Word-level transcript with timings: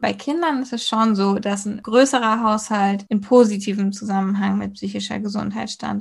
Bei 0.00 0.14
Kindern 0.14 0.62
ist 0.62 0.72
es 0.72 0.88
schon 0.88 1.14
so, 1.14 1.38
dass 1.38 1.66
ein 1.66 1.82
größerer 1.82 2.42
Haushalt 2.42 3.04
in 3.10 3.20
positivem 3.20 3.92
Zusammenhang 3.92 4.56
mit 4.56 4.72
psychischer 4.72 5.20
Gesundheit 5.20 5.68
stand. 5.68 6.00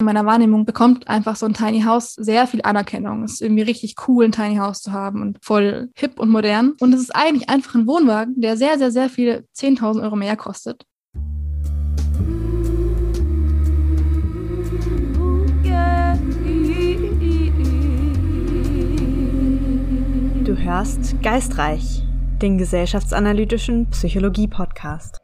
In 0.00 0.06
meiner 0.06 0.24
Wahrnehmung 0.26 0.64
bekommt 0.64 1.08
einfach 1.08 1.34
so 1.34 1.46
ein 1.46 1.54
Tiny 1.54 1.82
House 1.82 2.14
sehr 2.14 2.46
viel 2.46 2.60
Anerkennung. 2.62 3.24
Es 3.24 3.34
ist 3.34 3.42
irgendwie 3.42 3.62
richtig 3.62 3.96
cool, 4.06 4.26
ein 4.26 4.32
Tiny 4.32 4.56
House 4.56 4.80
zu 4.80 4.92
haben 4.92 5.22
und 5.22 5.38
voll 5.44 5.90
hip 5.96 6.20
und 6.20 6.30
modern. 6.30 6.74
Und 6.78 6.94
es 6.94 7.00
ist 7.00 7.16
eigentlich 7.16 7.48
einfach 7.48 7.74
ein 7.74 7.88
Wohnwagen, 7.88 8.40
der 8.40 8.56
sehr, 8.56 8.78
sehr, 8.78 8.92
sehr 8.92 9.10
viel 9.10 9.48
10.000 9.56 10.00
Euro 10.00 10.14
mehr 10.14 10.36
kostet. 10.36 10.84
Du 20.44 20.56
hörst 20.58 21.20
Geistreich, 21.22 22.04
den 22.42 22.58
gesellschaftsanalytischen 22.58 23.88
Psychologie-Podcast. 23.90 25.20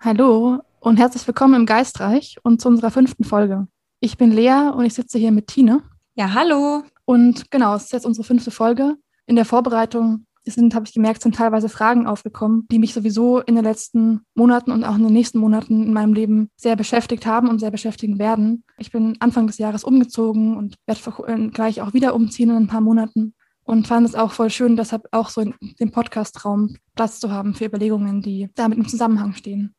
Hallo 0.00 0.60
und 0.80 0.96
herzlich 0.96 1.26
willkommen 1.26 1.54
im 1.54 1.66
Geistreich 1.66 2.36
und 2.42 2.60
zu 2.60 2.68
unserer 2.68 2.90
fünften 2.90 3.24
Folge. 3.24 3.68
Ich 4.00 4.16
bin 4.16 4.30
Lea 4.30 4.70
und 4.74 4.84
ich 4.84 4.94
sitze 4.94 5.18
hier 5.18 5.32
mit 5.32 5.48
Tine. 5.48 5.82
Ja, 6.14 6.32
hallo. 6.34 6.82
Und 7.04 7.50
genau, 7.50 7.74
es 7.74 7.84
ist 7.84 7.92
jetzt 7.92 8.06
unsere 8.06 8.24
fünfte 8.24 8.50
Folge. 8.50 8.96
In 9.26 9.36
der 9.36 9.44
Vorbereitung 9.44 10.26
sind, 10.46 10.74
habe 10.74 10.86
ich 10.86 10.94
gemerkt, 10.94 11.22
sind 11.22 11.34
teilweise 11.34 11.68
Fragen 11.68 12.06
aufgekommen, 12.06 12.66
die 12.70 12.78
mich 12.78 12.94
sowieso 12.94 13.40
in 13.40 13.54
den 13.54 13.64
letzten 13.64 14.22
Monaten 14.34 14.72
und 14.72 14.84
auch 14.84 14.96
in 14.96 15.04
den 15.04 15.12
nächsten 15.12 15.38
Monaten 15.38 15.84
in 15.84 15.92
meinem 15.92 16.14
Leben 16.14 16.48
sehr 16.56 16.74
beschäftigt 16.74 17.26
haben 17.26 17.48
und 17.48 17.58
sehr 17.58 17.70
beschäftigen 17.70 18.18
werden. 18.18 18.64
Ich 18.78 18.90
bin 18.90 19.16
Anfang 19.20 19.46
des 19.46 19.58
Jahres 19.58 19.84
umgezogen 19.84 20.56
und 20.56 20.76
werde 20.86 21.50
gleich 21.50 21.82
auch 21.82 21.92
wieder 21.92 22.14
umziehen 22.14 22.50
in 22.50 22.56
ein 22.56 22.66
paar 22.66 22.80
Monaten 22.80 23.34
und 23.70 23.86
fand 23.86 24.04
es 24.04 24.16
auch 24.16 24.32
voll 24.32 24.50
schön, 24.50 24.76
deshalb 24.76 25.06
auch 25.12 25.28
so 25.28 25.42
in 25.42 25.54
dem 25.78 25.92
Podcast-Raum 25.92 26.76
Platz 26.96 27.20
zu 27.20 27.30
haben 27.30 27.54
für 27.54 27.66
Überlegungen, 27.66 28.20
die 28.20 28.50
damit 28.56 28.76
im 28.76 28.88
Zusammenhang 28.88 29.32
stehen. 29.32 29.76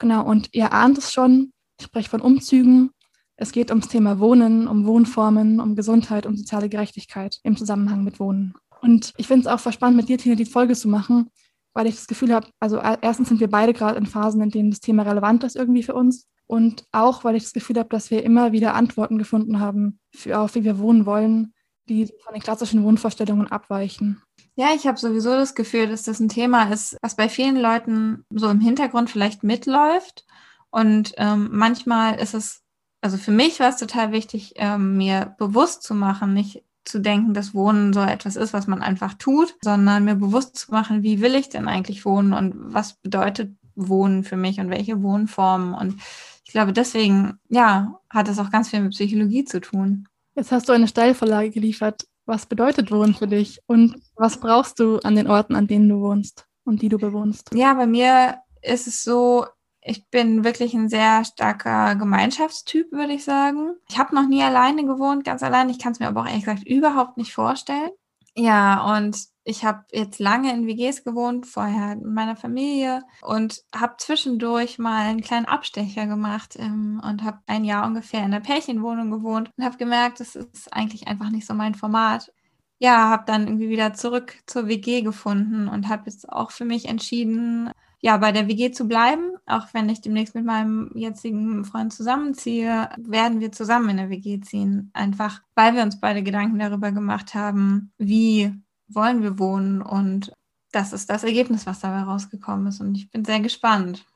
Genau, 0.00 0.26
und 0.26 0.48
ihr 0.52 0.72
ahnt 0.72 0.98
es 0.98 1.12
schon, 1.12 1.52
ich 1.78 1.86
spreche 1.86 2.10
von 2.10 2.20
Umzügen. 2.20 2.90
Es 3.36 3.52
geht 3.52 3.70
ums 3.70 3.86
Thema 3.86 4.18
Wohnen, 4.18 4.66
um 4.66 4.84
Wohnformen, 4.84 5.60
um 5.60 5.76
Gesundheit, 5.76 6.26
um 6.26 6.36
soziale 6.36 6.68
Gerechtigkeit 6.68 7.38
im 7.44 7.56
Zusammenhang 7.56 8.02
mit 8.02 8.18
Wohnen. 8.18 8.54
Und 8.82 9.14
ich 9.16 9.28
finde 9.28 9.42
es 9.42 9.46
auch 9.46 9.72
spannend, 9.72 9.96
mit 9.96 10.08
dir, 10.08 10.18
Tina, 10.18 10.34
die 10.34 10.44
Folge 10.44 10.74
zu 10.74 10.88
machen, 10.88 11.30
weil 11.72 11.86
ich 11.86 11.94
das 11.94 12.08
Gefühl 12.08 12.34
habe, 12.34 12.48
also 12.58 12.78
erstens 12.78 13.28
sind 13.28 13.38
wir 13.38 13.48
beide 13.48 13.72
gerade 13.72 13.96
in 13.96 14.06
Phasen, 14.06 14.42
in 14.42 14.50
denen 14.50 14.70
das 14.70 14.80
Thema 14.80 15.04
relevant 15.04 15.44
ist 15.44 15.54
irgendwie 15.54 15.84
für 15.84 15.94
uns. 15.94 16.26
Und 16.48 16.84
auch, 16.90 17.22
weil 17.22 17.36
ich 17.36 17.44
das 17.44 17.52
Gefühl 17.52 17.78
habe, 17.78 17.90
dass 17.90 18.10
wir 18.10 18.24
immer 18.24 18.50
wieder 18.50 18.74
Antworten 18.74 19.18
gefunden 19.18 19.60
haben, 19.60 20.00
für, 20.12 20.40
auf 20.40 20.56
wie 20.56 20.64
wir 20.64 20.80
wohnen 20.80 21.06
wollen, 21.06 21.54
die 21.88 22.06
von 22.22 22.34
den 22.34 22.42
klassischen 22.42 22.84
Wohnvorstellungen 22.84 23.48
abweichen. 23.48 24.22
Ja, 24.56 24.68
ich 24.74 24.86
habe 24.86 24.98
sowieso 24.98 25.30
das 25.30 25.54
Gefühl, 25.54 25.88
dass 25.88 26.02
das 26.02 26.20
ein 26.20 26.28
Thema 26.28 26.72
ist, 26.72 26.96
was 27.02 27.16
bei 27.16 27.28
vielen 27.28 27.56
Leuten 27.56 28.24
so 28.30 28.48
im 28.48 28.60
Hintergrund 28.60 29.10
vielleicht 29.10 29.42
mitläuft. 29.42 30.26
Und 30.70 31.14
ähm, 31.16 31.48
manchmal 31.52 32.20
ist 32.20 32.34
es, 32.34 32.62
also 33.00 33.16
für 33.16 33.32
mich 33.32 33.58
war 33.60 33.70
es 33.70 33.78
total 33.78 34.12
wichtig, 34.12 34.52
ähm, 34.56 34.96
mir 34.96 35.34
bewusst 35.38 35.82
zu 35.82 35.94
machen, 35.94 36.34
nicht 36.34 36.62
zu 36.84 37.00
denken, 37.00 37.34
dass 37.34 37.54
Wohnen 37.54 37.92
so 37.92 38.00
etwas 38.00 38.36
ist, 38.36 38.52
was 38.52 38.66
man 38.66 38.82
einfach 38.82 39.14
tut, 39.14 39.54
sondern 39.62 40.04
mir 40.04 40.14
bewusst 40.14 40.56
zu 40.56 40.72
machen, 40.72 41.02
wie 41.02 41.20
will 41.20 41.34
ich 41.34 41.48
denn 41.48 41.68
eigentlich 41.68 42.04
wohnen 42.04 42.32
und 42.32 42.54
was 42.56 42.94
bedeutet 42.94 43.56
Wohnen 43.74 44.24
für 44.24 44.36
mich 44.36 44.60
und 44.60 44.70
welche 44.70 45.02
Wohnformen. 45.02 45.74
Und 45.74 46.00
ich 46.44 46.52
glaube, 46.52 46.72
deswegen, 46.72 47.38
ja, 47.48 48.00
hat 48.08 48.28
es 48.28 48.38
auch 48.38 48.50
ganz 48.50 48.70
viel 48.70 48.80
mit 48.80 48.92
Psychologie 48.92 49.44
zu 49.44 49.60
tun. 49.60 50.08
Jetzt 50.40 50.52
hast 50.52 50.70
du 50.70 50.72
eine 50.72 50.88
Steilvorlage 50.88 51.50
geliefert. 51.50 52.06
Was 52.24 52.46
bedeutet 52.46 52.90
Wohnen 52.90 53.12
für 53.14 53.26
dich 53.26 53.60
und 53.66 54.00
was 54.16 54.40
brauchst 54.40 54.80
du 54.80 54.96
an 55.00 55.14
den 55.14 55.26
Orten, 55.26 55.54
an 55.54 55.66
denen 55.66 55.86
du 55.86 56.00
wohnst 56.00 56.46
und 56.64 56.80
die 56.80 56.88
du 56.88 56.96
bewohnst? 56.96 57.50
Ja, 57.52 57.74
bei 57.74 57.86
mir 57.86 58.38
ist 58.62 58.86
es 58.86 59.04
so, 59.04 59.44
ich 59.82 60.08
bin 60.08 60.42
wirklich 60.42 60.72
ein 60.72 60.88
sehr 60.88 61.26
starker 61.26 61.94
Gemeinschaftstyp, 61.94 62.90
würde 62.90 63.12
ich 63.12 63.24
sagen. 63.24 63.74
Ich 63.90 63.98
habe 63.98 64.14
noch 64.14 64.26
nie 64.26 64.42
alleine 64.42 64.86
gewohnt, 64.86 65.24
ganz 65.24 65.42
allein. 65.42 65.68
Ich 65.68 65.78
kann 65.78 65.92
es 65.92 66.00
mir 66.00 66.08
aber 66.08 66.22
auch 66.22 66.26
ehrlich 66.26 66.46
gesagt 66.46 66.66
überhaupt 66.66 67.18
nicht 67.18 67.34
vorstellen. 67.34 67.90
Ja, 68.36 68.96
und 68.96 69.16
ich 69.44 69.64
habe 69.64 69.84
jetzt 69.92 70.20
lange 70.20 70.52
in 70.52 70.66
WGs 70.66 71.02
gewohnt, 71.04 71.46
vorher 71.46 71.96
mit 71.96 72.04
meiner 72.06 72.36
Familie 72.36 73.02
und 73.22 73.62
habe 73.74 73.94
zwischendurch 73.98 74.78
mal 74.78 75.02
einen 75.06 75.20
kleinen 75.20 75.46
Abstecher 75.46 76.06
gemacht 76.06 76.56
ähm, 76.58 77.00
und 77.04 77.24
habe 77.24 77.40
ein 77.46 77.64
Jahr 77.64 77.86
ungefähr 77.86 78.20
in 78.20 78.26
einer 78.26 78.40
Pärchenwohnung 78.40 79.10
gewohnt 79.10 79.50
und 79.56 79.64
habe 79.64 79.76
gemerkt, 79.78 80.20
das 80.20 80.36
ist 80.36 80.72
eigentlich 80.72 81.08
einfach 81.08 81.30
nicht 81.30 81.46
so 81.46 81.54
mein 81.54 81.74
Format. 81.74 82.32
Ja, 82.78 83.10
habe 83.10 83.24
dann 83.26 83.46
irgendwie 83.46 83.68
wieder 83.68 83.92
zurück 83.94 84.38
zur 84.46 84.68
WG 84.68 85.02
gefunden 85.02 85.68
und 85.68 85.88
habe 85.88 86.04
jetzt 86.06 86.28
auch 86.30 86.50
für 86.50 86.64
mich 86.64 86.86
entschieden, 86.86 87.70
ja, 88.00 88.16
bei 88.16 88.32
der 88.32 88.48
WG 88.48 88.72
zu 88.72 88.88
bleiben. 88.88 89.32
Auch 89.46 89.68
wenn 89.72 89.88
ich 89.88 90.00
demnächst 90.00 90.34
mit 90.34 90.44
meinem 90.44 90.90
jetzigen 90.94 91.64
Freund 91.64 91.92
zusammenziehe, 91.92 92.88
werden 92.96 93.40
wir 93.40 93.52
zusammen 93.52 93.90
in 93.90 93.96
der 93.98 94.10
WG 94.10 94.40
ziehen. 94.40 94.90
Einfach, 94.94 95.42
weil 95.54 95.74
wir 95.74 95.82
uns 95.82 96.00
beide 96.00 96.22
Gedanken 96.22 96.58
darüber 96.58 96.92
gemacht 96.92 97.34
haben, 97.34 97.92
wie 97.98 98.54
wollen 98.88 99.22
wir 99.22 99.38
wohnen 99.38 99.82
und 99.82 100.32
das 100.72 100.92
ist 100.92 101.10
das 101.10 101.24
Ergebnis, 101.24 101.66
was 101.66 101.80
dabei 101.80 102.02
rausgekommen 102.02 102.68
ist. 102.68 102.80
Und 102.80 102.96
ich 102.96 103.10
bin 103.10 103.24
sehr 103.24 103.40
gespannt. 103.40 104.06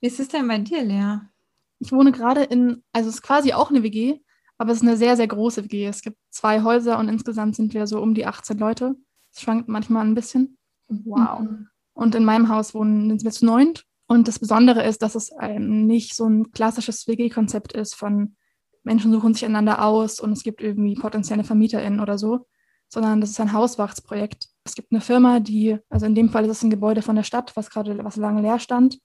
Wie 0.00 0.06
ist 0.06 0.20
es 0.20 0.28
denn 0.28 0.46
bei 0.46 0.58
dir, 0.58 0.84
Lea? 0.84 1.20
Ich 1.78 1.92
wohne 1.92 2.12
gerade 2.12 2.42
in, 2.42 2.82
also 2.92 3.08
es 3.08 3.16
ist 3.16 3.22
quasi 3.22 3.52
auch 3.52 3.70
eine 3.70 3.82
WG, 3.82 4.20
aber 4.58 4.72
es 4.72 4.78
ist 4.78 4.82
eine 4.82 4.96
sehr, 4.96 5.16
sehr 5.16 5.28
große 5.28 5.64
WG. 5.64 5.86
Es 5.86 6.02
gibt 6.02 6.18
zwei 6.30 6.62
Häuser 6.62 6.98
und 6.98 7.08
insgesamt 7.08 7.56
sind 7.56 7.72
wir 7.74 7.86
so 7.86 8.00
um 8.02 8.14
die 8.14 8.26
18 8.26 8.58
Leute. 8.58 8.96
Es 9.32 9.40
schwankt 9.40 9.68
manchmal 9.68 10.04
ein 10.04 10.14
bisschen. 10.14 10.58
Wow. 10.88 11.46
Und 11.98 12.14
in 12.14 12.24
meinem 12.24 12.48
Haus 12.48 12.74
wohnen 12.74 13.20
wir 13.20 13.30
zu 13.32 13.44
neunt. 13.44 13.84
Und 14.06 14.28
das 14.28 14.38
Besondere 14.38 14.84
ist, 14.84 15.02
dass 15.02 15.16
es 15.16 15.32
nicht 15.58 16.14
so 16.14 16.26
ein 16.26 16.52
klassisches 16.52 17.08
WG-Konzept 17.08 17.72
ist 17.72 17.96
von 17.96 18.36
Menschen 18.84 19.10
suchen 19.10 19.34
sich 19.34 19.44
einander 19.44 19.84
aus 19.84 20.20
und 20.20 20.30
es 20.30 20.44
gibt 20.44 20.62
irgendwie 20.62 20.94
potenzielle 20.94 21.42
VermieterInnen 21.42 21.98
oder 21.98 22.16
so, 22.16 22.46
sondern 22.88 23.20
das 23.20 23.30
ist 23.30 23.40
ein 23.40 23.52
Hauswachtsprojekt. 23.52 24.46
Es 24.62 24.76
gibt 24.76 24.92
eine 24.92 25.00
Firma, 25.00 25.40
die, 25.40 25.76
also 25.90 26.06
in 26.06 26.14
dem 26.14 26.30
Fall 26.30 26.44
ist 26.44 26.52
es 26.52 26.62
ein 26.62 26.70
Gebäude 26.70 27.02
von 27.02 27.16
der 27.16 27.24
Stadt, 27.24 27.56
was 27.56 27.68
gerade, 27.68 28.02
was 28.04 28.14
lange 28.14 28.42
leer 28.42 28.60
stand. 28.60 29.00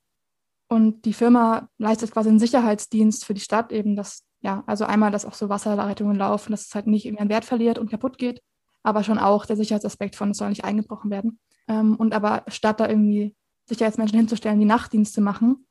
Und 0.69 1.03
die 1.05 1.13
Firma 1.13 1.67
leistet 1.79 2.11
quasi 2.11 2.29
einen 2.29 2.39
Sicherheitsdienst 2.39 3.25
für 3.25 3.33
die 3.33 3.41
Stadt 3.41 3.71
eben, 3.71 3.95
dass, 3.95 4.23
ja, 4.41 4.63
also 4.67 4.85
einmal, 4.85 5.09
dass 5.09 5.25
auch 5.25 5.33
so 5.33 5.49
Wasserleitungen 5.49 6.15
laufen, 6.15 6.51
dass 6.51 6.67
es 6.67 6.75
halt 6.75 6.85
nicht 6.85 7.05
irgendwie 7.05 7.23
an 7.23 7.29
Wert 7.29 7.43
verliert 7.43 7.79
und 7.79 7.89
kaputt 7.89 8.19
geht, 8.19 8.43
aber 8.83 9.03
schon 9.03 9.17
auch 9.17 9.47
der 9.47 9.57
Sicherheitsaspekt 9.57 10.15
von, 10.15 10.29
es 10.29 10.37
soll 10.37 10.49
nicht 10.49 10.63
eingebrochen 10.63 11.09
werden. 11.09 11.39
Ähm, 11.67 11.95
und 11.95 12.13
aber 12.13 12.43
statt 12.47 12.79
da 12.79 12.87
irgendwie 12.87 13.35
Sicherheitsmenschen 13.65 14.17
hinzustellen, 14.17 14.59
die 14.59 14.65
Nachtdienste 14.65 15.21
machen, 15.21 15.65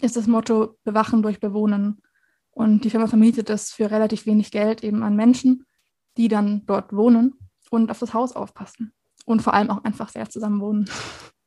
ist 0.00 0.16
das 0.16 0.26
Motto 0.26 0.76
Bewachen 0.84 1.22
durch 1.22 1.40
Bewohnen. 1.40 2.00
Und 2.50 2.84
die 2.84 2.90
Firma 2.90 3.06
vermietet 3.06 3.50
es 3.50 3.72
für 3.72 3.90
relativ 3.90 4.26
wenig 4.26 4.50
Geld 4.50 4.84
eben 4.84 5.02
an 5.02 5.16
Menschen, 5.16 5.66
die 6.16 6.28
dann 6.28 6.64
dort 6.66 6.92
wohnen 6.92 7.34
und 7.70 7.90
auf 7.90 7.98
das 7.98 8.14
Haus 8.14 8.34
aufpassen. 8.34 8.92
Und 9.26 9.42
vor 9.42 9.54
allem 9.54 9.70
auch 9.70 9.82
einfach 9.84 10.10
sehr 10.10 10.28
zusammen 10.28 10.60
wohnen. 10.60 10.88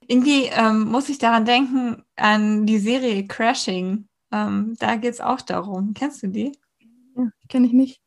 Irgendwie 0.08 0.46
ähm, 0.46 0.86
muss 0.86 1.10
ich 1.10 1.18
daran 1.18 1.46
denken, 1.46 2.04
an 2.16 2.66
die 2.66 2.80
Serie 2.80 3.28
Crashing. 3.28 4.08
Ähm, 4.32 4.76
da 4.80 4.96
geht 4.96 5.14
es 5.14 5.22
auch 5.22 5.42
darum. 5.42 5.94
Kennst 5.94 6.24
du 6.24 6.28
die? 6.28 6.54
Ja, 7.16 7.30
kenne 7.50 7.68
ich 7.68 7.74
nicht. 7.74 8.02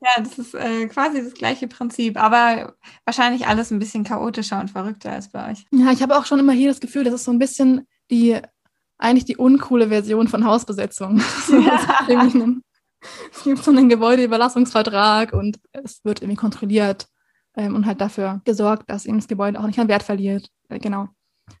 Ja, 0.00 0.22
das 0.22 0.38
ist 0.38 0.54
äh, 0.54 0.86
quasi 0.86 1.22
das 1.22 1.34
gleiche 1.34 1.68
Prinzip, 1.68 2.16
aber 2.20 2.74
wahrscheinlich 3.04 3.46
alles 3.46 3.70
ein 3.70 3.78
bisschen 3.78 4.04
chaotischer 4.04 4.60
und 4.60 4.70
verrückter 4.70 5.12
als 5.12 5.30
bei 5.30 5.50
euch. 5.50 5.66
Ja, 5.70 5.92
ich 5.92 6.02
habe 6.02 6.16
auch 6.16 6.26
schon 6.26 6.38
immer 6.38 6.52
hier 6.52 6.68
das 6.68 6.80
Gefühl, 6.80 7.04
das 7.04 7.14
ist 7.14 7.24
so 7.24 7.30
ein 7.30 7.38
bisschen 7.38 7.86
die, 8.10 8.40
eigentlich 8.96 9.24
die 9.24 9.36
uncoole 9.36 9.88
Version 9.88 10.28
von 10.28 10.44
Hausbesetzung. 10.44 11.22
Ja. 11.50 12.28
es 13.30 13.44
gibt 13.44 13.62
so 13.62 13.70
einen 13.70 13.88
Gebäudeüberlassungsvertrag 13.88 15.32
und 15.32 15.60
es 15.72 16.04
wird 16.04 16.20
irgendwie 16.20 16.36
kontrolliert 16.36 17.08
ähm, 17.56 17.74
und 17.74 17.86
halt 17.86 18.00
dafür 18.00 18.40
gesorgt, 18.44 18.90
dass 18.90 19.06
eben 19.06 19.18
das 19.18 19.28
Gebäude 19.28 19.60
auch 19.60 19.66
nicht 19.66 19.78
an 19.78 19.88
Wert 19.88 20.02
verliert. 20.02 20.50
Äh, 20.68 20.78
genau. 20.78 21.08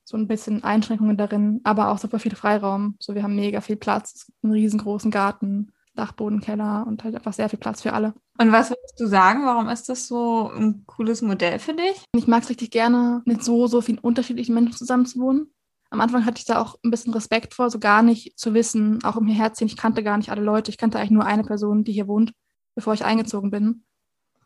So 0.04 0.16
ein 0.16 0.28
bisschen 0.28 0.64
Einschränkungen 0.64 1.16
darin, 1.16 1.60
aber 1.64 1.88
auch 1.88 1.98
super 1.98 2.18
viel 2.18 2.34
Freiraum. 2.34 2.96
So, 2.98 3.14
wir 3.14 3.22
haben 3.22 3.36
mega 3.36 3.60
viel 3.60 3.76
Platz, 3.76 4.30
einen 4.42 4.52
riesengroßen 4.52 5.10
Garten, 5.10 5.72
Dachbodenkeller 5.98 6.86
und 6.86 7.04
halt 7.04 7.14
einfach 7.14 7.32
sehr 7.32 7.48
viel 7.48 7.58
Platz 7.58 7.82
für 7.82 7.92
alle. 7.92 8.14
Und 8.38 8.52
was 8.52 8.70
würdest 8.70 8.98
du 8.98 9.06
sagen? 9.06 9.44
Warum 9.44 9.68
ist 9.68 9.88
das 9.88 10.06
so 10.06 10.50
ein 10.50 10.84
cooles 10.86 11.22
Modell 11.22 11.58
für 11.58 11.74
dich? 11.74 12.04
Ich 12.14 12.26
mag 12.26 12.42
es 12.42 12.50
richtig 12.50 12.70
gerne, 12.70 13.22
mit 13.24 13.44
so, 13.44 13.66
so 13.66 13.80
vielen 13.80 13.98
unterschiedlichen 13.98 14.54
Menschen 14.54 14.72
zusammen 14.72 15.06
zu 15.06 15.20
wohnen. 15.20 15.52
Am 15.90 16.00
Anfang 16.00 16.26
hatte 16.26 16.38
ich 16.38 16.44
da 16.44 16.60
auch 16.60 16.76
ein 16.84 16.90
bisschen 16.90 17.14
Respekt 17.14 17.54
vor, 17.54 17.70
so 17.70 17.78
gar 17.78 18.02
nicht 18.02 18.38
zu 18.38 18.54
wissen, 18.54 19.02
auch 19.04 19.16
im 19.16 19.26
Herzen, 19.26 19.66
ich 19.66 19.76
kannte 19.76 20.02
gar 20.02 20.18
nicht 20.18 20.30
alle 20.30 20.42
Leute. 20.42 20.70
Ich 20.70 20.78
kannte 20.78 20.98
eigentlich 20.98 21.10
nur 21.10 21.24
eine 21.24 21.44
Person, 21.44 21.82
die 21.82 21.92
hier 21.92 22.08
wohnt, 22.08 22.32
bevor 22.74 22.94
ich 22.94 23.04
eingezogen 23.04 23.50
bin 23.50 23.84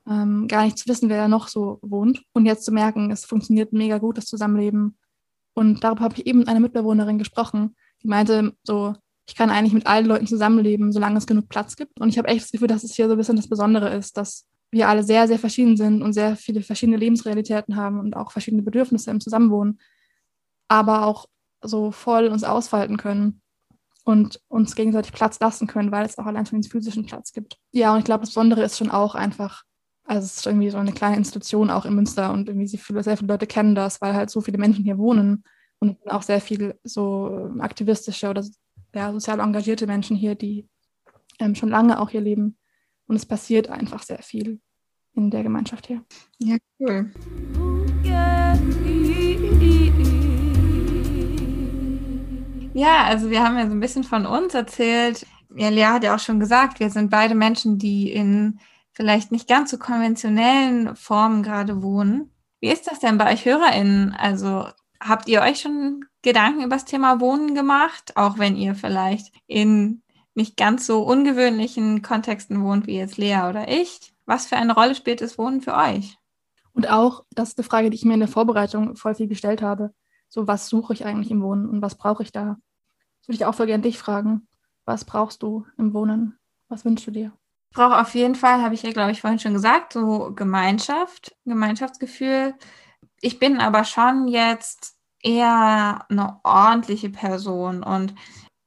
ähm, 0.08 0.48
gar 0.48 0.64
nicht 0.64 0.78
zu 0.78 0.88
wissen, 0.88 1.08
wer 1.08 1.18
da 1.18 1.28
noch 1.28 1.48
so 1.48 1.78
wohnt. 1.82 2.22
Und 2.32 2.46
jetzt 2.46 2.64
zu 2.64 2.72
merken, 2.72 3.10
es 3.10 3.24
funktioniert 3.24 3.72
mega 3.72 3.98
gut, 3.98 4.18
das 4.18 4.26
Zusammenleben. 4.26 4.98
Und 5.54 5.84
darüber 5.84 6.04
habe 6.04 6.14
ich 6.16 6.26
eben 6.26 6.40
mit 6.40 6.48
einer 6.48 6.60
Mitbewohnerin 6.60 7.18
gesprochen, 7.18 7.76
die 8.02 8.08
meinte 8.08 8.56
so, 8.64 8.94
ich 9.26 9.34
kann 9.36 9.50
eigentlich 9.50 9.72
mit 9.72 9.86
allen 9.86 10.06
Leuten 10.06 10.26
zusammenleben, 10.26 10.92
solange 10.92 11.18
es 11.18 11.26
genug 11.26 11.48
Platz 11.48 11.76
gibt. 11.76 12.00
Und 12.00 12.08
ich 12.08 12.18
habe 12.18 12.28
echt 12.28 12.42
das 12.42 12.50
Gefühl, 12.52 12.68
dass 12.68 12.84
es 12.84 12.94
hier 12.94 13.06
so 13.06 13.12
ein 13.12 13.18
bisschen 13.18 13.36
das 13.36 13.48
Besondere 13.48 13.94
ist, 13.94 14.16
dass 14.16 14.46
wir 14.70 14.88
alle 14.88 15.02
sehr, 15.04 15.28
sehr 15.28 15.38
verschieden 15.38 15.76
sind 15.76 16.02
und 16.02 16.12
sehr 16.12 16.34
viele 16.36 16.62
verschiedene 16.62 16.96
Lebensrealitäten 16.96 17.76
haben 17.76 18.00
und 18.00 18.16
auch 18.16 18.32
verschiedene 18.32 18.62
Bedürfnisse 18.62 19.10
im 19.10 19.20
Zusammenwohnen. 19.20 19.78
aber 20.72 21.04
auch 21.04 21.26
so 21.60 21.90
voll 21.90 22.28
uns 22.28 22.44
ausfalten 22.44 22.96
können 22.96 23.42
und 24.04 24.40
uns 24.48 24.74
gegenseitig 24.74 25.12
Platz 25.12 25.38
lassen 25.38 25.66
können, 25.66 25.92
weil 25.92 26.06
es 26.06 26.16
auch 26.18 26.24
allein 26.24 26.46
schon 26.46 26.60
den 26.60 26.70
physischen 26.70 27.04
Platz 27.04 27.32
gibt. 27.32 27.58
Ja, 27.72 27.92
und 27.92 27.98
ich 27.98 28.04
glaube, 28.04 28.20
das 28.20 28.30
Besondere 28.30 28.62
ist 28.62 28.78
schon 28.78 28.90
auch 28.90 29.14
einfach, 29.14 29.62
also 30.04 30.24
es 30.24 30.38
ist 30.38 30.46
irgendwie 30.46 30.70
so 30.70 30.78
eine 30.78 30.92
kleine 30.92 31.16
Institution 31.16 31.70
auch 31.70 31.84
in 31.84 31.94
Münster 31.94 32.32
und 32.32 32.48
irgendwie 32.48 32.76
viele, 32.78 33.02
sehr 33.02 33.18
viele 33.18 33.32
Leute 33.32 33.46
kennen 33.46 33.74
das, 33.74 34.00
weil 34.00 34.14
halt 34.14 34.30
so 34.30 34.40
viele 34.40 34.58
Menschen 34.58 34.82
hier 34.82 34.96
wohnen 34.98 35.44
und 35.78 35.98
auch 36.10 36.22
sehr 36.22 36.40
viele 36.40 36.78
so 36.84 37.50
aktivistische 37.58 38.30
oder 38.30 38.42
ja, 38.94 39.12
sozial 39.12 39.40
engagierte 39.40 39.86
Menschen 39.86 40.16
hier, 40.16 40.34
die 40.34 40.68
ähm, 41.38 41.54
schon 41.54 41.68
lange 41.68 42.00
auch 42.00 42.10
hier 42.10 42.20
leben. 42.20 42.56
Und 43.06 43.16
es 43.16 43.26
passiert 43.26 43.68
einfach 43.68 44.02
sehr 44.02 44.22
viel 44.22 44.60
in 45.14 45.30
der 45.30 45.42
Gemeinschaft 45.42 45.86
hier. 45.86 46.04
Ja, 46.38 46.56
cool. 46.78 47.12
Ja, 52.74 53.04
also 53.04 53.28
wir 53.28 53.42
haben 53.42 53.58
ja 53.58 53.66
so 53.66 53.72
ein 53.72 53.80
bisschen 53.80 54.04
von 54.04 54.24
uns 54.24 54.54
erzählt. 54.54 55.26
Ja, 55.54 55.68
Lea 55.68 55.84
hat 55.84 56.04
ja 56.04 56.14
auch 56.14 56.18
schon 56.18 56.40
gesagt, 56.40 56.80
wir 56.80 56.88
sind 56.88 57.10
beide 57.10 57.34
Menschen, 57.34 57.78
die 57.78 58.10
in 58.10 58.60
vielleicht 58.92 59.32
nicht 59.32 59.48
ganz 59.48 59.70
so 59.70 59.78
konventionellen 59.78 60.96
Formen 60.96 61.42
gerade 61.42 61.82
wohnen. 61.82 62.30
Wie 62.60 62.70
ist 62.70 62.86
das 62.86 63.00
denn 63.00 63.18
bei 63.18 63.32
euch 63.32 63.44
HörerInnen? 63.44 64.14
Also 64.14 64.66
habt 65.02 65.28
ihr 65.28 65.40
euch 65.42 65.60
schon 65.60 66.04
Gedanken 66.22 66.62
über 66.62 66.76
das 66.76 66.84
Thema 66.84 67.20
Wohnen 67.20 67.54
gemacht, 67.54 68.16
auch 68.16 68.38
wenn 68.38 68.56
ihr 68.56 68.74
vielleicht 68.74 69.34
in 69.46 70.02
nicht 70.34 70.56
ganz 70.56 70.86
so 70.86 71.02
ungewöhnlichen 71.02 72.02
Kontexten 72.02 72.62
wohnt 72.62 72.86
wie 72.86 72.96
jetzt 72.96 73.18
Lea 73.18 73.42
oder 73.48 73.68
ich? 73.68 74.14
Was 74.24 74.46
für 74.46 74.56
eine 74.56 74.74
Rolle 74.74 74.94
spielt 74.94 75.20
das 75.20 75.36
Wohnen 75.36 75.60
für 75.60 75.74
euch? 75.74 76.16
Und 76.72 76.90
auch, 76.90 77.24
das 77.30 77.50
ist 77.50 77.58
eine 77.58 77.66
Frage, 77.66 77.90
die 77.90 77.96
ich 77.96 78.04
mir 78.04 78.14
in 78.14 78.20
der 78.20 78.28
Vorbereitung 78.28 78.96
voll 78.96 79.14
viel 79.14 79.28
gestellt 79.28 79.60
habe. 79.60 79.92
So, 80.28 80.46
was 80.46 80.68
suche 80.68 80.94
ich 80.94 81.04
eigentlich 81.04 81.30
im 81.30 81.42
Wohnen 81.42 81.68
und 81.68 81.82
was 81.82 81.96
brauche 81.96 82.22
ich 82.22 82.32
da? 82.32 82.56
Das 83.20 83.28
würde 83.28 83.36
ich 83.36 83.44
auch 83.44 83.54
voll 83.54 83.66
gerne 83.66 83.82
dich 83.82 83.98
fragen. 83.98 84.48
Was 84.86 85.04
brauchst 85.04 85.42
du 85.42 85.66
im 85.76 85.92
Wohnen? 85.92 86.38
Was 86.68 86.84
wünschst 86.84 87.06
du 87.06 87.10
dir? 87.10 87.32
Ich 87.70 87.76
brauche 87.76 88.00
auf 88.00 88.14
jeden 88.14 88.34
Fall, 88.34 88.62
habe 88.62 88.74
ich 88.74 88.82
ja, 88.82 88.92
glaube 88.92 89.12
ich, 89.12 89.20
vorhin 89.20 89.38
schon 89.38 89.54
gesagt, 89.54 89.92
so 89.92 90.32
Gemeinschaft, 90.34 91.34
Gemeinschaftsgefühl. 91.44 92.54
Ich 93.24 93.38
bin 93.38 93.60
aber 93.60 93.84
schon 93.84 94.26
jetzt 94.26 94.96
eher 95.22 96.04
eine 96.10 96.40
ordentliche 96.42 97.08
Person 97.08 97.84
und 97.84 98.14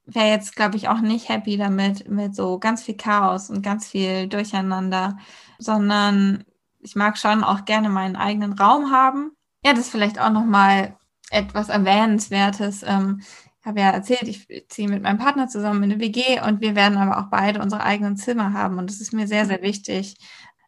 wäre 0.05 0.29
jetzt, 0.29 0.55
glaube 0.55 0.77
ich, 0.77 0.87
auch 0.87 1.01
nicht 1.01 1.27
happy 1.27 1.57
damit, 1.57 2.09
mit 2.09 2.35
so 2.35 2.57
ganz 2.57 2.81
viel 2.81 2.95
Chaos 2.95 3.49
und 3.49 3.61
ganz 3.61 3.85
viel 3.85 4.27
Durcheinander, 4.29 5.17
sondern 5.59 6.45
ich 6.79 6.95
mag 6.95 7.17
schon 7.17 7.43
auch 7.43 7.65
gerne 7.65 7.89
meinen 7.89 8.15
eigenen 8.15 8.53
Raum 8.53 8.91
haben. 8.91 9.31
Ja, 9.65 9.73
das 9.73 9.81
ist 9.81 9.89
vielleicht 9.89 10.19
auch 10.21 10.29
nochmal 10.29 10.95
etwas 11.31 11.67
Erwähnenswertes. 11.67 12.83
Ähm, 12.83 13.21
ich 13.59 13.65
habe 13.65 13.81
ja 13.81 13.89
erzählt, 13.89 14.23
ich 14.23 14.47
ziehe 14.69 14.87
mit 14.87 15.03
meinem 15.03 15.17
Partner 15.17 15.49
zusammen 15.49 15.83
in 15.83 15.91
eine 15.91 15.99
WG 15.99 16.39
und 16.47 16.61
wir 16.61 16.75
werden 16.75 16.97
aber 16.97 17.17
auch 17.19 17.29
beide 17.29 17.61
unsere 17.61 17.83
eigenen 17.83 18.15
Zimmer 18.15 18.53
haben 18.53 18.77
und 18.77 18.89
das 18.89 19.01
ist 19.01 19.11
mir 19.11 19.27
sehr, 19.27 19.45
sehr 19.47 19.61
wichtig. 19.61 20.15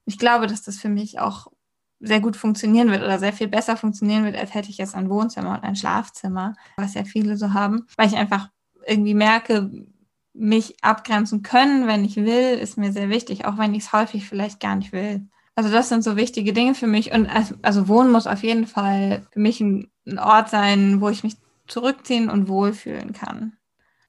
Ich 0.04 0.18
glaube, 0.18 0.48
dass 0.48 0.64
das 0.64 0.78
für 0.78 0.90
mich 0.90 1.20
auch 1.20 1.48
sehr 2.00 2.20
gut 2.20 2.36
funktionieren 2.36 2.92
wird 2.92 3.04
oder 3.04 3.20
sehr 3.20 3.34
viel 3.34 3.48
besser 3.48 3.76
funktionieren 3.76 4.24
wird, 4.24 4.36
als 4.36 4.54
hätte 4.54 4.70
ich 4.70 4.78
jetzt 4.78 4.96
ein 4.96 5.10
Wohnzimmer 5.10 5.56
und 5.56 5.64
ein 5.64 5.76
Schlafzimmer, 5.76 6.56
was 6.78 6.94
ja 6.94 7.04
viele 7.04 7.38
so 7.38 7.54
haben, 7.54 7.88
weil 7.98 8.08
ich 8.08 8.16
einfach 8.16 8.50
irgendwie 8.86 9.16
merke, 9.16 9.72
mich 10.34 10.76
abgrenzen 10.84 11.42
können, 11.42 11.88
wenn 11.88 12.06
ich 12.06 12.16
will, 12.16 12.58
ist 12.60 12.78
mir 12.78 12.92
sehr 12.92 13.10
wichtig, 13.10 13.46
auch 13.46 13.58
wenn 13.58 13.74
ich 13.74 13.86
es 13.86 13.94
häufig 13.94 14.28
vielleicht 14.28 14.60
gar 14.60 14.76
nicht 14.76 14.92
will. 14.92 15.28
Also 15.56 15.72
das 15.72 15.90
sind 15.90 16.04
so 16.04 16.16
wichtige 16.16 16.54
Dinge 16.54 16.76
für 16.76 16.86
mich. 16.86 17.12
Und 17.12 17.28
also, 17.64 17.88
Wohnen 17.88 18.12
muss 18.12 18.28
auf 18.28 18.44
jeden 18.44 18.68
Fall 18.68 19.26
für 19.32 19.40
mich 19.40 19.60
ein, 19.60 19.90
ein 20.06 20.20
Ort 20.20 20.50
sein, 20.50 21.02
wo 21.02 21.10
ich 21.10 21.24
mich 21.24 21.36
zurückziehen 21.68 22.30
und 22.30 22.48
wohlfühlen 22.48 23.12
kann. 23.12 23.58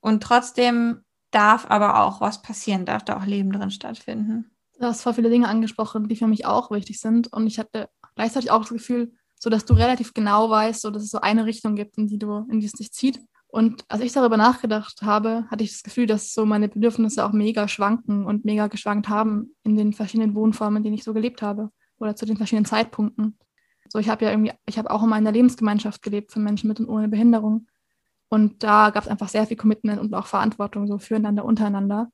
Und 0.00 0.22
trotzdem 0.22 1.00
darf 1.30 1.66
aber 1.70 2.00
auch 2.00 2.20
was 2.20 2.42
passieren, 2.42 2.84
darf 2.84 3.02
da 3.02 3.16
auch 3.16 3.24
Leben 3.24 3.50
drin 3.50 3.70
stattfinden. 3.70 4.50
Du 4.78 4.86
hast 4.86 5.02
voll 5.02 5.14
viele 5.14 5.30
Dinge 5.30 5.48
angesprochen, 5.48 6.08
die 6.08 6.16
für 6.16 6.28
mich 6.28 6.46
auch 6.46 6.70
wichtig 6.70 7.00
sind. 7.00 7.32
Und 7.32 7.46
ich 7.46 7.58
hatte 7.58 7.88
gleichzeitig 8.14 8.50
auch 8.50 8.60
das 8.60 8.70
Gefühl, 8.70 9.12
so 9.34 9.50
dass 9.50 9.64
du 9.64 9.74
relativ 9.74 10.14
genau 10.14 10.50
weißt, 10.50 10.82
so 10.82 10.90
dass 10.90 11.02
es 11.02 11.10
so 11.10 11.20
eine 11.20 11.46
Richtung 11.46 11.74
gibt, 11.74 11.98
in 11.98 12.06
die 12.06 12.18
du, 12.18 12.46
in 12.50 12.60
die 12.60 12.66
es 12.66 12.72
dich 12.72 12.92
zieht. 12.92 13.20
Und 13.48 13.84
als 13.88 14.02
ich 14.02 14.12
darüber 14.12 14.36
nachgedacht 14.36 15.02
habe, 15.02 15.46
hatte 15.50 15.64
ich 15.64 15.72
das 15.72 15.82
Gefühl, 15.82 16.06
dass 16.06 16.34
so 16.34 16.44
meine 16.44 16.68
Bedürfnisse 16.68 17.24
auch 17.24 17.32
mega 17.32 17.66
schwanken 17.66 18.26
und 18.26 18.44
mega 18.44 18.66
geschwankt 18.66 19.08
haben 19.08 19.54
in 19.64 19.74
den 19.74 19.94
verschiedenen 19.94 20.34
Wohnformen, 20.34 20.78
in 20.78 20.82
denen 20.84 20.94
ich 20.94 21.04
so 21.04 21.14
gelebt 21.14 21.40
habe 21.42 21.70
oder 21.98 22.14
zu 22.14 22.26
den 22.26 22.36
verschiedenen 22.36 22.66
Zeitpunkten. 22.66 23.38
So, 23.88 23.98
ich 23.98 24.08
habe 24.10 24.26
ja 24.26 24.30
irgendwie, 24.30 24.52
ich 24.66 24.78
habe 24.78 24.90
auch 24.90 25.02
in 25.02 25.08
meiner 25.08 25.32
Lebensgemeinschaft 25.32 26.02
gelebt 26.02 26.30
für 26.30 26.40
Menschen 26.40 26.68
mit 26.68 26.78
und 26.78 26.88
ohne 26.88 27.08
Behinderung. 27.08 27.66
Und 28.28 28.62
da 28.62 28.90
gab 28.90 29.04
es 29.04 29.08
einfach 29.08 29.28
sehr 29.28 29.46
viel 29.46 29.56
Commitment 29.56 29.98
und 29.98 30.14
auch 30.14 30.26
Verantwortung 30.26 30.86
so 30.86 30.98
füreinander, 30.98 31.44
untereinander. 31.44 32.10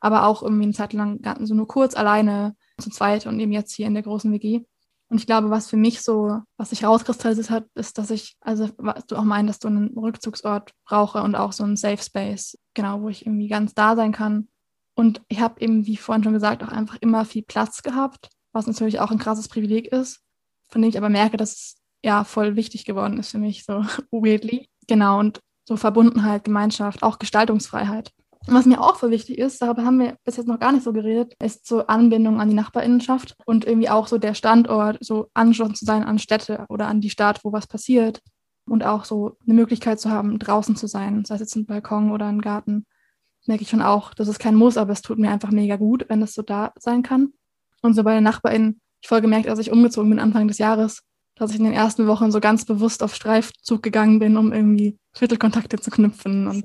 Aber 0.00 0.26
auch 0.26 0.42
irgendwie 0.42 0.64
eine 0.64 0.72
Zeit 0.72 0.92
lang 0.92 1.20
so 1.40 1.54
nur 1.54 1.68
kurz 1.68 1.94
alleine 1.94 2.54
zu 2.78 2.90
zweit 2.90 3.26
und 3.26 3.40
eben 3.40 3.52
jetzt 3.52 3.74
hier 3.74 3.86
in 3.86 3.94
der 3.94 4.02
großen 4.02 4.32
WG. 4.32 4.62
Und 5.08 5.18
ich 5.18 5.26
glaube, 5.26 5.50
was 5.50 5.68
für 5.68 5.76
mich 5.76 6.02
so, 6.02 6.40
was 6.56 6.70
sich 6.70 6.84
rauskristallisiert 6.84 7.50
hat, 7.50 7.66
ist, 7.74 7.96
dass 7.96 8.10
ich, 8.10 8.36
also 8.40 8.68
was 8.76 9.06
du 9.06 9.16
auch 9.16 9.24
meinst, 9.24 9.48
dass 9.48 9.58
du 9.60 9.68
einen 9.68 9.96
Rückzugsort 9.96 10.72
brauche 10.84 11.22
und 11.22 11.36
auch 11.36 11.52
so 11.52 11.62
einen 11.62 11.76
Safe 11.76 12.02
Space, 12.02 12.58
genau, 12.74 13.02
wo 13.02 13.08
ich 13.08 13.24
irgendwie 13.24 13.48
ganz 13.48 13.72
da 13.74 13.94
sein 13.94 14.12
kann. 14.12 14.48
Und 14.94 15.22
ich 15.28 15.40
habe 15.40 15.60
eben, 15.60 15.86
wie 15.86 15.96
vorhin 15.96 16.24
schon 16.24 16.32
gesagt, 16.32 16.64
auch 16.64 16.72
einfach 16.72 16.96
immer 17.00 17.24
viel 17.24 17.42
Platz 17.42 17.82
gehabt, 17.82 18.30
was 18.52 18.66
natürlich 18.66 18.98
auch 18.98 19.10
ein 19.10 19.18
krasses 19.18 19.48
Privileg 19.48 19.86
ist, 19.92 20.22
von 20.68 20.82
dem 20.82 20.88
ich 20.88 20.98
aber 20.98 21.10
merke, 21.10 21.36
dass 21.36 21.52
es 21.52 21.76
ja 22.02 22.24
voll 22.24 22.56
wichtig 22.56 22.84
geworden 22.84 23.18
ist 23.18 23.30
für 23.30 23.38
mich, 23.38 23.64
so 23.64 23.84
weirdly. 24.10 24.68
Genau, 24.88 25.20
und 25.20 25.40
so 25.68 25.76
Verbundenheit, 25.76 26.44
Gemeinschaft, 26.44 27.02
auch 27.02 27.18
Gestaltungsfreiheit. 27.18 28.12
Was 28.48 28.64
mir 28.64 28.80
auch 28.80 28.96
voll 28.96 29.10
wichtig 29.10 29.38
ist, 29.38 29.60
darüber 29.60 29.84
haben 29.84 29.98
wir 29.98 30.16
bis 30.24 30.36
jetzt 30.36 30.46
noch 30.46 30.60
gar 30.60 30.70
nicht 30.70 30.84
so 30.84 30.92
geredet, 30.92 31.34
ist 31.42 31.66
so 31.66 31.86
Anbindung 31.86 32.40
an 32.40 32.48
die 32.48 32.54
Nachbarinnenschaft 32.54 33.36
und 33.44 33.64
irgendwie 33.64 33.88
auch 33.88 34.06
so 34.06 34.18
der 34.18 34.34
Standort, 34.34 34.98
so 35.00 35.28
angeschlossen 35.34 35.74
zu 35.74 35.84
sein 35.84 36.04
an 36.04 36.20
Städte 36.20 36.64
oder 36.68 36.86
an 36.86 37.00
die 37.00 37.10
Stadt, 37.10 37.40
wo 37.44 37.52
was 37.52 37.66
passiert. 37.66 38.22
Und 38.68 38.84
auch 38.84 39.04
so 39.04 39.36
eine 39.44 39.54
Möglichkeit 39.54 40.00
zu 40.00 40.10
haben, 40.10 40.38
draußen 40.38 40.76
zu 40.76 40.86
sein, 40.86 41.24
sei 41.24 41.34
es 41.36 41.40
jetzt 41.40 41.56
ein 41.56 41.66
Balkon 41.66 42.10
oder 42.10 42.26
ein 42.26 42.40
Garten. 42.40 42.86
Merke 43.46 43.62
ich 43.62 43.70
schon 43.70 43.82
auch, 43.82 44.12
das 44.14 44.26
ist 44.26 44.40
kein 44.40 44.56
Muss, 44.56 44.76
aber 44.76 44.92
es 44.92 45.02
tut 45.02 45.18
mir 45.18 45.30
einfach 45.30 45.52
mega 45.52 45.76
gut, 45.76 46.06
wenn 46.08 46.20
das 46.20 46.34
so 46.34 46.42
da 46.42 46.72
sein 46.78 47.02
kann. 47.02 47.32
Und 47.82 47.94
so 47.94 48.02
bei 48.02 48.14
den 48.14 48.24
NachbarInnen, 48.24 48.80
ich 49.00 49.08
voll 49.08 49.20
gemerkt, 49.20 49.48
als 49.48 49.60
ich 49.60 49.70
umgezogen 49.70 50.10
bin 50.10 50.18
Anfang 50.18 50.48
des 50.48 50.58
Jahres, 50.58 51.02
dass 51.36 51.50
ich 51.50 51.58
in 51.58 51.64
den 51.64 51.74
ersten 51.74 52.08
Wochen 52.08 52.32
so 52.32 52.40
ganz 52.40 52.64
bewusst 52.64 53.02
auf 53.02 53.14
Streifzug 53.14 53.82
gegangen 53.82 54.18
bin, 54.18 54.36
um 54.36 54.52
irgendwie 54.52 54.98
Viertelkontakte 55.12 55.78
zu 55.78 55.90
knüpfen 55.90 56.48
und 56.48 56.64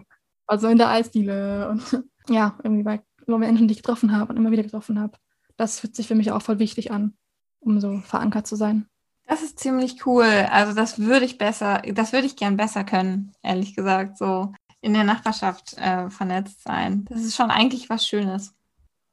also 0.52 0.68
in 0.68 0.78
der 0.78 0.90
Eisdiele 0.90 1.70
und 1.70 2.04
ja, 2.30 2.58
irgendwie 2.62 2.84
bei 2.84 3.02
Menschen, 3.26 3.70
die 3.70 3.72
ich 3.72 3.82
getroffen 3.82 4.12
habe 4.12 4.34
und 4.34 4.38
immer 4.38 4.52
wieder 4.52 4.64
getroffen 4.64 5.00
habe. 5.00 5.14
Das 5.56 5.80
fühlt 5.80 5.96
sich 5.96 6.10
für 6.10 6.16
mich 6.16 6.34
auch 6.34 6.42
voll 6.42 6.60
wichtig 6.60 6.92
an, 6.92 7.14
um 7.62 7.80
so 7.80 8.00
verankert 8.00 8.46
zu 8.46 8.58
sein. 8.58 8.86
Das 9.26 9.42
ist 9.42 9.60
ziemlich 9.60 10.06
cool. 10.06 10.26
Also 10.52 10.76
das 10.76 11.00
würde 11.00 11.26
ich 11.26 11.38
besser, 11.38 11.82
das 11.94 12.12
würde 12.12 12.28
ich 12.28 12.36
gern 12.36 12.58
besser 12.58 12.84
können, 12.84 13.32
ehrlich 13.42 13.78
gesagt, 13.78 14.18
so 14.18 14.52
in 14.82 14.94
der 14.94 15.06
Nachbarschaft 15.06 15.78
äh, 15.78 16.10
vernetzt 16.10 16.64
sein. 16.64 17.06
Das 17.06 17.22
ist 17.22 17.38
schon 17.38 17.50
eigentlich 17.50 17.90
was 17.90 18.06
Schönes. 18.06 18.54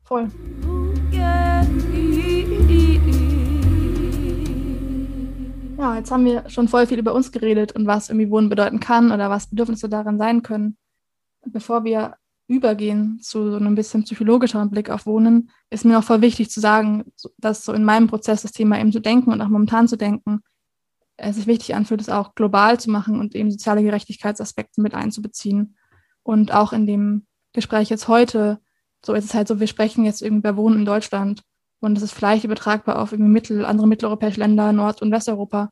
Voll. 0.03 0.29
Ja, 5.79 5.95
jetzt 5.95 6.11
haben 6.11 6.25
wir 6.25 6.51
schon 6.51 6.67
voll 6.67 6.89
viel 6.89 6.99
über 6.99 7.15
uns 7.15 7.31
geredet 7.31 7.71
und 7.71 7.87
was 7.87 8.09
irgendwie 8.09 8.31
Wohnen 8.31 8.49
bedeuten 8.49 8.81
kann 8.81 9.13
oder 9.13 9.31
was 9.31 9.47
Bedürfnisse 9.47 9.89
darin 9.89 10.19
sein 10.19 10.43
können 10.43 10.77
bevor 11.45 11.85
wir 11.85 12.17
übergehen 12.49 13.21
zu 13.21 13.51
so 13.51 13.57
einem 13.57 13.75
bisschen 13.75 14.05
psychologischeren 14.05 14.71
Blick 14.71 14.89
auf 14.89 15.07
Wohnen, 15.07 15.51
ist 15.71 15.85
mir 15.85 15.99
auch 15.99 16.05
voll 16.05 16.23
wichtig 16.23 16.51
zu 16.51 16.61
sagen, 16.61 17.05
dass 17.37 17.65
so 17.65 17.73
in 17.75 17.85
meinem 17.85 18.09
Prozess 18.09 18.43
das 18.43 18.53
Thema 18.53 18.81
eben 18.81 18.91
zu 18.91 19.01
denken 19.01 19.31
und 19.31 19.43
auch 19.43 19.49
momentan 19.49 19.87
zu 19.87 19.97
denken, 19.97 20.41
es 21.19 21.37
sich 21.37 21.47
wichtig 21.47 21.75
anfühlt, 21.75 22.01
es 22.01 22.09
auch 22.09 22.35
global 22.35 22.81
zu 22.81 22.91
machen 22.91 23.21
und 23.21 23.35
eben 23.35 23.51
soziale 23.51 23.83
Gerechtigkeitsaspekte 23.83 24.81
mit 24.81 24.95
einzubeziehen. 24.95 25.77
Und 26.23 26.55
auch 26.55 26.73
in 26.73 26.87
dem 26.87 27.27
Gespräch 27.53 27.91
jetzt 27.91 28.09
heute, 28.09 28.61
so 29.05 29.13
ist 29.13 29.25
es 29.25 29.35
halt 29.35 29.49
so, 29.49 29.61
wir 29.61 29.67
sprechen 29.67 30.05
jetzt 30.05 30.23
irgendwie 30.23 30.49
über 30.49 30.57
Wohnen 30.57 30.79
in 30.79 30.85
Deutschland 30.87 31.43
und 31.81 31.95
das 31.97 32.03
ist 32.03 32.13
vielleicht 32.13 32.45
übertragbar 32.45 32.99
auf 32.99 33.13
irgendwie 33.13 33.31
mittel, 33.31 33.65
andere 33.67 33.87
mitteleuropäische 33.87 34.41
Länder, 34.41 34.73
Nord- 34.73 35.03
und 35.03 35.13
Westeuropa 35.13 35.71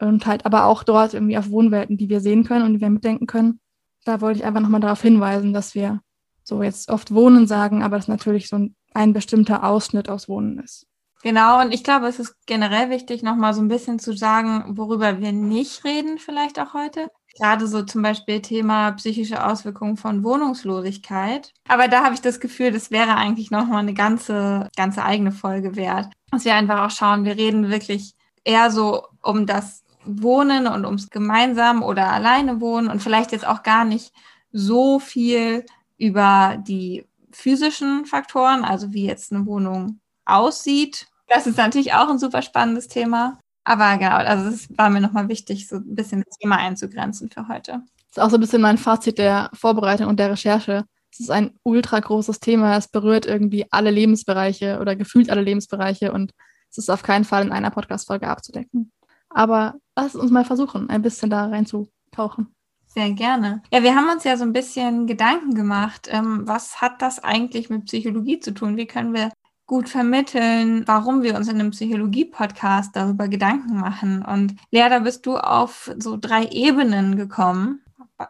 und 0.00 0.26
halt 0.26 0.46
aber 0.46 0.64
auch 0.64 0.82
dort 0.82 1.14
irgendwie 1.14 1.38
auf 1.38 1.50
Wohnwelten, 1.50 1.96
die 1.96 2.08
wir 2.08 2.20
sehen 2.20 2.44
können 2.44 2.64
und 2.64 2.74
die 2.74 2.80
wir 2.80 2.90
mitdenken 2.90 3.26
können 3.26 3.60
da 4.08 4.20
wollte 4.20 4.40
ich 4.40 4.44
einfach 4.44 4.60
nochmal 4.60 4.80
darauf 4.80 5.02
hinweisen, 5.02 5.52
dass 5.52 5.74
wir 5.74 6.00
so 6.42 6.62
jetzt 6.62 6.90
oft 6.90 7.12
Wohnen 7.12 7.46
sagen, 7.46 7.82
aber 7.82 7.98
es 7.98 8.08
natürlich 8.08 8.48
so 8.48 8.56
ein, 8.56 8.74
ein 8.94 9.12
bestimmter 9.12 9.64
Ausschnitt 9.64 10.08
aus 10.08 10.28
Wohnen 10.28 10.58
ist. 10.58 10.86
Genau, 11.22 11.60
und 11.60 11.74
ich 11.74 11.84
glaube, 11.84 12.06
es 12.06 12.18
ist 12.18 12.34
generell 12.46 12.90
wichtig, 12.90 13.22
nochmal 13.22 13.52
so 13.52 13.60
ein 13.60 13.68
bisschen 13.68 13.98
zu 13.98 14.16
sagen, 14.16 14.76
worüber 14.78 15.20
wir 15.20 15.32
nicht 15.32 15.84
reden, 15.84 16.18
vielleicht 16.18 16.58
auch 16.60 16.74
heute. 16.74 17.08
Gerade 17.36 17.66
so 17.66 17.82
zum 17.82 18.02
Beispiel 18.02 18.40
Thema 18.40 18.92
psychische 18.92 19.44
Auswirkungen 19.44 19.96
von 19.96 20.24
Wohnungslosigkeit. 20.24 21.52
Aber 21.68 21.88
da 21.88 22.04
habe 22.04 22.14
ich 22.14 22.20
das 22.20 22.40
Gefühl, 22.40 22.72
das 22.72 22.90
wäre 22.90 23.16
eigentlich 23.16 23.50
nochmal 23.50 23.80
eine 23.80 23.94
ganze, 23.94 24.68
ganze 24.76 25.04
eigene 25.04 25.32
Folge 25.32 25.76
wert. 25.76 26.08
Dass 26.30 26.44
wir 26.44 26.54
einfach 26.54 26.86
auch 26.86 26.90
schauen, 26.90 27.24
wir 27.24 27.36
reden 27.36 27.68
wirklich 27.68 28.14
eher 28.44 28.70
so 28.70 29.02
um 29.22 29.44
das 29.44 29.82
Wohnen 30.08 30.66
und 30.66 30.84
ums 30.84 31.10
gemeinsam 31.10 31.82
oder 31.82 32.12
alleine 32.12 32.60
wohnen 32.60 32.88
und 32.88 33.02
vielleicht 33.02 33.32
jetzt 33.32 33.46
auch 33.46 33.62
gar 33.62 33.84
nicht 33.84 34.12
so 34.52 34.98
viel 34.98 35.64
über 35.98 36.56
die 36.66 37.06
physischen 37.30 38.06
Faktoren, 38.06 38.64
also 38.64 38.92
wie 38.92 39.06
jetzt 39.06 39.32
eine 39.32 39.46
Wohnung 39.46 40.00
aussieht. 40.24 41.06
Das 41.28 41.46
ist 41.46 41.58
natürlich 41.58 41.94
auch 41.94 42.08
ein 42.08 42.18
super 42.18 42.42
spannendes 42.42 42.88
Thema. 42.88 43.38
Aber 43.64 43.98
genau, 43.98 44.16
also 44.16 44.48
es 44.48 44.68
war 44.78 44.88
mir 44.88 45.00
nochmal 45.00 45.28
wichtig, 45.28 45.68
so 45.68 45.76
ein 45.76 45.94
bisschen 45.94 46.24
das 46.26 46.38
Thema 46.38 46.56
einzugrenzen 46.56 47.28
für 47.30 47.48
heute. 47.48 47.82
Das 48.08 48.16
ist 48.16 48.22
auch 48.22 48.30
so 48.30 48.38
ein 48.38 48.40
bisschen 48.40 48.62
mein 48.62 48.78
Fazit 48.78 49.18
der 49.18 49.50
Vorbereitung 49.52 50.06
und 50.06 50.18
der 50.18 50.30
Recherche. 50.30 50.84
Es 51.12 51.20
ist 51.20 51.30
ein 51.30 51.54
ultra 51.64 52.00
großes 52.00 52.40
Thema. 52.40 52.76
Es 52.76 52.88
berührt 52.88 53.26
irgendwie 53.26 53.66
alle 53.70 53.90
Lebensbereiche 53.90 54.78
oder 54.80 54.96
gefühlt 54.96 55.30
alle 55.30 55.42
Lebensbereiche 55.42 56.12
und 56.12 56.32
es 56.70 56.78
ist 56.78 56.90
auf 56.90 57.02
keinen 57.02 57.24
Fall 57.24 57.44
in 57.44 57.52
einer 57.52 57.70
Podcast-Folge 57.70 58.28
abzudecken. 58.28 58.90
Aber 59.30 59.74
lass 59.96 60.14
uns 60.14 60.30
mal 60.30 60.44
versuchen, 60.44 60.88
ein 60.90 61.02
bisschen 61.02 61.30
da 61.30 61.46
reinzutauchen. 61.46 62.54
Sehr 62.86 63.12
gerne. 63.12 63.62
Ja, 63.72 63.82
wir 63.82 63.94
haben 63.94 64.08
uns 64.08 64.24
ja 64.24 64.36
so 64.36 64.44
ein 64.44 64.52
bisschen 64.52 65.06
Gedanken 65.06 65.54
gemacht. 65.54 66.08
Ähm, 66.10 66.42
was 66.46 66.80
hat 66.80 67.02
das 67.02 67.22
eigentlich 67.22 67.68
mit 67.68 67.84
Psychologie 67.84 68.40
zu 68.40 68.52
tun? 68.52 68.76
Wie 68.76 68.86
können 68.86 69.12
wir 69.12 69.30
gut 69.66 69.90
vermitteln, 69.90 70.82
warum 70.86 71.22
wir 71.22 71.36
uns 71.36 71.48
in 71.48 71.60
einem 71.60 71.70
Psychologie-Podcast 71.70 72.96
darüber 72.96 73.28
Gedanken 73.28 73.78
machen? 73.78 74.24
Und 74.24 74.56
Lea, 74.70 74.88
da 74.88 75.00
bist 75.00 75.26
du 75.26 75.36
auf 75.36 75.90
so 75.98 76.16
drei 76.16 76.46
Ebenen 76.46 77.16
gekommen. 77.16 77.82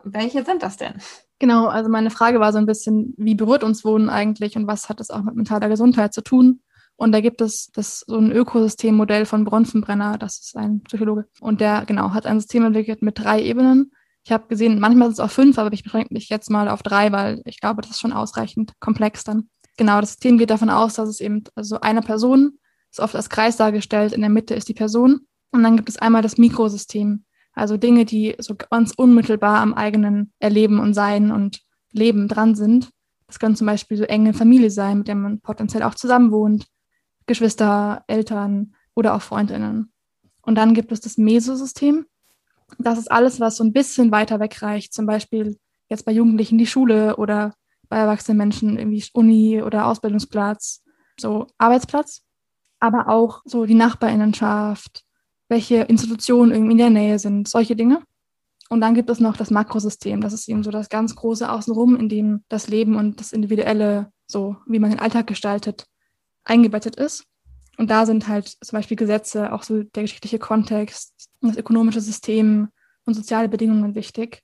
Welche 0.03 0.45
sind 0.45 0.63
das 0.65 0.77
denn? 0.77 0.95
Genau, 1.39 1.69
also 1.69 1.89
meine 1.89 2.11
Frage 2.11 2.41
war 2.41 2.53
so 2.53 2.59
ein 2.59 2.67
bisschen, 2.67 3.15
wie 3.17 3.37
berührt 3.37 3.63
uns 3.63 3.85
Wohnen 3.85 4.11
eigentlich 4.11 4.57
und 4.57 4.67
was 4.67 4.89
hat 4.89 4.99
das 4.99 5.11
auch 5.11 5.23
mit 5.23 5.37
mentaler 5.37 5.69
Gesundheit 5.69 6.13
zu 6.13 6.23
tun? 6.23 6.61
Und 6.99 7.13
da 7.13 7.21
gibt 7.21 7.41
es 7.41 7.71
das 7.71 8.01
so 8.09 8.19
ein 8.19 8.33
Ökosystemmodell 8.33 9.25
von 9.25 9.45
Bronfenbrenner, 9.45 10.19
das 10.19 10.41
ist 10.41 10.57
ein 10.57 10.83
Psychologe. 10.83 11.29
Und 11.41 11.61
der, 11.61 11.85
genau, 11.87 12.13
hat 12.13 12.27
ein 12.27 12.41
System 12.41 12.65
entwickelt 12.65 13.03
mit 13.03 13.21
drei 13.21 13.41
Ebenen. 13.41 13.93
Ich 14.25 14.33
habe 14.33 14.49
gesehen, 14.49 14.81
manchmal 14.81 15.07
ist 15.07 15.15
es 15.15 15.21
auch 15.21 15.31
fünf, 15.31 15.59
aber 15.59 15.73
ich 15.73 15.85
beschränke 15.85 16.13
mich 16.13 16.29
jetzt 16.29 16.51
mal 16.51 16.69
auf 16.69 16.83
drei, 16.83 17.13
weil 17.13 17.41
ich 17.45 17.61
glaube, 17.61 17.83
das 17.83 17.93
ist 17.93 18.01
schon 18.01 18.13
ausreichend 18.13 18.73
komplex 18.81 19.23
dann. 19.23 19.49
Genau, 19.77 20.01
das 20.01 20.11
System 20.11 20.39
geht 20.39 20.51
davon 20.51 20.71
aus, 20.71 20.95
dass 20.95 21.09
es 21.09 21.21
eben, 21.21 21.45
also 21.55 21.81
eine 21.81 22.03
Person 22.03 22.59
ist 22.91 22.99
oft 22.99 23.15
als 23.15 23.31
Kreis 23.31 23.57
dargestellt, 23.57 24.13
in 24.13 24.21
der 24.21 24.31
Mitte 24.31 24.55
ist 24.55 24.69
die 24.69 24.75
Person. 24.75 25.21
Und 25.53 25.63
dann 25.63 25.77
gibt 25.77 25.89
es 25.89 25.99
einmal 25.99 26.23
das 26.23 26.37
Mikrosystem, 26.37 27.25
also 27.53 27.77
Dinge, 27.77 28.07
die 28.07 28.35
so 28.41 28.57
ganz 28.57 28.93
unmittelbar 28.97 29.61
am 29.61 29.73
eigenen 29.73 30.33
Erleben 30.41 30.81
und 30.81 30.95
Sein 30.95 31.31
und 31.31 31.61
Leben 31.93 32.27
dran 32.27 32.57
sind. 32.57 32.91
Das 33.29 33.39
kann 33.39 33.55
zum 33.55 33.69
Beispiel 33.69 33.99
so 33.99 34.05
enge 34.05 34.35
Familie 34.35 34.73
sein, 34.73 34.99
mit 34.99 35.07
der 35.07 35.15
man 35.15 35.41
potenziell 35.41 35.85
auch 35.85 35.95
zusammen 35.95 36.33
wohnt 36.33 36.67
Geschwister, 37.29 38.03
Eltern 38.09 38.75
oder 38.95 39.15
auch 39.15 39.23
Freundinnen. 39.23 39.93
Und 40.43 40.57
dann 40.57 40.75
gibt 40.75 40.91
es 40.91 41.01
das 41.01 41.19
Mesosystem. 41.19 42.07
Das 42.79 42.99
ist 42.99 43.11
alles, 43.11 43.39
was 43.39 43.57
so 43.57 43.65
ein 43.65 43.73
bisschen 43.73 44.11
weiter 44.11 44.41
wegreicht, 44.41 44.93
zum 44.93 45.07
Beispiel 45.07 45.57
jetzt 45.89 46.05
bei 46.05 46.13
Jugendlichen 46.13 46.59
die 46.59 46.67
Schule 46.67 47.17
oder 47.17 47.55
bei 47.89 47.97
erwachsenen 47.97 48.39
Menschen 48.39 48.79
irgendwie 48.79 49.05
Uni 49.13 49.63
oder 49.63 49.87
Ausbildungsplatz, 49.87 50.83
so 51.19 51.47
Arbeitsplatz, 51.57 52.23
aber 52.81 53.09
auch 53.09 53.43
so 53.45 53.65
die 53.65 53.75
Nachbarinnenschaft, 53.75 55.05
welche 55.49 55.83
Institutionen 55.83 56.53
irgendwie 56.53 56.73
in 56.73 56.79
der 56.79 56.91
Nähe 56.91 57.19
sind, 57.19 57.49
solche 57.49 57.77
Dinge. 57.77 58.03
Und 58.69 58.83
dann 58.83 58.95
gibt 58.95 59.09
es 59.09 59.19
noch 59.21 59.37
das 59.37 59.51
Makrosystem, 59.51 60.21
das 60.21 60.35
ist 60.35 60.49
eben 60.49 60.63
so 60.63 60.71
das 60.71 60.91
ganz 60.91 61.17
große 61.17 61.51
Außenrum, 61.51 61.97
in 61.97 62.11
dem 62.11 62.45
das 62.49 62.69
Leben 62.69 62.97
und 62.97 63.19
das 63.19 63.33
Individuelle, 63.33 64.13
so 64.27 64.57
wie 64.67 64.79
man 64.79 64.91
den 64.91 65.01
Alltag 65.01 65.27
gestaltet, 65.27 65.87
eingebettet 66.49 66.97
ist. 66.97 67.25
Und 67.77 67.91
da 67.91 68.07
sind 68.07 68.27
halt 68.27 68.49
zum 68.49 68.77
Beispiel 68.77 68.97
Gesetze, 68.97 69.53
auch 69.53 69.63
so 69.63 69.83
der 69.83 70.03
geschichtliche 70.03 70.39
Kontext, 70.39 71.31
das 71.41 71.57
ökonomische 71.57 72.01
System 72.01 72.69
und 73.05 73.15
soziale 73.15 73.49
Bedingungen 73.49 73.95
wichtig. 73.95 74.43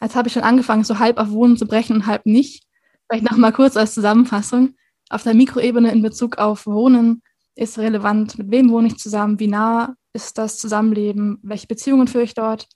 Als 0.00 0.16
habe 0.16 0.28
ich 0.28 0.34
schon 0.34 0.42
angefangen, 0.42 0.82
so 0.82 0.98
halb 0.98 1.18
auf 1.18 1.30
Wohnen 1.30 1.56
zu 1.56 1.66
brechen 1.66 1.94
und 1.94 2.06
halb 2.06 2.26
nicht. 2.26 2.64
Vielleicht 3.08 3.30
nochmal 3.30 3.52
kurz 3.52 3.76
als 3.76 3.94
Zusammenfassung. 3.94 4.74
Auf 5.10 5.22
der 5.22 5.34
Mikroebene 5.34 5.92
in 5.92 6.02
Bezug 6.02 6.38
auf 6.38 6.66
Wohnen 6.66 7.22
ist 7.54 7.78
relevant, 7.78 8.38
mit 8.38 8.50
wem 8.50 8.70
wohne 8.70 8.88
ich 8.88 8.96
zusammen, 8.96 9.38
wie 9.38 9.48
nah 9.48 9.94
ist 10.12 10.38
das 10.38 10.58
Zusammenleben, 10.58 11.38
welche 11.42 11.66
Beziehungen 11.66 12.08
führe 12.08 12.24
ich 12.24 12.34
dort. 12.34 12.68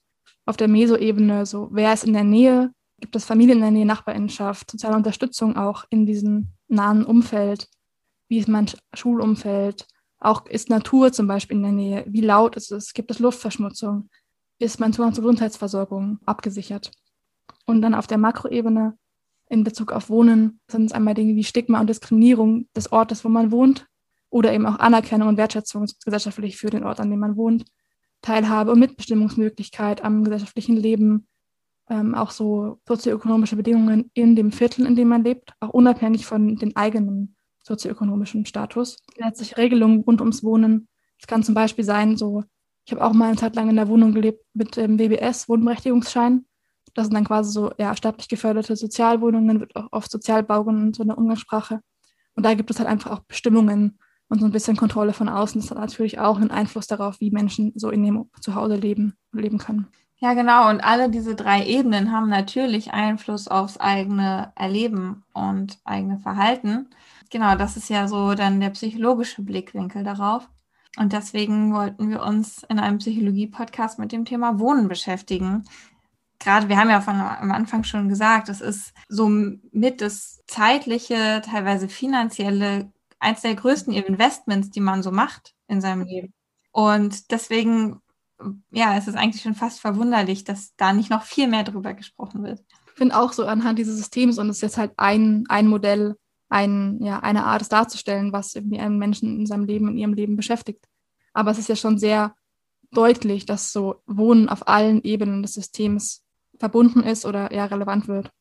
Auf 0.45 0.57
der 0.57 0.67
Mesoebene, 0.67 1.45
so 1.45 1.69
wer 1.71 1.93
ist 1.93 2.03
in 2.03 2.13
der 2.13 2.23
Nähe, 2.23 2.71
gibt 2.99 3.15
es 3.15 3.25
Familien 3.25 3.57
in 3.57 3.63
der 3.63 3.71
Nähe, 3.71 3.85
Nachbarinnenschaft, 3.85 4.71
soziale 4.71 4.95
Unterstützung 4.95 5.57
auch 5.57 5.85
in 5.89 6.05
diesem 6.05 6.49
nahen 6.67 7.03
Umfeld 7.03 7.67
wie 8.27 8.39
ist 8.39 8.47
mein 8.47 8.69
Schulumfeld, 8.93 9.87
auch 10.19 10.45
ist 10.47 10.69
Natur 10.69 11.11
zum 11.11 11.27
Beispiel 11.27 11.57
in 11.57 11.63
der 11.63 11.71
Nähe, 11.71 12.05
wie 12.07 12.21
laut 12.21 12.55
ist 12.55 12.71
es, 12.71 12.93
gibt 12.93 13.11
es 13.11 13.19
Luftverschmutzung, 13.19 14.09
ist 14.59 14.79
mein 14.79 14.93
Zugang 14.93 15.13
zur 15.13 15.23
Gesundheitsversorgung 15.23 16.19
abgesichert. 16.25 16.91
Und 17.65 17.81
dann 17.81 17.93
auf 17.93 18.07
der 18.07 18.17
Makroebene 18.17 18.97
in 19.47 19.63
Bezug 19.63 19.91
auf 19.91 20.09
Wohnen 20.09 20.59
sind 20.69 20.85
es 20.85 20.91
einmal 20.91 21.13
Dinge 21.13 21.35
wie 21.35 21.43
Stigma 21.43 21.79
und 21.79 21.89
Diskriminierung 21.89 22.67
des 22.75 22.91
Ortes, 22.91 23.23
wo 23.23 23.29
man 23.29 23.51
wohnt, 23.51 23.87
oder 24.29 24.51
eben 24.53 24.65
auch 24.65 24.79
Anerkennung 24.79 25.29
und 25.29 25.37
Wertschätzung 25.37 25.85
gesellschaftlich 26.03 26.57
für 26.57 26.69
den 26.69 26.83
Ort, 26.83 26.99
an 26.99 27.09
dem 27.09 27.19
man 27.19 27.37
wohnt, 27.37 27.65
Teilhabe 28.21 28.71
und 28.71 28.79
Mitbestimmungsmöglichkeit 28.79 30.03
am 30.03 30.23
gesellschaftlichen 30.23 30.75
Leben, 30.75 31.27
ähm, 31.89 32.15
auch 32.15 32.31
so 32.31 32.79
sozioökonomische 32.87 33.55
Bedingungen 33.55 34.09
in 34.13 34.35
dem 34.35 34.51
Viertel, 34.51 34.87
in 34.87 34.95
dem 34.95 35.07
man 35.07 35.23
lebt, 35.23 35.53
auch 35.59 35.69
unabhängig 35.69 36.25
von 36.25 36.55
den 36.55 36.75
eigenen 36.75 37.34
sozioökonomischen 37.65 38.45
Status. 38.45 38.97
Gesetzliche 39.15 39.57
Regelungen 39.57 40.01
rund 40.01 40.21
ums 40.21 40.43
Wohnen. 40.43 40.87
Es 41.19 41.27
kann 41.27 41.43
zum 41.43 41.55
Beispiel 41.55 41.83
sein, 41.83 42.17
so, 42.17 42.43
ich 42.85 42.91
habe 42.91 43.03
auch 43.03 43.13
mal 43.13 43.27
eine 43.27 43.37
Zeit 43.37 43.55
lang 43.55 43.69
in 43.69 43.75
der 43.75 43.87
Wohnung 43.87 44.13
gelebt 44.13 44.43
mit 44.53 44.77
dem 44.77 44.99
WBS, 44.99 45.49
Wohnberechtigungsschein. 45.49 46.45
Das 46.93 47.07
sind 47.07 47.15
dann 47.15 47.25
quasi 47.25 47.51
so 47.51 47.71
ja, 47.77 47.95
staatlich 47.95 48.29
geförderte 48.29 48.75
Sozialwohnungen, 48.75 49.59
wird 49.59 49.75
auch 49.75 49.87
oft 49.91 50.11
Sozialbauungen 50.11 50.83
und 50.83 50.95
so 50.95 51.03
eine 51.03 51.15
Umgangssprache. 51.15 51.81
Und 52.35 52.45
da 52.45 52.53
gibt 52.53 52.69
es 52.69 52.79
halt 52.79 52.87
einfach 52.87 53.11
auch 53.11 53.19
Bestimmungen 53.21 53.97
und 54.29 54.39
so 54.39 54.45
ein 54.45 54.51
bisschen 54.51 54.77
Kontrolle 54.77 55.13
von 55.13 55.29
außen. 55.29 55.59
Das 55.61 55.71
hat 55.71 55.77
natürlich 55.77 56.19
auch 56.19 56.37
einen 56.37 56.51
Einfluss 56.51 56.87
darauf, 56.87 57.19
wie 57.19 57.31
Menschen 57.31 57.73
so 57.75 57.89
in 57.89 58.03
dem 58.03 58.29
Zuhause 58.41 58.75
leben, 58.75 59.15
leben 59.31 59.57
können. 59.57 59.87
Ja, 60.17 60.33
genau. 60.33 60.69
Und 60.69 60.83
alle 60.83 61.09
diese 61.09 61.35
drei 61.35 61.65
Ebenen 61.65 62.11
haben 62.11 62.29
natürlich 62.29 62.93
Einfluss 62.93 63.47
aufs 63.47 63.77
eigene 63.77 64.53
Erleben 64.55 65.23
und 65.33 65.79
eigene 65.83 66.19
Verhalten. 66.19 66.87
Genau, 67.31 67.55
das 67.55 67.77
ist 67.77 67.89
ja 67.89 68.07
so 68.07 68.33
dann 68.33 68.59
der 68.59 68.69
psychologische 68.71 69.41
Blickwinkel 69.41 70.03
darauf. 70.03 70.49
Und 70.97 71.11
deswegen 71.11 71.73
wollten 71.73 72.09
wir 72.09 72.23
uns 72.23 72.63
in 72.69 72.79
einem 72.79 72.99
Psychologie-Podcast 72.99 73.99
mit 73.99 74.11
dem 74.11 74.25
Thema 74.25 74.59
Wohnen 74.59 74.87
beschäftigen. 74.87 75.65
Gerade, 76.39 76.69
wir 76.69 76.77
haben 76.77 76.89
ja 76.89 77.01
von 77.01 77.15
am 77.15 77.51
Anfang 77.51 77.83
schon 77.83 78.07
gesagt, 78.07 78.49
es 78.49 78.61
ist 78.61 78.93
so 79.09 79.29
mit 79.29 80.01
das 80.01 80.41
zeitliche, 80.47 81.41
teilweise 81.43 81.89
finanzielle, 81.89 82.91
eins 83.19 83.41
der 83.41 83.55
größten 83.55 83.93
Investments, 83.93 84.69
die 84.69 84.79
man 84.79 85.03
so 85.03 85.11
macht 85.11 85.53
in 85.67 85.81
seinem 85.81 86.03
Leben. 86.03 86.33
Und 86.71 87.31
deswegen, 87.31 88.01
ja, 88.71 88.97
es 88.97 89.07
ist 89.07 89.15
eigentlich 89.15 89.41
schon 89.41 89.55
fast 89.55 89.79
verwunderlich, 89.79 90.43
dass 90.43 90.75
da 90.75 90.93
nicht 90.93 91.09
noch 91.09 91.23
viel 91.23 91.47
mehr 91.47 91.63
drüber 91.63 91.93
gesprochen 91.93 92.43
wird. 92.43 92.61
Ich 92.87 92.97
finde 92.97 93.17
auch 93.17 93.33
so 93.33 93.45
anhand 93.45 93.79
dieses 93.79 93.97
Systems, 93.97 94.37
und 94.37 94.49
es 94.49 94.57
ist 94.57 94.61
jetzt 94.61 94.77
halt 94.77 94.93
ein, 94.97 95.45
ein 95.49 95.67
Modell, 95.67 96.15
ein, 96.55 97.03
ja, 97.03 97.19
eine 97.19 97.43
Art, 97.43 97.61
es 97.61 97.69
darzustellen, 97.69 98.31
was 98.31 98.55
irgendwie 98.55 98.79
einen 98.79 98.97
Menschen 98.97 99.39
in 99.39 99.45
seinem 99.45 99.65
Leben, 99.65 99.89
in 99.89 99.97
ihrem 99.97 100.13
Leben 100.13 100.37
beschäftigt. 100.37 100.85
Aber 101.33 101.51
es 101.51 101.57
ist 101.57 101.67
ja 101.67 101.75
schon 101.75 101.97
sehr 101.97 102.33
deutlich, 102.91 103.45
dass 103.45 103.73
so 103.73 103.95
Wohnen 104.07 104.47
auf 104.47 104.69
allen 104.69 105.03
Ebenen 105.03 105.41
des 105.41 105.53
Systems 105.53 106.23
verbunden 106.57 107.03
ist 107.03 107.25
oder 107.25 107.51
eher 107.51 107.69
relevant 107.69 108.07
wird. 108.07 108.31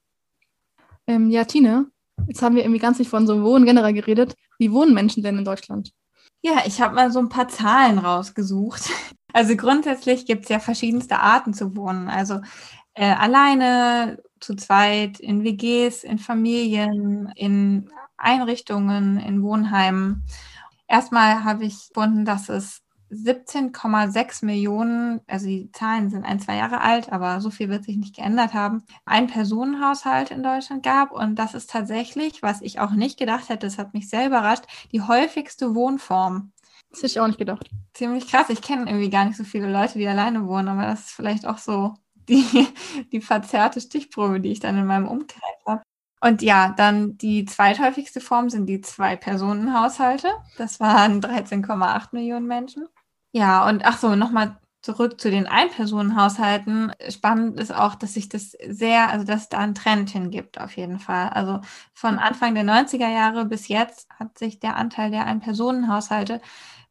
Ähm, 1.09 1.28
ja, 1.28 1.44
Tine, 1.44 1.90
jetzt 2.28 2.40
haben 2.40 2.54
wir 2.54 2.62
irgendwie 2.62 2.78
ganz 2.78 3.00
nicht 3.00 3.09
von 3.09 3.26
so 3.26 3.42
Wohnen 3.42 3.66
generell 3.66 3.92
geredet. 3.92 4.37
Wie 4.59 4.71
wohnen 4.71 4.94
Menschen 4.94 5.25
denn 5.25 5.38
in 5.38 5.44
Deutschland? 5.44 5.90
Ja, 6.40 6.62
ich 6.66 6.80
habe 6.80 6.94
mal 6.94 7.11
so 7.11 7.18
ein 7.18 7.28
paar 7.28 7.49
Zahlen 7.49 7.99
rausgesucht. 7.99 8.88
Also 9.37 9.56
grundsätzlich 9.56 10.26
gibt 10.26 10.44
es 10.44 10.49
ja 10.49 10.61
verschiedenste 10.61 11.18
Arten 11.18 11.54
zu 11.54 11.75
wohnen. 11.75 12.09
Also 12.09 12.40
äh, 12.94 13.12
alleine, 13.12 14.23
zu 14.45 14.55
zweit, 14.57 15.21
in 15.21 15.45
WGs, 15.45 16.05
in 16.05 16.19
Familien, 16.19 17.33
in 17.37 17.91
Einrichtungen, 18.17 19.19
in 19.19 19.43
Wohnheimen. 19.43 20.25
Erstmal 20.87 21.45
habe 21.45 21.65
ich 21.65 21.89
gefunden, 21.89 22.25
dass 22.25 22.49
es 22.49 22.85
17,6 23.11 24.45
Millionen, 24.45 25.21
also 25.27 25.47
die 25.47 25.71
Zahlen 25.73 26.11
sind 26.11 26.25
ein, 26.25 26.41
zwei 26.41 26.57
Jahre 26.57 26.81
alt, 26.81 27.13
aber 27.13 27.41
so 27.41 27.51
viel 27.51 27.69
wird 27.69 27.85
sich 27.85 27.97
nicht 27.97 28.17
geändert 28.17 28.55
haben, 28.55 28.83
ein 29.05 29.27
Personenhaushalt 29.29 30.31
in 30.31 30.43
Deutschland 30.43 30.83
gab. 30.83 31.13
Und 31.13 31.37
das 31.37 31.55
ist 31.55 31.71
tatsächlich, 31.71 32.43
was 32.43 32.61
ich 32.61 32.81
auch 32.81 32.91
nicht 32.91 33.19
gedacht 33.19 33.49
hätte, 33.49 33.67
das 33.67 33.79
hat 33.79 33.95
mich 33.95 34.09
sehr 34.09 34.27
überrascht, 34.27 34.65
die 34.93 35.03
häufigste 35.03 35.75
Wohnform. 35.75 36.53
Das 36.91 36.99
hätte 36.99 37.07
ich 37.07 37.21
auch 37.21 37.27
nicht 37.27 37.39
gedacht. 37.39 37.71
Ziemlich 37.93 38.29
krass. 38.29 38.51
Ich 38.51 38.63
kenne 38.63 38.87
irgendwie 38.87 39.11
gar 39.11 39.25
nicht 39.25 39.37
so 39.37 39.45
viele 39.45 39.71
Leute, 39.71 39.99
die 39.99 40.07
alleine 40.07 40.47
wohnen, 40.47 40.69
aber 40.69 40.83
das 40.83 41.01
ist 41.01 41.11
vielleicht 41.11 41.47
auch 41.47 41.59
so 41.59 41.95
die, 42.28 42.45
die 43.12 43.21
verzerrte 43.21 43.81
Stichprobe, 43.81 44.40
die 44.40 44.52
ich 44.52 44.61
dann 44.61 44.78
in 44.78 44.87
meinem 44.87 45.09
Umkreis 45.09 45.43
habe. 45.66 45.83
Und 46.21 46.40
ja, 46.40 46.73
dann 46.76 47.19
die 47.19 47.45
zweithäufigste 47.45 48.21
Form 48.21 48.49
sind 48.49 48.66
die 48.66 48.81
Zwei-Personen-Haushalte. 48.81 50.28
Das 50.57 50.81
waren 50.81 51.21
13,8 51.23 52.09
Millionen 52.12 52.47
Menschen. 52.47 52.87
Ja, 53.33 53.69
und 53.69 53.85
ach 53.85 53.99
so, 53.99 54.14
nochmal 54.14 54.59
zurück 54.85 55.19
zu 55.19 55.31
den 55.31 55.47
Einpersonenhaushalten. 55.47 56.93
Spannend 57.09 57.59
ist 57.59 57.75
auch, 57.75 57.95
dass 57.95 58.14
sich 58.14 58.28
das 58.28 58.52
sehr, 58.69 59.09
also 59.09 59.25
dass 59.25 59.49
da 59.49 59.59
einen 59.59 59.75
Trend 59.75 60.11
hingibt, 60.11 60.61
auf 60.61 60.76
jeden 60.76 60.99
Fall. 60.99 61.31
Also 61.31 61.61
von 61.95 62.19
Anfang 62.19 62.54
der 62.54 62.64
90er 62.64 63.09
Jahre 63.09 63.47
bis 63.47 63.69
jetzt 63.69 64.09
hat 64.19 64.38
sich 64.38 64.61
der 64.61 64.76
Anteil 64.76 65.11
der 65.11 65.25
Einpersonenhaushalte 65.26 66.43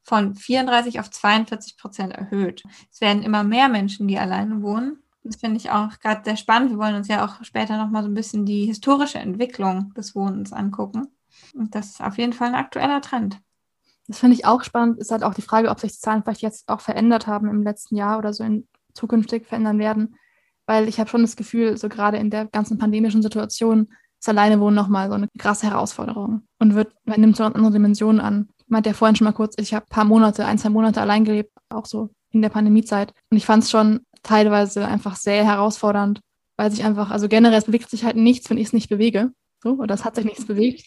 von 0.01 0.33
34 0.33 0.99
auf 0.99 1.11
42 1.11 1.77
Prozent 1.77 2.13
erhöht. 2.13 2.63
Es 2.91 2.99
werden 2.99 3.21
immer 3.21 3.43
mehr 3.43 3.69
Menschen, 3.69 4.07
die 4.07 4.17
alleine 4.17 4.63
wohnen. 4.63 5.02
Das 5.23 5.37
finde 5.37 5.57
ich 5.57 5.69
auch 5.69 5.99
gerade 5.99 6.21
sehr 6.25 6.35
spannend. 6.35 6.71
Wir 6.71 6.77
wollen 6.77 6.95
uns 6.95 7.07
ja 7.07 7.25
auch 7.25 7.43
später 7.43 7.77
nochmal 7.77 8.03
so 8.03 8.09
ein 8.09 8.13
bisschen 8.13 8.45
die 8.45 8.65
historische 8.65 9.19
Entwicklung 9.19 9.93
des 9.93 10.15
Wohnens 10.15 10.51
angucken. 10.51 11.07
Und 11.55 11.75
das 11.75 11.91
ist 11.91 12.01
auf 12.01 12.17
jeden 12.17 12.33
Fall 12.33 12.49
ein 12.49 12.55
aktueller 12.55 13.01
Trend. 13.01 13.39
Das 14.07 14.19
finde 14.19 14.35
ich 14.35 14.45
auch 14.45 14.63
spannend. 14.63 14.99
Ist 14.99 15.11
halt 15.11 15.23
auch 15.23 15.33
die 15.33 15.41
Frage, 15.41 15.69
ob 15.69 15.79
sich 15.79 15.93
die 15.93 15.99
Zahlen 15.99 16.23
vielleicht 16.23 16.41
jetzt 16.41 16.67
auch 16.67 16.81
verändert 16.81 17.25
haben 17.25 17.47
im 17.47 17.63
letzten 17.63 17.95
Jahr 17.95 18.17
oder 18.17 18.33
so 18.33 18.43
in 18.43 18.67
zukünftig 18.93 19.47
verändern 19.47 19.79
werden. 19.79 20.15
Weil 20.65 20.87
ich 20.87 20.99
habe 20.99 21.09
schon 21.09 21.21
das 21.21 21.35
Gefühl, 21.35 21.77
so 21.77 21.89
gerade 21.89 22.17
in 22.17 22.29
der 22.29 22.45
ganzen 22.45 22.77
pandemischen 22.77 23.21
Situation 23.21 23.89
ist 24.19 24.29
Alleinewohnen 24.29 24.75
nochmal 24.75 25.09
so 25.09 25.15
eine 25.15 25.27
krasse 25.37 25.67
Herausforderung 25.67 26.43
und 26.59 26.75
wird, 26.75 26.93
man 27.03 27.19
nimmt 27.19 27.35
so 27.35 27.43
eine 27.43 27.55
andere 27.55 27.73
Dimension 27.73 28.21
an. 28.21 28.49
Ich 28.57 28.69
meinte 28.69 28.89
ja 28.89 28.93
vorhin 28.93 29.15
schon 29.15 29.25
mal 29.25 29.33
kurz, 29.33 29.55
ich 29.57 29.73
habe 29.73 29.85
ein 29.85 29.89
paar 29.89 30.05
Monate, 30.05 30.45
ein, 30.45 30.57
zwei 30.57 30.69
Monate 30.69 31.01
allein 31.01 31.25
gelebt, 31.25 31.51
auch 31.69 31.85
so 31.85 32.09
in 32.31 32.41
der 32.41 32.49
Pandemiezeit. 32.49 33.13
Und 33.29 33.37
ich 33.37 33.45
fand 33.45 33.63
es 33.63 33.71
schon 33.71 34.05
teilweise 34.23 34.87
einfach 34.87 35.15
sehr 35.15 35.45
herausfordernd, 35.45 36.21
weil 36.57 36.71
sich 36.71 36.83
einfach, 36.83 37.11
also 37.11 37.27
generell, 37.27 37.57
es 37.57 37.65
bewegt 37.65 37.89
sich 37.89 38.03
halt 38.03 38.15
nichts, 38.15 38.49
wenn 38.49 38.57
ich 38.57 38.67
es 38.67 38.73
nicht 38.73 38.89
bewege. 38.89 39.31
So, 39.61 39.73
oder 39.73 39.93
es 39.93 40.05
hat 40.05 40.15
sich 40.15 40.25
nichts 40.25 40.45
bewegt. 40.45 40.85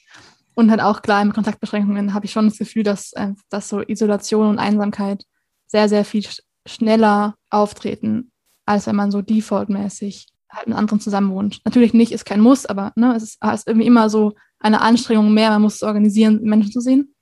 Und 0.54 0.70
halt 0.70 0.80
auch 0.80 1.02
klar, 1.02 1.24
mit 1.24 1.34
Kontaktbeschränkungen 1.34 2.14
habe 2.14 2.24
ich 2.24 2.32
schon 2.32 2.46
das 2.46 2.58
Gefühl, 2.58 2.82
dass, 2.82 3.12
äh, 3.12 3.32
dass 3.50 3.68
so 3.68 3.82
Isolation 3.82 4.48
und 4.48 4.58
Einsamkeit 4.58 5.24
sehr, 5.66 5.88
sehr 5.88 6.04
viel 6.04 6.26
schneller 6.66 7.34
auftreten, 7.50 8.30
als 8.64 8.86
wenn 8.86 8.96
man 8.96 9.10
so 9.10 9.22
defaultmäßig 9.22 10.28
halt 10.50 10.68
mit 10.68 10.76
anderen 10.76 11.00
zusammenwohnt. 11.00 11.60
Natürlich 11.64 11.92
nicht, 11.92 12.12
ist 12.12 12.24
kein 12.24 12.40
Muss, 12.40 12.66
aber 12.66 12.92
ne, 12.96 13.14
es 13.14 13.22
ist, 13.22 13.44
ist 13.44 13.66
irgendwie 13.66 13.86
immer 13.86 14.08
so 14.08 14.34
eine 14.58 14.80
Anstrengung 14.80 15.32
mehr, 15.34 15.50
man 15.50 15.62
muss 15.62 15.76
es 15.76 15.82
organisieren, 15.82 16.42
Menschen 16.42 16.72
zu 16.72 16.80
sehen. 16.80 17.14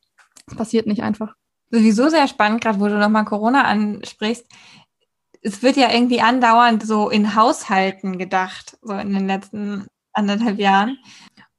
Es 0.46 0.54
passiert 0.54 0.86
nicht 0.86 1.02
einfach. 1.02 1.34
Sowieso 1.70 2.08
sehr 2.08 2.28
spannend, 2.28 2.60
gerade 2.60 2.78
wo 2.78 2.86
du 2.86 2.98
nochmal 2.98 3.24
Corona 3.24 3.64
ansprichst. 3.64 4.46
Es 5.44 5.62
wird 5.62 5.76
ja 5.76 5.92
irgendwie 5.92 6.20
andauernd 6.20 6.84
so 6.84 7.10
in 7.10 7.36
Haushalten 7.36 8.18
gedacht, 8.18 8.76
so 8.82 8.94
in 8.94 9.12
den 9.12 9.28
letzten 9.28 9.86
anderthalb 10.12 10.58
Jahren. 10.58 10.98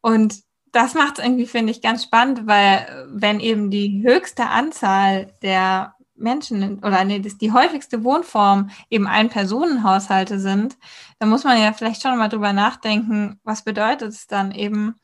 Und 0.01 0.41
das 0.71 0.93
macht 0.93 1.19
es 1.19 1.23
irgendwie, 1.23 1.45
finde 1.45 1.71
ich, 1.71 1.81
ganz 1.81 2.03
spannend, 2.03 2.47
weil 2.47 3.07
wenn 3.09 3.39
eben 3.39 3.71
die 3.71 4.03
höchste 4.03 4.47
Anzahl 4.47 5.33
der 5.41 5.95
Menschen 6.15 6.79
oder 6.79 7.03
nee, 7.03 7.19
die 7.19 7.51
häufigste 7.51 8.03
Wohnform 8.03 8.69
eben 8.89 9.07
Ein-Personen-Haushalte 9.07 10.39
sind, 10.39 10.77
dann 11.19 11.29
muss 11.29 11.43
man 11.43 11.61
ja 11.61 11.73
vielleicht 11.73 12.01
schon 12.01 12.17
mal 12.17 12.29
drüber 12.29 12.53
nachdenken, 12.53 13.39
was 13.43 13.63
bedeutet 13.63 14.09
es 14.09 14.27
dann 14.27 14.51
eben, 14.51 14.95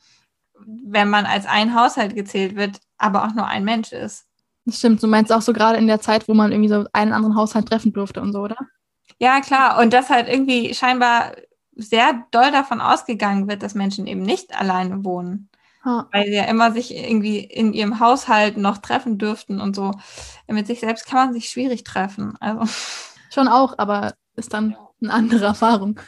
wenn 0.66 1.10
man 1.10 1.26
als 1.26 1.46
ein 1.46 1.76
Haushalt 1.76 2.16
gezählt 2.16 2.56
wird, 2.56 2.80
aber 2.98 3.26
auch 3.26 3.34
nur 3.34 3.48
ein 3.48 3.64
Mensch 3.64 3.92
ist. 3.92 4.28
Das 4.65 4.77
stimmt. 4.77 5.01
Du 5.01 5.08
meinst 5.08 5.32
auch 5.32 5.41
so 5.41 5.53
gerade 5.53 5.77
in 5.77 5.88
der 5.88 6.01
Zeit, 6.01 6.27
wo 6.27 6.34
man 6.34 6.51
irgendwie 6.51 6.70
so 6.70 6.86
einen 6.94 7.13
anderen 7.13 7.36
Haushalt 7.36 7.68
treffen 7.68 7.94
durfte 7.94 8.22
und 8.22 8.34
so, 8.34 8.41
oder? 8.41 8.58
Ja, 9.20 9.41
klar. 9.41 9.80
Und 9.80 9.94
das 9.94 10.10
halt 10.10 10.27
irgendwie 10.27 10.74
scheinbar 10.74 11.34
sehr 11.75 12.24
doll 12.32 12.51
davon 12.51 12.82
ausgegangen 12.82 13.48
wird, 13.48 13.63
dass 13.63 13.75
Menschen 13.75 14.08
eben 14.08 14.22
nicht 14.22 14.56
alleine 14.60 15.03
wohnen. 15.03 15.50
Ha. 15.84 16.08
Weil 16.12 16.25
sie 16.25 16.36
ja 16.36 16.44
immer 16.44 16.72
sich 16.72 16.96
irgendwie 16.96 17.39
in 17.39 17.74
ihrem 17.74 18.00
Haushalt 18.00 18.58
noch 18.58 18.77
treffen 18.77 19.18
dürften 19.18 19.60
und 19.60 19.75
so. 19.75 19.91
Mit 20.48 20.68
sich 20.68 20.80
selbst 20.80 21.08
kann 21.08 21.25
man 21.25 21.34
sich 21.34 21.50
schwierig 21.50 21.84
treffen. 21.84 22.38
Also. 22.39 22.72
Schon 23.34 23.48
auch, 23.48 23.75
aber 23.77 24.13
ist 24.36 24.53
dann 24.53 24.75
eine 25.01 25.13
andere 25.13 25.46
Erfahrung. 25.46 26.00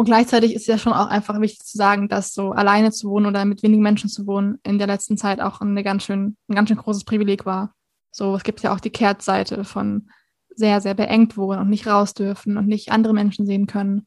Und 0.00 0.04
gleichzeitig 0.04 0.54
ist 0.54 0.68
ja 0.68 0.78
schon 0.78 0.92
auch 0.92 1.08
einfach 1.08 1.40
wichtig 1.40 1.66
zu 1.66 1.76
sagen, 1.76 2.08
dass 2.08 2.32
so 2.32 2.52
alleine 2.52 2.92
zu 2.92 3.10
wohnen 3.10 3.26
oder 3.26 3.44
mit 3.44 3.64
wenigen 3.64 3.82
Menschen 3.82 4.08
zu 4.08 4.28
wohnen 4.28 4.60
in 4.62 4.78
der 4.78 4.86
letzten 4.86 5.16
Zeit 5.16 5.40
auch 5.40 5.60
eine 5.60 5.82
ganz 5.82 6.04
schön, 6.04 6.36
ein 6.48 6.54
ganz 6.54 6.68
schön 6.68 6.78
großes 6.78 7.02
Privileg 7.02 7.46
war. 7.46 7.74
So, 8.12 8.36
es 8.36 8.44
gibt 8.44 8.62
ja 8.62 8.72
auch 8.72 8.78
die 8.78 8.90
Kehrtseite 8.90 9.64
von 9.64 10.08
sehr, 10.54 10.80
sehr 10.80 10.94
beengt 10.94 11.36
wohnen 11.36 11.58
und 11.58 11.68
nicht 11.68 11.88
raus 11.88 12.14
dürfen 12.14 12.56
und 12.56 12.68
nicht 12.68 12.92
andere 12.92 13.12
Menschen 13.12 13.44
sehen 13.44 13.66
können. 13.66 14.06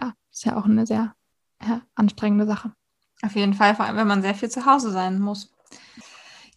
Ja, 0.00 0.14
ist 0.30 0.44
ja 0.44 0.56
auch 0.56 0.64
eine 0.64 0.86
sehr 0.86 1.16
ja, 1.60 1.82
anstrengende 1.96 2.46
Sache. 2.46 2.72
Auf 3.22 3.34
jeden 3.34 3.54
Fall, 3.54 3.74
vor 3.74 3.86
allem 3.86 3.96
wenn 3.96 4.06
man 4.06 4.22
sehr 4.22 4.36
viel 4.36 4.48
zu 4.48 4.64
Hause 4.64 4.92
sein 4.92 5.18
muss. 5.18 5.52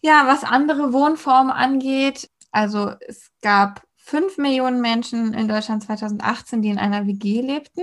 Ja, 0.00 0.28
was 0.28 0.44
andere 0.44 0.92
Wohnformen 0.92 1.50
angeht, 1.50 2.30
also 2.52 2.92
es 3.00 3.32
gab 3.42 3.82
fünf 3.96 4.38
Millionen 4.38 4.80
Menschen 4.80 5.34
in 5.34 5.48
Deutschland 5.48 5.82
2018, 5.82 6.62
die 6.62 6.68
in 6.68 6.78
einer 6.78 7.08
WG 7.08 7.40
lebten. 7.40 7.82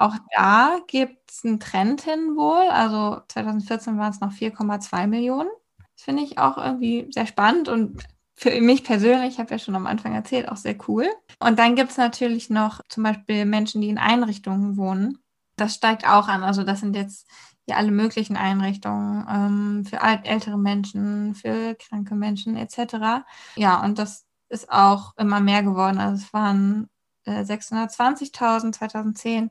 Auch 0.00 0.16
da 0.34 0.78
gibt 0.86 1.30
es 1.30 1.44
einen 1.44 1.60
Trend 1.60 2.00
hin 2.00 2.34
wohl. 2.34 2.68
Also 2.70 3.20
2014 3.28 3.98
waren 3.98 4.10
es 4.10 4.20
noch 4.20 4.32
4,2 4.32 5.06
Millionen. 5.06 5.50
Das 5.78 6.04
finde 6.04 6.22
ich 6.22 6.38
auch 6.38 6.56
irgendwie 6.56 7.06
sehr 7.10 7.26
spannend 7.26 7.68
und 7.68 8.02
für 8.34 8.58
mich 8.62 8.84
persönlich, 8.84 9.34
ich 9.34 9.38
habe 9.38 9.50
ja 9.50 9.58
schon 9.58 9.76
am 9.76 9.86
Anfang 9.86 10.14
erzählt, 10.14 10.48
auch 10.48 10.56
sehr 10.56 10.74
cool. 10.88 11.06
Und 11.40 11.58
dann 11.58 11.76
gibt 11.76 11.90
es 11.90 11.98
natürlich 11.98 12.48
noch 12.48 12.80
zum 12.88 13.02
Beispiel 13.02 13.44
Menschen, 13.44 13.82
die 13.82 13.90
in 13.90 13.98
Einrichtungen 13.98 14.78
wohnen. 14.78 15.18
Das 15.56 15.74
steigt 15.74 16.08
auch 16.08 16.28
an. 16.28 16.42
Also 16.42 16.64
das 16.64 16.80
sind 16.80 16.96
jetzt 16.96 17.28
ja 17.66 17.76
alle 17.76 17.90
möglichen 17.90 18.38
Einrichtungen 18.38 19.26
ähm, 19.28 19.84
für 19.84 20.00
ältere 20.00 20.56
Menschen, 20.56 21.34
für 21.34 21.74
kranke 21.74 22.14
Menschen 22.14 22.56
etc. 22.56 23.26
Ja, 23.56 23.84
und 23.84 23.98
das 23.98 24.24
ist 24.48 24.70
auch 24.70 25.14
immer 25.18 25.40
mehr 25.40 25.62
geworden. 25.62 25.98
Also 25.98 26.24
es 26.24 26.32
waren 26.32 26.88
äh, 27.26 27.42
620.000 27.42 28.72
2010 28.72 29.50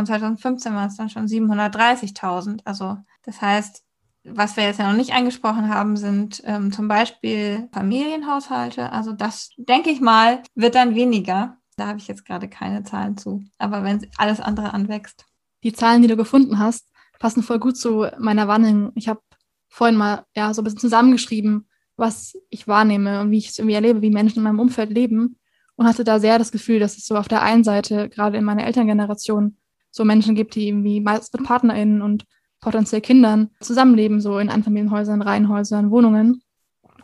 und 0.00 0.06
2015 0.06 0.74
waren 0.74 0.88
es 0.88 0.96
dann 0.96 1.08
schon 1.08 1.26
730.000. 1.26 2.60
Also 2.64 2.96
das 3.22 3.40
heißt, 3.40 3.84
was 4.24 4.56
wir 4.56 4.64
jetzt 4.64 4.78
ja 4.78 4.90
noch 4.90 4.96
nicht 4.96 5.12
angesprochen 5.12 5.68
haben, 5.68 5.96
sind 5.96 6.42
ähm, 6.44 6.72
zum 6.72 6.88
Beispiel 6.88 7.68
Familienhaushalte. 7.72 8.92
Also 8.92 9.12
das, 9.12 9.50
denke 9.56 9.90
ich 9.90 10.00
mal, 10.00 10.42
wird 10.54 10.74
dann 10.74 10.94
weniger. 10.94 11.56
Da 11.76 11.86
habe 11.86 11.98
ich 11.98 12.08
jetzt 12.08 12.26
gerade 12.26 12.48
keine 12.48 12.82
Zahlen 12.82 13.16
zu. 13.16 13.42
Aber 13.58 13.84
wenn 13.84 14.06
alles 14.18 14.40
andere 14.40 14.74
anwächst. 14.74 15.24
Die 15.62 15.72
Zahlen, 15.72 16.02
die 16.02 16.08
du 16.08 16.16
gefunden 16.16 16.58
hast, 16.58 16.86
passen 17.18 17.42
voll 17.42 17.58
gut 17.58 17.76
zu 17.76 18.06
meiner 18.18 18.48
Wahrnehmung. 18.48 18.92
Ich 18.94 19.08
habe 19.08 19.20
vorhin 19.68 19.96
mal 19.96 20.24
ja 20.34 20.52
so 20.52 20.60
ein 20.60 20.64
bisschen 20.64 20.80
zusammengeschrieben, 20.80 21.68
was 21.96 22.34
ich 22.48 22.66
wahrnehme 22.66 23.20
und 23.20 23.30
wie 23.30 23.38
ich 23.38 23.50
es 23.50 23.58
irgendwie 23.58 23.74
erlebe, 23.74 24.02
wie 24.02 24.10
Menschen 24.10 24.38
in 24.38 24.44
meinem 24.44 24.60
Umfeld 24.60 24.90
leben 24.90 25.38
und 25.76 25.86
hatte 25.86 26.04
da 26.04 26.18
sehr 26.18 26.38
das 26.38 26.52
Gefühl, 26.52 26.78
dass 26.78 26.98
es 26.98 27.06
so 27.06 27.16
auf 27.16 27.28
der 27.28 27.42
einen 27.42 27.64
Seite 27.64 28.08
gerade 28.08 28.36
in 28.36 28.44
meiner 28.44 28.66
Elterngeneration 28.66 29.56
so 29.90 30.04
Menschen 30.04 30.34
gibt, 30.34 30.54
die 30.54 30.68
irgendwie 30.68 31.00
meist 31.00 31.32
mit 31.32 31.46
PartnerInnen 31.46 32.02
und 32.02 32.24
potenziell 32.60 33.00
Kindern 33.00 33.50
zusammenleben, 33.60 34.20
so 34.20 34.38
in 34.38 34.50
Einfamilienhäusern, 34.50 35.22
Reihenhäusern, 35.22 35.90
Wohnungen 35.90 36.42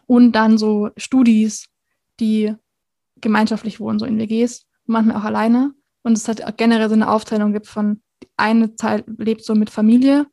und 0.06 0.32
dann 0.32 0.58
so 0.58 0.90
Studis, 0.96 1.66
die 2.20 2.54
gemeinschaftlich 3.20 3.80
wohnen, 3.80 3.98
so 3.98 4.04
in 4.04 4.18
WGs, 4.18 4.66
manchmal 4.84 5.16
auch 5.16 5.24
alleine 5.24 5.72
und 6.06 6.16
es 6.16 6.28
hat 6.28 6.56
generell 6.56 6.88
so 6.88 6.94
eine 6.94 7.10
Aufteilung 7.10 7.52
gibt 7.52 7.66
von 7.66 8.00
eine 8.36 8.76
Teil 8.76 9.02
lebt 9.18 9.44
so 9.44 9.56
mit 9.56 9.70
Familie 9.70 10.26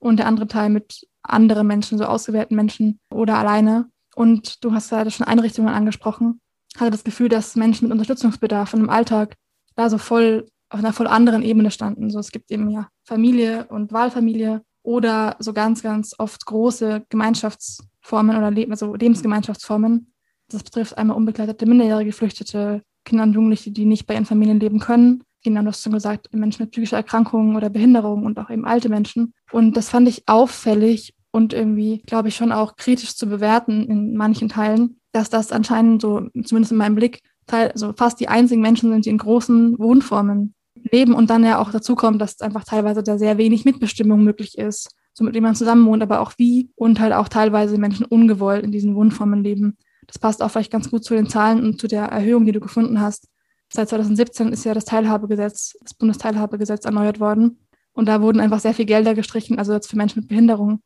und 0.00 0.16
der 0.16 0.26
andere 0.26 0.48
Teil 0.48 0.70
mit 0.70 1.06
anderen 1.22 1.68
Menschen, 1.68 1.98
so 1.98 2.04
ausgewählten 2.04 2.56
Menschen 2.56 2.98
oder 3.12 3.38
alleine. 3.38 3.88
Und 4.16 4.64
du 4.64 4.72
hast 4.72 4.90
gerade 4.90 5.12
schon 5.12 5.26
Einrichtungen 5.26 5.72
angesprochen. 5.72 6.40
Hatte 6.76 6.90
das 6.90 7.04
Gefühl, 7.04 7.28
dass 7.28 7.54
Menschen 7.54 7.84
mit 7.84 7.92
Unterstützungsbedarf 7.92 8.74
im 8.74 8.90
Alltag 8.90 9.36
da 9.76 9.88
so 9.88 9.98
voll 9.98 10.48
auf 10.70 10.78
einer 10.78 10.92
voll 10.92 11.06
anderen 11.06 11.42
Ebene 11.42 11.70
standen. 11.70 12.10
So, 12.10 12.18
es 12.18 12.30
gibt 12.30 12.50
eben 12.50 12.70
ja 12.70 12.88
Familie 13.04 13.66
und 13.68 13.92
Wahlfamilie 13.92 14.62
oder 14.82 15.36
so 15.38 15.52
ganz, 15.52 15.82
ganz 15.82 16.14
oft 16.18 16.46
große 16.46 17.04
Gemeinschaftsformen 17.08 18.36
oder 18.36 18.50
Le 18.50 18.66
also 18.70 18.94
Lebensgemeinschaftsformen. 18.94 20.12
Das 20.48 20.62
betrifft 20.62 20.96
einmal 20.96 21.16
unbegleitete 21.16 21.66
minderjährige 21.66 22.10
Geflüchtete, 22.10 22.82
Kinder 23.04 23.24
und 23.24 23.34
Jugendliche, 23.34 23.70
die 23.70 23.84
nicht 23.84 24.06
bei 24.06 24.14
ihren 24.14 24.26
Familien 24.26 24.60
leben 24.60 24.78
können 24.78 25.22
genau, 25.42 25.64
hast 25.66 25.82
schon 25.82 25.92
gesagt, 25.92 26.32
Menschen 26.34 26.64
mit 26.64 26.72
psychischer 26.72 26.96
Erkrankungen 26.96 27.56
oder 27.56 27.70
Behinderung 27.70 28.24
und 28.24 28.38
auch 28.38 28.50
eben 28.50 28.64
alte 28.64 28.88
Menschen. 28.88 29.34
Und 29.52 29.76
das 29.76 29.88
fand 29.88 30.08
ich 30.08 30.28
auffällig 30.28 31.14
und 31.30 31.52
irgendwie, 31.52 32.02
glaube 32.06 32.28
ich, 32.28 32.36
schon 32.36 32.52
auch 32.52 32.76
kritisch 32.76 33.16
zu 33.16 33.26
bewerten 33.26 33.84
in 33.84 34.16
manchen 34.16 34.48
Teilen, 34.48 34.98
dass 35.12 35.30
das 35.30 35.52
anscheinend 35.52 36.02
so, 36.02 36.28
zumindest 36.44 36.72
in 36.72 36.78
meinem 36.78 36.94
Blick, 36.94 37.20
Teil, 37.46 37.70
also 37.72 37.92
fast 37.96 38.20
die 38.20 38.28
einzigen 38.28 38.62
Menschen 38.62 38.90
sind, 38.90 39.06
die 39.06 39.10
in 39.10 39.18
großen 39.18 39.78
Wohnformen 39.78 40.54
leben 40.92 41.14
und 41.14 41.30
dann 41.30 41.44
ja 41.44 41.58
auch 41.58 41.70
dazu 41.70 41.94
kommt, 41.94 42.20
dass 42.20 42.40
einfach 42.40 42.64
teilweise 42.64 43.02
da 43.02 43.18
sehr 43.18 43.38
wenig 43.38 43.64
Mitbestimmung 43.64 44.22
möglich 44.22 44.58
ist, 44.58 44.90
so 45.14 45.24
mit 45.24 45.34
dem 45.34 45.42
man 45.42 45.54
zusammen 45.54 45.86
wohnt, 45.86 46.02
aber 46.02 46.20
auch 46.20 46.32
wie 46.36 46.70
und 46.76 47.00
halt 47.00 47.12
auch 47.12 47.28
teilweise 47.28 47.78
Menschen 47.78 48.06
ungewollt 48.06 48.64
in 48.64 48.72
diesen 48.72 48.94
Wohnformen 48.94 49.42
leben. 49.42 49.76
Das 50.06 50.18
passt 50.18 50.42
auch 50.42 50.50
vielleicht 50.50 50.72
ganz 50.72 50.90
gut 50.90 51.04
zu 51.04 51.14
den 51.14 51.28
Zahlen 51.28 51.62
und 51.62 51.80
zu 51.80 51.86
der 51.86 52.04
Erhöhung, 52.04 52.46
die 52.46 52.52
du 52.52 52.60
gefunden 52.60 53.00
hast, 53.00 53.28
Seit 53.72 53.88
2017 53.88 54.52
ist 54.52 54.64
ja 54.64 54.74
das 54.74 54.84
Teilhabegesetz, 54.84 55.76
das 55.80 55.94
Bundesteilhabegesetz 55.94 56.84
erneuert 56.84 57.20
worden. 57.20 57.58
Und 57.92 58.06
da 58.06 58.20
wurden 58.20 58.40
einfach 58.40 58.60
sehr 58.60 58.74
viel 58.74 58.84
Gelder 58.84 59.14
gestrichen, 59.14 59.58
also 59.58 59.72
jetzt 59.72 59.88
für 59.88 59.96
Menschen 59.96 60.20
mit 60.20 60.28
Behinderung 60.28 60.82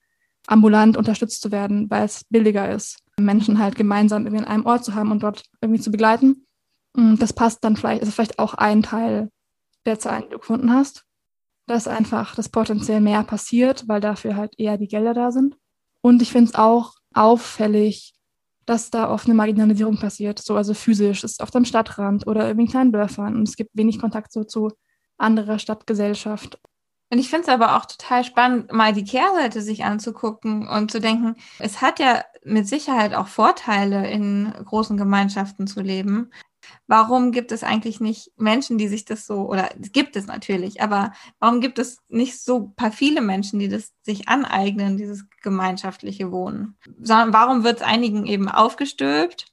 ambulant 0.47 0.99
unterstützt 0.99 1.41
zu 1.41 1.51
werden, 1.51 1.89
weil 1.89 2.05
es 2.05 2.25
billiger 2.29 2.71
ist, 2.71 2.99
Menschen 3.19 3.59
halt 3.59 3.77
gemeinsam 3.77 4.27
irgendwie 4.27 4.43
in 4.43 4.49
einem 4.49 4.67
Ort 4.67 4.85
zu 4.85 4.95
haben 4.95 5.11
und 5.11 5.23
dort 5.23 5.45
irgendwie 5.63 5.81
zu 5.81 5.91
begleiten. 5.91 6.47
Das 6.95 7.33
passt 7.33 7.65
dann 7.65 7.77
vielleicht, 7.77 8.03
ist 8.03 8.13
vielleicht 8.13 8.39
auch 8.39 8.53
ein 8.53 8.83
Teil 8.83 9.31
der 9.87 9.99
Zahlen, 9.99 10.31
gefunden 10.31 10.73
hast, 10.73 11.05
dass 11.67 11.89
einfach 11.89 12.35
das 12.35 12.49
potenziell 12.49 13.01
mehr 13.01 13.23
passiert, 13.25 13.89
weil 13.89 14.01
dafür 14.01 14.37
halt 14.37 14.59
eher 14.59 14.79
die 14.79 14.89
Gelder 14.89 15.15
da 15.15 15.31
sind. 15.31 15.57
Und 16.01 16.21
ich 16.23 16.33
finde 16.33 16.51
es 16.51 16.55
auch 16.55 16.95
auffällig, 17.15 18.15
dass 18.67 18.91
da 18.91 19.11
oft 19.11 19.27
eine 19.27 19.35
Marginalisierung 19.35 19.99
passiert, 19.99 20.39
so 20.39 20.57
also 20.57 20.75
physisch, 20.75 21.25
ist 21.25 21.43
auf 21.43 21.51
dem 21.51 21.65
Stadtrand 21.65 22.27
oder 22.27 22.51
in 22.51 22.67
kleinen 22.67 22.93
Dörfern 22.93 23.37
und 23.37 23.49
es 23.49 23.57
gibt 23.57 23.71
wenig 23.75 23.99
Kontakt 23.99 24.33
so 24.33 24.45
zu 24.45 24.71
anderer 25.19 25.59
Stadtgesellschaft. 25.59 26.59
Und 27.11 27.19
ich 27.19 27.29
finde 27.29 27.43
es 27.43 27.49
aber 27.49 27.77
auch 27.77 27.85
total 27.85 28.25
spannend, 28.25 28.73
mal 28.73 28.93
die 28.93 29.05
Kehrseite 29.05 29.61
sich 29.63 29.85
anzugucken 29.85 30.67
und 30.67 30.91
zu 30.91 31.01
denken, 31.01 31.37
es 31.59 31.81
hat 31.81 32.01
ja 32.01 32.25
mit 32.43 32.67
Sicherheit 32.67 33.15
auch 33.15 33.29
Vorteile, 33.29 34.11
in 34.11 34.53
großen 34.65 34.97
Gemeinschaften 34.97 35.67
zu 35.67 35.81
leben. 35.81 36.33
Warum 36.87 37.33
gibt 37.33 37.53
es 37.53 37.63
eigentlich 37.63 38.01
nicht 38.01 38.33
Menschen, 38.37 38.79
die 38.79 38.89
sich 38.89 39.05
das 39.05 39.27
so, 39.27 39.49
oder 39.49 39.71
gibt 39.93 40.17
es 40.17 40.27
natürlich, 40.27 40.81
aber 40.81 41.13
warum 41.39 41.61
gibt 41.61 41.79
es 41.79 41.99
nicht 42.09 42.41
so 42.41 42.73
paar 42.77 42.93
viele 42.93 43.21
Menschen, 43.21 43.59
die 43.59 43.69
das 43.69 43.93
sich 44.03 44.29
aneignen, 44.29 44.97
dieses 44.97 45.25
gemeinschaftliche 45.43 46.31
Wohnen? 46.31 46.77
Sondern 47.01 47.33
warum 47.33 47.65
wird 47.65 47.79
es 47.79 47.83
einigen 47.83 48.27
eben 48.27 48.49
aufgestülpt 48.49 49.47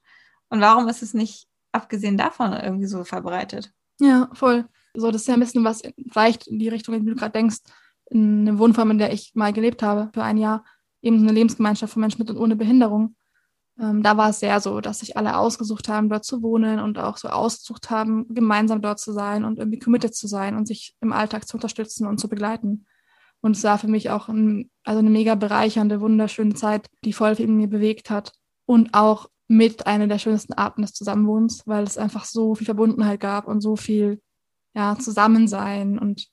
und 0.50 0.62
warum 0.62 0.88
ist 0.88 1.02
es 1.02 1.14
nicht, 1.14 1.48
abgesehen 1.72 2.18
davon, 2.18 2.54
irgendwie 2.54 2.88
so 2.88 3.04
verbreitet? 3.04 3.74
Ja, 4.00 4.30
voll. 4.34 4.66
So, 4.94 5.10
das 5.10 5.22
ist 5.22 5.28
ja 5.28 5.36
ein 5.36 5.40
bisschen 5.40 5.64
was, 5.64 5.82
vielleicht 6.12 6.48
in 6.48 6.60
die 6.60 6.68
Richtung, 6.68 7.00
die 7.00 7.10
du 7.10 7.16
gerade 7.16 7.32
denkst, 7.32 7.60
in 8.10 8.48
einer 8.48 8.60
Wohnform, 8.60 8.92
in 8.92 8.98
der 8.98 9.14
ich 9.14 9.32
mal 9.36 9.54
gelebt 9.54 9.82
habe 9.82 10.10
für 10.14 10.24
ein 10.24 10.38
Jahr, 10.38 10.66
eben 11.02 11.20
eine 11.20 11.32
Lebensgemeinschaft 11.32 11.94
von 11.94 12.02
Menschen 12.02 12.20
mit 12.20 12.30
und 12.30 12.38
ohne 12.38 12.56
Behinderung. 12.56 13.16
Ähm, 13.82 14.04
da 14.04 14.16
war 14.16 14.30
es 14.30 14.40
sehr 14.40 14.60
so, 14.62 14.80
dass 14.80 15.00
sich 15.00 15.18
alle 15.18 15.38
ausgesucht 15.38 15.90
haben, 15.90 16.08
dort 16.08 16.24
zu 16.24 16.44
wohnen 16.44 16.80
und 16.80 17.00
auch 17.00 17.18
so 17.18 17.30
ausgesucht 17.30 17.90
haben, 17.90 18.28
gemeinsam 18.34 18.82
dort 18.82 19.00
zu 19.00 19.12
sein 19.12 19.44
und 19.44 19.58
irgendwie 19.58 19.80
committed 19.80 20.14
zu 20.14 20.28
sein 20.28 20.56
und 20.56 20.68
sich 20.68 20.96
im 21.02 21.12
Alltag 21.12 21.48
zu 21.48 21.58
unterstützen 21.58 22.06
und 22.06 22.20
zu 22.20 22.30
begleiten. 22.30 22.86
Und 23.42 23.58
es 23.58 23.64
war 23.64 23.80
für 23.80 23.88
mich 23.88 24.12
auch 24.12 24.30
ein, 24.30 24.70
also 24.84 25.00
eine 25.00 25.10
mega 25.10 25.34
bereichernde, 25.34 26.00
wunderschöne 26.00 26.54
Zeit, 26.54 26.88
die 27.04 27.12
voll 27.12 27.34
in 27.34 27.58
mir 27.58 27.68
bewegt 27.68 28.12
hat. 28.12 28.34
Und 28.68 28.94
auch 28.94 29.28
mit 29.48 29.88
einer 29.88 30.08
der 30.08 30.20
schönsten 30.20 30.54
Arten 30.54 30.84
des 30.84 30.94
Zusammenwohnens, 30.94 31.64
weil 31.66 31.84
es 31.84 31.98
einfach 31.98 32.26
so 32.26 32.54
viel 32.54 32.66
Verbundenheit 32.66 33.20
gab 33.20 33.48
und 33.48 33.62
so 33.62 33.76
viel 33.76 34.22
ja, 34.76 34.96
Zusammensein 34.98 35.98
und 35.98 36.28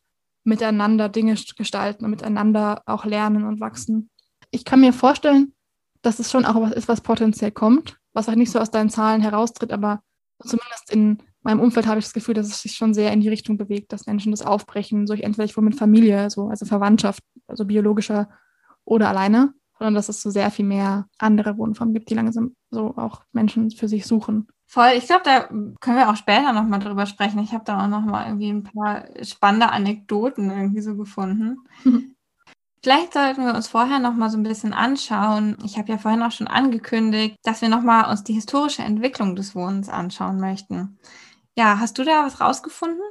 miteinander 0.44 1.08
Dinge 1.08 1.34
gestalten 1.56 2.04
und 2.04 2.10
miteinander 2.10 2.82
auch 2.84 3.06
lernen 3.06 3.44
und 3.44 3.58
wachsen. 3.58 4.10
Ich 4.50 4.64
kann 4.64 4.80
mir 4.80 4.92
vorstellen, 4.92 5.54
dass 6.02 6.18
es 6.18 6.30
schon 6.30 6.44
auch 6.44 6.60
was 6.60 6.72
ist, 6.72 6.88
was 6.88 7.00
potenziell 7.00 7.50
kommt, 7.50 7.98
was 8.12 8.28
auch 8.28 8.34
nicht 8.34 8.50
so 8.50 8.58
aus 8.58 8.70
deinen 8.70 8.90
Zahlen 8.90 9.20
heraustritt, 9.20 9.72
aber 9.72 10.00
zumindest 10.40 10.92
in 10.92 11.18
meinem 11.42 11.60
Umfeld 11.60 11.86
habe 11.86 11.98
ich 11.98 12.04
das 12.04 12.14
Gefühl, 12.14 12.34
dass 12.34 12.48
es 12.48 12.62
sich 12.62 12.72
schon 12.72 12.94
sehr 12.94 13.12
in 13.12 13.20
die 13.20 13.28
Richtung 13.28 13.56
bewegt, 13.56 13.92
dass 13.92 14.06
Menschen 14.06 14.32
das 14.32 14.42
aufbrechen, 14.42 15.06
so 15.06 15.14
ich 15.14 15.24
entweder 15.24 15.54
wohl 15.56 15.64
mit 15.64 15.76
Familie, 15.76 16.30
so, 16.30 16.48
also 16.48 16.66
Verwandtschaft, 16.66 17.22
also 17.46 17.64
biologischer 17.64 18.28
oder 18.84 19.08
alleine, 19.08 19.54
sondern 19.78 19.94
dass 19.94 20.08
es 20.08 20.20
so 20.20 20.30
sehr 20.30 20.50
viel 20.50 20.64
mehr 20.64 21.06
andere 21.18 21.56
Wohnformen 21.56 21.94
gibt, 21.94 22.10
die 22.10 22.14
langsam 22.14 22.54
so 22.70 22.96
auch 22.96 23.22
Menschen 23.32 23.70
für 23.70 23.88
sich 23.88 24.06
suchen. 24.06 24.48
Voll, 24.66 24.90
ich 24.96 25.06
glaube, 25.06 25.22
da 25.24 25.44
können 25.80 25.96
wir 25.96 26.10
auch 26.10 26.16
später 26.16 26.52
nochmal 26.52 26.80
drüber 26.80 27.06
sprechen. 27.06 27.38
Ich 27.38 27.52
habe 27.52 27.64
da 27.64 27.84
auch 27.84 27.88
nochmal 27.88 28.26
irgendwie 28.26 28.50
ein 28.50 28.64
paar 28.64 29.04
spannende 29.22 29.70
Anekdoten 29.70 30.50
irgendwie 30.50 30.82
so 30.82 30.96
gefunden. 30.96 31.56
Vielleicht 32.82 33.12
sollten 33.12 33.44
wir 33.44 33.54
uns 33.54 33.68
vorher 33.68 33.98
noch 33.98 34.14
mal 34.14 34.30
so 34.30 34.38
ein 34.38 34.44
bisschen 34.44 34.72
anschauen. 34.72 35.56
Ich 35.64 35.78
habe 35.78 35.90
ja 35.90 35.98
vorhin 35.98 36.22
auch 36.22 36.30
schon 36.30 36.46
angekündigt, 36.46 37.36
dass 37.42 37.60
wir 37.60 37.68
noch 37.68 37.82
mal 37.82 38.08
uns 38.08 38.22
die 38.22 38.34
historische 38.34 38.82
Entwicklung 38.82 39.34
des 39.34 39.54
Wohnens 39.54 39.88
anschauen 39.88 40.38
möchten. 40.38 40.98
Ja, 41.56 41.80
hast 41.80 41.98
du 41.98 42.04
da 42.04 42.24
was 42.24 42.40
rausgefunden? 42.40 43.02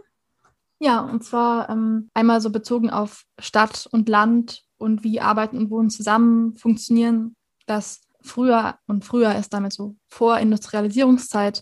Ja, 0.80 1.02
und 1.02 1.24
zwar 1.24 1.70
ähm, 1.70 2.10
einmal 2.14 2.40
so 2.40 2.50
bezogen 2.50 2.90
auf 2.90 3.24
Stadt 3.40 3.88
und 3.92 4.08
Land 4.08 4.64
und 4.78 5.04
wie 5.04 5.20
Arbeiten 5.20 5.58
und 5.58 5.70
Wohnen 5.70 5.90
zusammen 5.90 6.56
funktionieren, 6.56 7.36
dass 7.66 8.02
früher 8.22 8.78
und 8.86 9.04
früher 9.04 9.36
ist 9.36 9.54
damit 9.54 9.74
so 9.74 9.96
vor 10.08 10.38
Industrialisierungszeit 10.38 11.62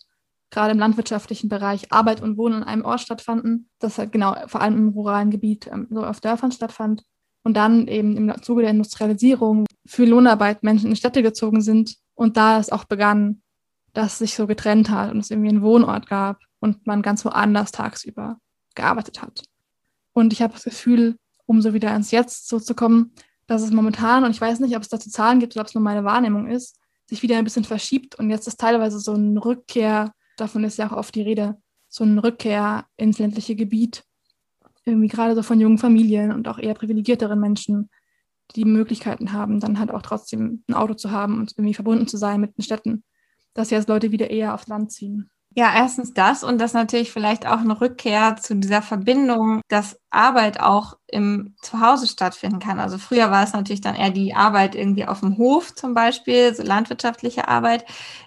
gerade 0.52 0.74
im 0.74 0.80
landwirtschaftlichen 0.80 1.50
Bereich 1.50 1.92
Arbeit 1.92 2.22
und 2.22 2.38
Wohnen 2.38 2.62
an 2.62 2.64
einem 2.64 2.86
Ort 2.86 3.02
stattfanden, 3.02 3.70
das 3.80 3.98
halt 3.98 4.12
genau 4.12 4.36
vor 4.48 4.62
allem 4.62 4.78
im 4.78 4.90
ruralen 4.90 5.32
Gebiet 5.32 5.68
ähm, 5.68 5.88
so 5.90 6.04
auf 6.06 6.22
Dörfern 6.22 6.52
stattfand 6.52 7.04
und 7.46 7.54
dann 7.54 7.88
eben 7.88 8.18
im 8.18 8.42
Zuge 8.42 8.64
der 8.64 8.72
Industrialisierung 8.72 9.66
für 9.86 10.04
Lohnarbeit 10.04 10.64
Menschen 10.64 10.90
in 10.90 10.96
Städte 10.96 11.22
gezogen 11.22 11.62
sind 11.62 11.96
und 12.16 12.38
da 12.38 12.60
es 12.60 12.72
auch 12.72 12.86
begann, 12.86 13.44
dass 13.94 14.14
es 14.14 14.18
sich 14.18 14.36
so 14.36 14.48
getrennt 14.48 14.90
hat 14.90 15.12
und 15.12 15.20
es 15.20 15.30
irgendwie 15.30 15.50
einen 15.50 15.62
Wohnort 15.62 16.08
gab 16.08 16.40
und 16.60 16.88
man 16.88 17.04
ganz 17.04 17.24
woanders 17.24 17.72
tagsüber 17.72 18.40
gearbeitet 18.74 19.22
hat. 19.22 19.44
Und 20.12 20.34
ich 20.34 20.42
habe 20.42 20.54
das 20.54 20.64
Gefühl, 20.64 21.18
um 21.46 21.62
so 21.62 21.76
wieder 21.76 21.96
ins 21.96 22.10
Jetzt 22.10 22.50
so 22.50 22.60
zu 22.60 22.74
kommen, 22.74 23.14
dass 23.46 23.62
es 23.62 23.70
momentan, 23.70 24.24
und 24.24 24.32
ich 24.32 24.42
weiß 24.42 24.60
nicht, 24.60 24.76
ob 24.76 24.82
es 24.82 24.90
dazu 24.90 25.12
Zahlen 25.12 25.40
gibt 25.40 25.56
oder 25.56 25.62
ob 25.62 25.68
es 25.68 25.76
nur 25.76 25.84
meine 25.84 26.04
Wahrnehmung 26.04 26.48
ist, 26.48 26.80
sich 27.08 27.22
wieder 27.22 27.38
ein 27.38 27.44
bisschen 27.44 27.64
verschiebt 27.64 28.16
und 28.16 28.32
jetzt 28.32 28.48
ist 28.48 28.60
teilweise 28.60 29.00
so 29.00 29.14
eine 29.14 29.46
Rückkehr, 29.46 30.14
davon 30.38 30.64
ist 30.64 30.80
ja 30.80 30.88
auch 30.88 30.98
oft 30.98 31.14
die 31.14 31.22
Rede, 31.22 31.62
so 31.90 32.04
eine 32.04 32.24
Rückkehr 32.24 32.86
ins 32.98 33.20
ländliche 33.20 33.56
Gebiet 33.56 34.04
irgendwie 34.86 35.08
gerade 35.08 35.36
so 35.36 35.44
von 35.44 35.60
jungen 35.60 35.78
Familien 35.78 36.32
und 36.32 36.48
auch 36.48 36.60
eher 36.60 36.74
privilegierteren 36.74 37.40
Menschen, 37.40 37.90
die 38.56 38.66
Möglichkeiten 38.66 39.34
haben, 39.34 39.60
dann 39.60 39.80
halt 39.80 39.92
auch 39.92 40.02
trotzdem 40.02 40.64
ein 40.70 40.76
Auto 40.76 40.94
zu 40.94 41.12
haben 41.12 41.40
und 41.40 41.54
irgendwie 41.58 41.74
verbunden 41.74 42.08
zu 42.08 42.18
sein 42.18 42.40
mit 42.40 42.58
den 42.58 42.64
Städten, 42.64 43.04
dass 43.54 43.72
jetzt 43.72 43.90
Leute 43.90 44.12
wieder 44.12 44.30
eher 44.30 44.54
aufs 44.54 44.68
Land 44.68 44.92
ziehen. 44.92 45.30
Ja, 45.58 45.74
erstens 45.74 46.14
das 46.14 46.44
und 46.44 46.60
das 46.60 46.74
natürlich 46.74 47.14
vielleicht 47.14 47.48
auch 47.48 47.60
eine 47.60 47.80
Rückkehr 47.80 48.36
zu 48.36 48.56
dieser 48.58 48.82
Verbindung, 48.82 49.62
dass 49.70 49.98
Arbeit 50.10 50.60
auch 50.60 50.98
im 51.08 51.56
Zuhause 51.62 52.08
stattfinden 52.08 52.60
kann. 52.60 52.78
Also 52.78 52.98
früher 52.98 53.32
war 53.32 53.46
es 53.46 53.54
natürlich 53.54 53.80
dann 53.80 53.96
eher 53.96 54.10
die 54.10 54.36
Arbeit 54.36 54.76
irgendwie 54.76 55.08
auf 55.08 55.22
dem 55.22 55.38
Hof 55.38 55.74
zum 55.74 55.94
Beispiel, 55.94 56.54
so 56.54 56.62
landwirtschaftliche 56.62 57.48
Arbeit, 57.48 57.86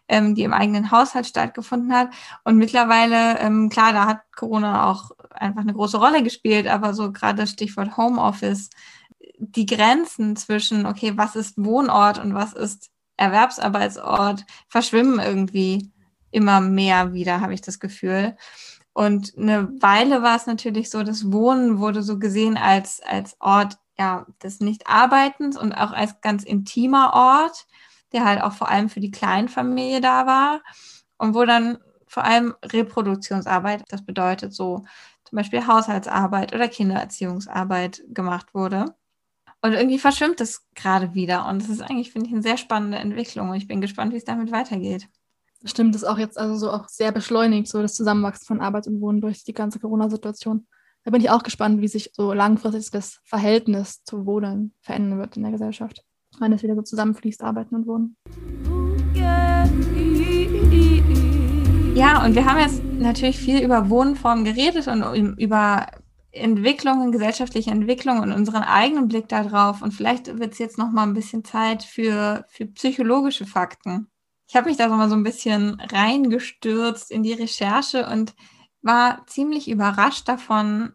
ähm, 0.08 0.34
die 0.34 0.42
im 0.42 0.54
eigenen 0.54 0.90
Haushalt 0.90 1.26
stattgefunden 1.26 1.92
hat. 1.92 2.08
Und 2.44 2.56
mittlerweile, 2.56 3.38
ähm, 3.40 3.68
klar, 3.68 3.92
da 3.92 4.06
hat 4.06 4.20
Corona 4.34 4.90
auch 4.90 5.10
einfach 5.30 5.62
eine 5.62 5.74
große 5.74 5.98
Rolle 5.98 6.22
gespielt, 6.22 6.66
aber 6.66 6.94
so 6.94 7.12
gerade 7.12 7.46
Stichwort 7.46 7.96
Homeoffice, 7.96 8.70
die 9.38 9.66
Grenzen 9.66 10.36
zwischen, 10.36 10.86
okay, 10.86 11.12
was 11.16 11.36
ist 11.36 11.62
Wohnort 11.62 12.18
und 12.18 12.34
was 12.34 12.52
ist 12.52 12.90
Erwerbsarbeitsort, 13.16 14.44
verschwimmen 14.68 15.20
irgendwie 15.20 15.90
immer 16.30 16.60
mehr 16.60 17.12
wieder, 17.12 17.40
habe 17.40 17.54
ich 17.54 17.60
das 17.60 17.80
Gefühl. 17.80 18.36
Und 18.92 19.34
eine 19.36 19.68
Weile 19.80 20.22
war 20.22 20.36
es 20.36 20.46
natürlich 20.46 20.90
so, 20.90 21.02
das 21.02 21.30
Wohnen 21.32 21.78
wurde 21.78 22.02
so 22.02 22.18
gesehen 22.18 22.56
als, 22.56 23.00
als 23.00 23.36
Ort 23.40 23.78
ja, 23.98 24.26
des 24.42 24.60
Nichtarbeitens 24.60 25.56
und 25.58 25.72
auch 25.72 25.92
als 25.92 26.20
ganz 26.20 26.44
intimer 26.44 27.12
Ort, 27.14 27.66
der 28.12 28.24
halt 28.24 28.42
auch 28.42 28.52
vor 28.52 28.68
allem 28.68 28.88
für 28.88 29.00
die 29.00 29.10
Kleinfamilie 29.10 30.00
da 30.00 30.26
war 30.26 30.62
und 31.16 31.34
wo 31.34 31.44
dann 31.44 31.78
vor 32.06 32.24
allem 32.24 32.54
Reproduktionsarbeit, 32.64 33.84
das 33.88 34.04
bedeutet 34.04 34.54
so 34.54 34.84
zum 35.28 35.36
Beispiel 35.36 35.66
Haushaltsarbeit 35.66 36.54
oder 36.54 36.68
Kindererziehungsarbeit 36.68 38.02
gemacht 38.08 38.54
wurde. 38.54 38.94
Und 39.60 39.72
irgendwie 39.72 39.98
verschwimmt 39.98 40.40
es 40.40 40.66
gerade 40.74 41.14
wieder. 41.14 41.46
Und 41.48 41.62
das 41.62 41.68
ist 41.68 41.82
eigentlich, 41.82 42.12
finde 42.12 42.28
ich, 42.28 42.32
eine 42.32 42.42
sehr 42.42 42.56
spannende 42.56 42.98
Entwicklung. 42.98 43.50
Und 43.50 43.56
ich 43.56 43.66
bin 43.66 43.80
gespannt, 43.80 44.12
wie 44.12 44.16
es 44.16 44.24
damit 44.24 44.52
weitergeht. 44.52 45.08
Stimmt, 45.64 45.94
das 45.94 46.02
ist 46.02 46.08
auch 46.08 46.18
jetzt 46.18 46.38
also 46.38 46.54
so 46.56 46.70
auch 46.70 46.88
sehr 46.88 47.10
beschleunigt, 47.10 47.68
so 47.68 47.82
das 47.82 47.94
Zusammenwachsen 47.94 48.46
von 48.46 48.60
Arbeit 48.60 48.86
und 48.86 49.00
Wohnen 49.00 49.20
durch 49.20 49.42
die 49.42 49.52
ganze 49.52 49.80
Corona-Situation. 49.80 50.66
Da 51.04 51.10
bin 51.10 51.20
ich 51.20 51.30
auch 51.30 51.42
gespannt, 51.42 51.80
wie 51.80 51.88
sich 51.88 52.12
so 52.14 52.32
langfristig 52.32 52.90
das 52.92 53.18
Verhältnis 53.24 54.04
zu 54.04 54.24
Wohnen 54.24 54.74
verändern 54.80 55.18
wird 55.18 55.36
in 55.36 55.42
der 55.42 55.52
Gesellschaft. 55.52 56.04
Wenn 56.38 56.52
es 56.52 56.62
wieder 56.62 56.76
so 56.76 56.82
zusammenfließt, 56.82 57.42
Arbeiten 57.42 57.74
und 57.74 57.86
Wohnen. 57.86 58.87
Ja, 61.98 62.24
und 62.24 62.34
wir 62.34 62.44
haben 62.44 62.60
jetzt 62.60 62.82
natürlich 62.84 63.38
viel 63.38 63.62
über 63.62 63.90
Wohnformen 63.90 64.44
geredet 64.44 64.86
und 64.86 65.02
über 65.38 65.86
Entwicklungen, 66.30 67.12
gesellschaftliche 67.12 67.70
Entwicklungen 67.70 68.22
und 68.22 68.32
unseren 68.32 68.62
eigenen 68.62 69.08
Blick 69.08 69.28
darauf. 69.28 69.82
Und 69.82 69.92
vielleicht 69.92 70.38
wird 70.38 70.52
es 70.52 70.58
jetzt 70.58 70.78
noch 70.78 70.90
mal 70.90 71.02
ein 71.02 71.14
bisschen 71.14 71.44
Zeit 71.44 71.82
für, 71.82 72.46
für 72.48 72.66
psychologische 72.66 73.46
Fakten 73.46 74.08
ich 74.48 74.56
habe 74.56 74.68
mich 74.68 74.78
da 74.78 74.88
so 74.88 74.96
mal 74.96 75.08
so 75.10 75.14
ein 75.14 75.22
bisschen 75.24 75.78
reingestürzt 75.80 77.10
in 77.10 77.22
die 77.22 77.34
Recherche 77.34 78.06
und 78.06 78.34
war 78.80 79.26
ziemlich 79.26 79.68
überrascht 79.68 80.26
davon, 80.26 80.94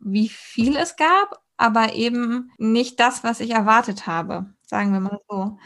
wie 0.00 0.28
viel 0.28 0.76
es 0.76 0.96
gab, 0.96 1.42
aber 1.58 1.94
eben 1.94 2.50
nicht 2.58 2.98
das, 2.98 3.22
was 3.22 3.40
ich 3.40 3.50
erwartet 3.50 4.06
habe, 4.06 4.54
sagen 4.66 4.92
wir 4.92 5.00
mal 5.00 5.20
so. 5.28 5.58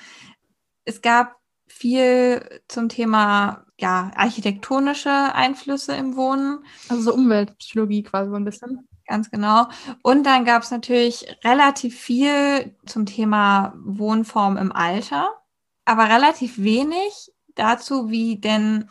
Es 0.84 1.02
gab 1.02 1.36
viel 1.68 2.62
zum 2.68 2.88
Thema 2.88 3.63
ja, 3.78 4.10
architektonische 4.14 5.10
Einflüsse 5.10 5.94
im 5.94 6.16
Wohnen. 6.16 6.64
Also 6.88 7.02
so 7.02 7.14
Umweltpsychologie 7.14 8.02
quasi 8.02 8.30
so 8.30 8.36
ein 8.36 8.44
bisschen. 8.44 8.88
Ganz 9.06 9.30
genau. 9.30 9.66
Und 10.02 10.24
dann 10.24 10.44
gab 10.44 10.62
es 10.62 10.70
natürlich 10.70 11.26
relativ 11.44 11.98
viel 11.98 12.74
zum 12.86 13.04
Thema 13.04 13.74
Wohnform 13.84 14.56
im 14.56 14.72
Alter 14.72 15.28
aber 15.84 16.08
relativ 16.08 16.58
wenig 16.58 17.32
dazu, 17.54 18.10
wie 18.10 18.38
denn 18.38 18.88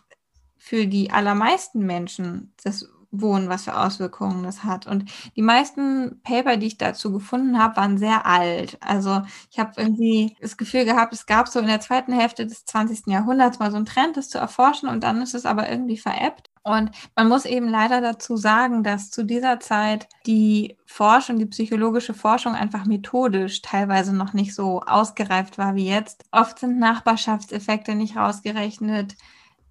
für 0.58 0.88
die 0.88 1.12
allermeisten 1.12 1.86
Menschen 1.86 2.54
das 2.64 2.88
Wohnen, 3.14 3.48
was 3.48 3.66
für 3.66 3.78
Auswirkungen 3.78 4.44
das 4.44 4.64
hat. 4.64 4.88
Und 4.88 5.06
die 5.36 5.42
meisten 5.42 6.20
Paper, 6.24 6.58
die 6.58 6.68
ich 6.68 6.78
dazu 6.78 7.12
gefunden 7.12 7.60
habe, 7.60 7.78
waren 7.78 7.98
sehr 7.98 8.26
alt. 8.26 8.78
Also 8.82 9.22
ich 9.52 9.60
habe 9.60 9.74
irgendwie 9.78 10.36
das 10.42 10.58
Gefühl 10.58 10.86
gehabt, 10.86 11.14
es 11.14 11.26
gab 11.26 11.48
so 11.48 11.60
in 11.60 11.68
der 11.68 11.80
zweiten 11.80 12.12
Hälfte 12.12 12.46
des 12.46 12.66
20. 12.66 13.08
Jahrhunderts 13.08 13.60
mal 13.60 13.72
so 13.72 13.78
einen 13.78 13.86
Trend, 13.86 14.18
das 14.18 14.30
zu 14.30 14.40
erforschen 14.40 14.90
und 14.90 15.04
dann 15.04 15.22
ist 15.22 15.36
es 15.36 15.46
aber 15.46 15.70
irgendwie 15.70 15.98
veräppt. 15.98 16.50
Und 16.64 16.92
man 17.16 17.28
muss 17.28 17.46
eben 17.46 17.68
leider 17.68 18.00
dazu 18.00 18.38
sagen, 18.38 18.84
dass 18.84 19.12
zu 19.12 19.24
dieser 19.26 19.60
Zeit 19.60 20.08
die 20.26 20.78
Forschung, 20.86 21.38
die 21.38 21.46
psychologische 21.46 22.14
Forschung 22.14 22.56
einfach 22.56 22.86
methodisch 22.86 23.62
teilweise 23.62 24.16
noch 24.16 24.32
nicht 24.34 24.56
so 24.56 24.82
ausgereift 24.82 25.58
war 25.58 25.76
wie 25.76 25.88
jetzt. 25.88 26.24
Oft 26.32 26.60
sind 26.60 26.80
Nachbarschaftseffekte 26.80 27.96
nicht 27.96 28.16
rausgerechnet. 28.16 29.16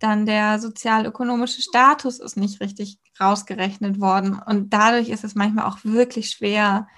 Dann 0.03 0.27
der 0.27 0.59
sozialökonomische 0.59 1.63
Status 1.63 2.19
ist 2.19 2.37
nicht 2.37 2.61
richtig 2.61 2.99
rausgerechnet 3.21 4.01
worden. 4.01 4.41
Und 4.45 4.73
dadurch 4.73 5.11
ist 5.11 5.23
es 5.23 5.37
manchmal 5.37 5.67
auch 5.67 5.79
wirklich 5.85 6.31
schwer, 6.31 6.89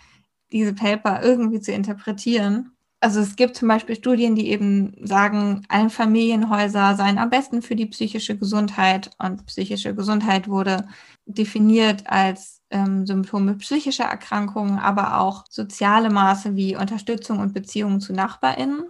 diese 0.50 0.72
Paper 0.72 1.22
irgendwie 1.22 1.60
zu 1.60 1.72
interpretieren. 1.72 2.70
Also 3.00 3.20
es 3.20 3.36
gibt 3.36 3.56
zum 3.56 3.68
Beispiel 3.68 3.96
Studien, 3.96 4.34
die 4.34 4.48
eben 4.48 4.94
sagen, 5.06 5.66
Einfamilienhäuser 5.68 6.96
seien 6.96 7.18
am 7.18 7.28
besten 7.28 7.60
für 7.60 7.76
die 7.76 7.84
psychische 7.84 8.38
Gesundheit. 8.38 9.10
Und 9.18 9.44
psychische 9.44 9.94
Gesundheit 9.94 10.48
wurde 10.48 10.88
definiert 11.26 12.04
als 12.06 12.62
ähm, 12.70 13.06
Symptome 13.06 13.56
psychischer 13.56 14.04
Erkrankungen, 14.04 14.78
aber 14.78 15.20
auch 15.20 15.44
soziale 15.50 16.08
Maße 16.08 16.56
wie 16.56 16.74
Unterstützung 16.74 17.40
und 17.40 17.52
Beziehungen 17.52 18.00
zu 18.00 18.14
NachbarInnen. 18.14 18.84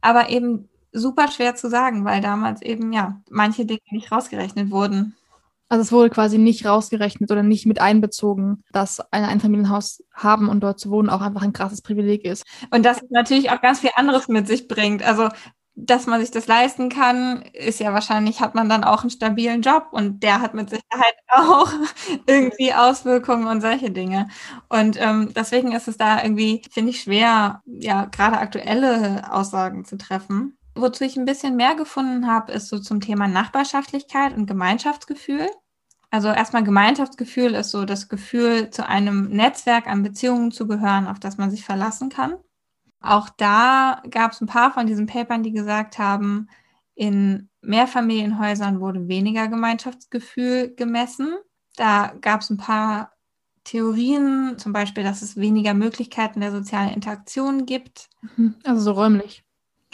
Aber 0.00 0.28
eben 0.30 0.68
super 0.94 1.30
schwer 1.30 1.54
zu 1.54 1.68
sagen, 1.68 2.04
weil 2.04 2.20
damals 2.20 2.62
eben 2.62 2.92
ja 2.92 3.20
manche 3.28 3.66
Dinge 3.66 3.80
nicht 3.90 4.10
rausgerechnet 4.10 4.70
wurden. 4.70 5.14
Also 5.68 5.82
es 5.82 5.92
wurde 5.92 6.10
quasi 6.10 6.38
nicht 6.38 6.66
rausgerechnet 6.66 7.30
oder 7.30 7.42
nicht 7.42 7.66
mit 7.66 7.80
einbezogen, 7.80 8.62
dass 8.70 9.00
ein 9.12 9.24
Einfamilienhaus 9.24 10.02
haben 10.12 10.48
und 10.48 10.60
dort 10.60 10.78
zu 10.78 10.90
wohnen 10.90 11.10
auch 11.10 11.20
einfach 11.20 11.42
ein 11.42 11.52
krasses 11.52 11.82
Privileg 11.82 12.24
ist. 12.24 12.44
Und 12.70 12.84
das 12.84 13.02
natürlich 13.10 13.50
auch 13.50 13.60
ganz 13.60 13.80
viel 13.80 13.90
anderes 13.96 14.28
mit 14.28 14.46
sich 14.46 14.68
bringt. 14.68 15.02
Also 15.02 15.28
dass 15.76 16.06
man 16.06 16.20
sich 16.20 16.30
das 16.30 16.46
leisten 16.46 16.88
kann, 16.88 17.42
ist 17.52 17.80
ja 17.80 17.92
wahrscheinlich, 17.92 18.40
hat 18.40 18.54
man 18.54 18.68
dann 18.68 18.84
auch 18.84 19.00
einen 19.00 19.10
stabilen 19.10 19.62
Job 19.62 19.88
und 19.90 20.22
der 20.22 20.40
hat 20.40 20.54
mit 20.54 20.70
Sicherheit 20.70 21.14
auch 21.28 21.68
irgendwie 22.26 22.72
Auswirkungen 22.72 23.46
und 23.48 23.60
solche 23.60 23.90
Dinge. 23.90 24.28
Und 24.68 25.00
ähm, 25.00 25.32
deswegen 25.34 25.72
ist 25.72 25.88
es 25.88 25.96
da 25.96 26.22
irgendwie, 26.22 26.62
finde 26.70 26.90
ich, 26.90 27.00
schwer, 27.00 27.62
ja, 27.66 28.04
gerade 28.04 28.38
aktuelle 28.38 29.32
Aussagen 29.32 29.84
zu 29.84 29.98
treffen. 29.98 30.56
Wozu 30.74 31.04
ich 31.04 31.16
ein 31.16 31.24
bisschen 31.24 31.56
mehr 31.56 31.74
gefunden 31.74 32.26
habe, 32.26 32.52
ist 32.52 32.68
so 32.68 32.78
zum 32.78 33.00
Thema 33.00 33.28
Nachbarschaftlichkeit 33.28 34.36
und 34.36 34.46
Gemeinschaftsgefühl. 34.46 35.48
Also 36.10 36.28
erstmal 36.28 36.64
Gemeinschaftsgefühl 36.64 37.54
ist 37.54 37.70
so 37.70 37.84
das 37.84 38.08
Gefühl, 38.08 38.70
zu 38.70 38.86
einem 38.88 39.28
Netzwerk 39.30 39.86
an 39.86 40.02
Beziehungen 40.02 40.52
zu 40.52 40.66
gehören, 40.66 41.06
auf 41.06 41.18
das 41.18 41.38
man 41.38 41.50
sich 41.50 41.64
verlassen 41.64 42.08
kann. 42.08 42.34
Auch 43.00 43.28
da 43.28 44.02
gab 44.10 44.32
es 44.32 44.40
ein 44.40 44.46
paar 44.46 44.72
von 44.72 44.86
diesen 44.86 45.06
Papern, 45.06 45.42
die 45.42 45.52
gesagt 45.52 45.98
haben, 45.98 46.48
in 46.94 47.48
Mehrfamilienhäusern 47.60 48.80
wurde 48.80 49.08
weniger 49.08 49.48
Gemeinschaftsgefühl 49.48 50.74
gemessen. 50.74 51.36
Da 51.76 52.14
gab 52.20 52.40
es 52.40 52.50
ein 52.50 52.56
paar 52.56 53.12
Theorien, 53.64 54.58
zum 54.58 54.72
Beispiel, 54.72 55.02
dass 55.02 55.22
es 55.22 55.36
weniger 55.36 55.74
Möglichkeiten 55.74 56.40
der 56.40 56.52
sozialen 56.52 56.90
Interaktion 56.90 57.66
gibt. 57.66 58.08
Mhm. 58.36 58.54
Also 58.64 58.80
so 58.80 58.92
räumlich. 58.92 59.43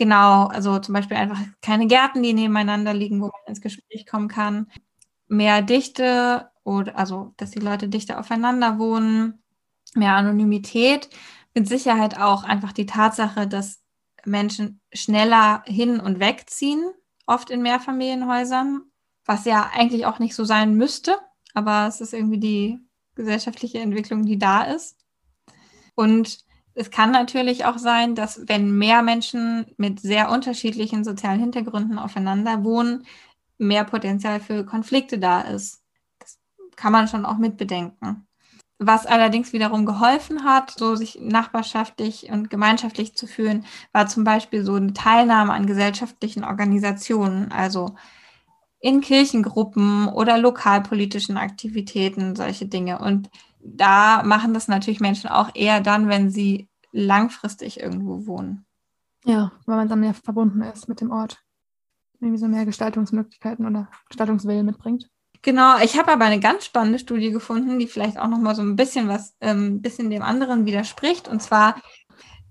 Genau, 0.00 0.46
also 0.46 0.78
zum 0.78 0.94
Beispiel 0.94 1.18
einfach 1.18 1.38
keine 1.60 1.86
Gärten, 1.86 2.22
die 2.22 2.32
nebeneinander 2.32 2.94
liegen, 2.94 3.20
wo 3.20 3.26
man 3.26 3.32
ins 3.48 3.60
Gespräch 3.60 4.06
kommen 4.06 4.28
kann. 4.28 4.66
Mehr 5.28 5.60
Dichte 5.60 6.50
oder 6.64 6.96
also, 6.96 7.34
dass 7.36 7.50
die 7.50 7.58
Leute 7.58 7.86
dichter 7.90 8.18
aufeinander 8.18 8.78
wohnen, 8.78 9.42
mehr 9.94 10.14
Anonymität. 10.14 11.10
Mit 11.54 11.68
Sicherheit 11.68 12.18
auch 12.18 12.44
einfach 12.44 12.72
die 12.72 12.86
Tatsache, 12.86 13.46
dass 13.46 13.82
Menschen 14.24 14.80
schneller 14.90 15.62
hin 15.66 16.00
und 16.00 16.18
wegziehen, 16.18 16.82
oft 17.26 17.50
in 17.50 17.60
Mehrfamilienhäusern, 17.60 18.80
was 19.26 19.44
ja 19.44 19.68
eigentlich 19.74 20.06
auch 20.06 20.18
nicht 20.18 20.34
so 20.34 20.44
sein 20.46 20.76
müsste, 20.76 21.18
aber 21.52 21.86
es 21.88 22.00
ist 22.00 22.14
irgendwie 22.14 22.38
die 22.40 22.78
gesellschaftliche 23.16 23.80
Entwicklung, 23.80 24.24
die 24.24 24.38
da 24.38 24.62
ist. 24.62 24.96
Und 25.94 26.38
es 26.80 26.90
kann 26.90 27.10
natürlich 27.10 27.66
auch 27.66 27.76
sein, 27.76 28.14
dass 28.14 28.48
wenn 28.48 28.76
mehr 28.76 29.02
Menschen 29.02 29.66
mit 29.76 30.00
sehr 30.00 30.30
unterschiedlichen 30.30 31.04
sozialen 31.04 31.38
Hintergründen 31.38 31.98
aufeinander 31.98 32.64
wohnen, 32.64 33.04
mehr 33.58 33.84
Potenzial 33.84 34.40
für 34.40 34.64
Konflikte 34.64 35.18
da 35.18 35.42
ist. 35.42 35.82
Das 36.18 36.38
kann 36.76 36.92
man 36.92 37.06
schon 37.06 37.26
auch 37.26 37.36
mitbedenken. 37.36 38.26
Was 38.78 39.04
allerdings 39.04 39.52
wiederum 39.52 39.84
geholfen 39.84 40.44
hat, 40.44 40.70
so 40.70 40.96
sich 40.96 41.18
nachbarschaftlich 41.20 42.30
und 42.30 42.48
gemeinschaftlich 42.48 43.14
zu 43.14 43.26
fühlen, 43.26 43.66
war 43.92 44.06
zum 44.06 44.24
Beispiel 44.24 44.64
so 44.64 44.76
eine 44.76 44.94
Teilnahme 44.94 45.52
an 45.52 45.66
gesellschaftlichen 45.66 46.44
Organisationen, 46.44 47.52
also 47.52 47.94
in 48.80 49.02
Kirchengruppen 49.02 50.08
oder 50.08 50.38
lokalpolitischen 50.38 51.36
Aktivitäten, 51.36 52.34
solche 52.34 52.64
Dinge. 52.64 53.00
Und 53.00 53.28
da 53.62 54.22
machen 54.22 54.54
das 54.54 54.68
natürlich 54.68 55.00
Menschen 55.00 55.28
auch 55.28 55.50
eher 55.54 55.82
dann, 55.82 56.08
wenn 56.08 56.30
sie 56.30 56.69
langfristig 56.92 57.80
irgendwo 57.80 58.26
wohnen. 58.26 58.66
Ja, 59.24 59.52
weil 59.66 59.76
man 59.76 59.88
dann 59.88 60.00
mehr 60.00 60.14
verbunden 60.14 60.62
ist 60.62 60.88
mit 60.88 61.00
dem 61.00 61.10
Ort. 61.10 61.42
Irgendwie 62.20 62.38
so 62.38 62.48
mehr 62.48 62.64
Gestaltungsmöglichkeiten 62.64 63.66
oder 63.66 63.88
Gestaltungswillen 64.08 64.66
mitbringt. 64.66 65.08
Genau, 65.42 65.78
ich 65.78 65.98
habe 65.98 66.12
aber 66.12 66.26
eine 66.26 66.40
ganz 66.40 66.66
spannende 66.66 66.98
Studie 66.98 67.30
gefunden, 67.30 67.78
die 67.78 67.86
vielleicht 67.86 68.18
auch 68.18 68.28
noch 68.28 68.38
mal 68.38 68.54
so 68.54 68.62
ein 68.62 68.76
bisschen 68.76 69.08
was, 69.08 69.34
ähm, 69.40 69.80
bisschen 69.80 70.10
dem 70.10 70.22
anderen 70.22 70.66
widerspricht. 70.66 71.28
Und 71.28 71.42
zwar 71.42 71.80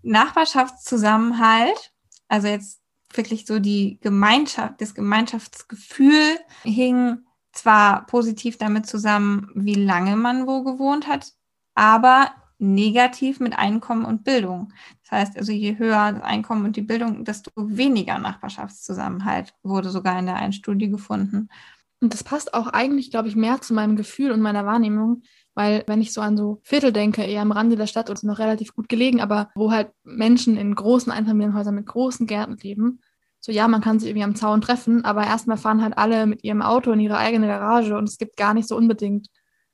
Nachbarschaftszusammenhalt. 0.02 1.94
Also 2.28 2.48
jetzt 2.48 2.82
wirklich 3.14 3.46
so 3.46 3.60
die 3.60 4.00
Gemeinschaft, 4.02 4.82
das 4.82 4.96
Gemeinschaftsgefühl 4.96 6.40
hing 6.64 7.20
zwar 7.52 8.06
positiv 8.06 8.58
damit 8.58 8.88
zusammen, 8.88 9.52
wie 9.56 9.76
lange 9.76 10.16
man 10.16 10.48
wo 10.48 10.64
gewohnt 10.64 11.08
hat, 11.08 11.34
aber 11.76 12.32
negativ 12.60 13.40
mit 13.40 13.58
Einkommen 13.58 14.06
und 14.06 14.24
Bildung. 14.24 14.74
Das 15.04 15.12
heißt 15.12 15.38
also, 15.38 15.52
je 15.52 15.78
höher 15.78 16.12
das 16.14 16.22
Einkommen 16.22 16.66
und 16.66 16.76
die 16.76 16.82
Bildung, 16.82 17.26
desto 17.26 17.52
weniger 17.56 18.20
Nachbarschaftszusammenhalt 18.20 19.54
wurde 19.64 19.90
sogar 19.90 20.20
in 20.20 20.26
der 20.26 20.36
einen 20.36 20.54
Studie 20.54 20.90
gefunden. 20.90 21.50
Und 22.02 22.14
das 22.14 22.24
passt 22.24 22.54
auch 22.54 22.68
eigentlich, 22.68 23.12
glaube 23.12 23.28
ich, 23.28 23.36
mehr 23.36 23.62
zu 23.62 23.74
meinem 23.74 23.96
Gefühl 23.96 24.32
und 24.32 24.42
meiner 24.42 24.66
Wahrnehmung, 24.66 25.24
weil 25.54 25.84
wenn 25.88 26.02
ich 26.02 26.14
so 26.14 26.22
an 26.22 26.38
so 26.38 26.60
Viertel 26.64 26.94
denke, 26.94 27.24
eher 27.24 27.42
am 27.42 27.52
Rande 27.52 27.76
der 27.76 27.88
Stadt 27.88 28.10
und 28.10 28.24
noch 28.24 28.40
relativ 28.40 28.74
gut 28.74 28.88
gelegen, 28.88 29.20
aber 29.20 29.50
wo 29.56 29.72
halt 29.72 29.92
Menschen 30.04 30.56
in 30.56 30.76
großen 30.76 31.12
Einfamilienhäusern 31.12 31.76
mit 31.76 31.88
großen 31.88 32.28
Gärten 32.28 32.58
leben, 32.62 33.02
so 33.42 33.52
ja, 33.52 33.68
man 33.68 33.82
kann 33.82 34.00
sich 34.00 34.10
irgendwie 34.10 34.24
am 34.26 34.36
Zaun 34.36 34.62
treffen, 34.62 35.06
aber 35.06 35.26
erstmal 35.26 35.58
fahren 35.58 35.82
halt 35.82 35.98
alle 35.98 36.26
mit 36.26 36.44
ihrem 36.44 36.62
Auto 36.62 36.92
in 36.92 37.00
ihre 37.00 37.18
eigene 37.18 37.48
Garage 37.48 37.98
und 37.98 38.08
es 38.08 38.18
gibt 38.18 38.38
gar 38.38 38.54
nicht 38.54 38.68
so 38.68 38.76
unbedingt 38.76 39.28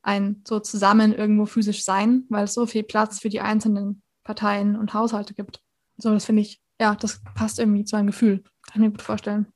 ein 0.05 0.41
so 0.47 0.59
zusammen 0.59 1.13
irgendwo 1.13 1.45
physisch 1.45 1.83
sein, 1.83 2.25
weil 2.29 2.45
es 2.45 2.53
so 2.53 2.65
viel 2.65 2.83
Platz 2.83 3.19
für 3.19 3.29
die 3.29 3.41
einzelnen 3.41 4.03
Parteien 4.23 4.75
und 4.75 4.93
Haushalte 4.93 5.33
gibt. 5.33 5.61
So, 5.97 6.13
das 6.13 6.25
finde 6.25 6.43
ich, 6.43 6.61
ja, 6.79 6.95
das 6.95 7.21
passt 7.33 7.59
irgendwie 7.59 7.85
zu 7.85 7.95
einem 7.95 8.07
Gefühl. 8.07 8.43
Kann 8.67 8.81
ich 8.81 8.87
mir 8.87 8.91
gut 8.91 9.01
vorstellen. 9.01 9.47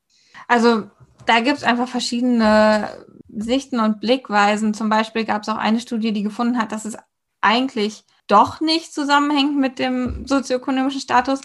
Also 0.48 0.90
da 1.26 1.42
gibt 1.42 1.58
es 1.58 1.64
einfach 1.64 1.88
verschiedene 1.88 2.90
Sichten 3.28 3.80
und 3.80 4.00
Blickweisen. 4.00 4.74
Zum 4.74 4.90
Beispiel 4.90 5.26
gab 5.26 5.44
es 5.44 5.50
auch 5.50 5.58
eine 5.58 5.80
Studie, 5.80 6.14
die 6.14 6.24
gefunden 6.24 6.58
hat, 6.58 6.72
dass 6.72 6.86
es 6.86 6.98
eigentlich 7.42 8.04
doch 8.28 8.60
nicht 8.60 8.94
zusammenhängt 8.94 9.58
mit 9.58 9.80
dem 9.80 10.26
sozioökonomischen 10.26 11.02
Status, 11.02 11.42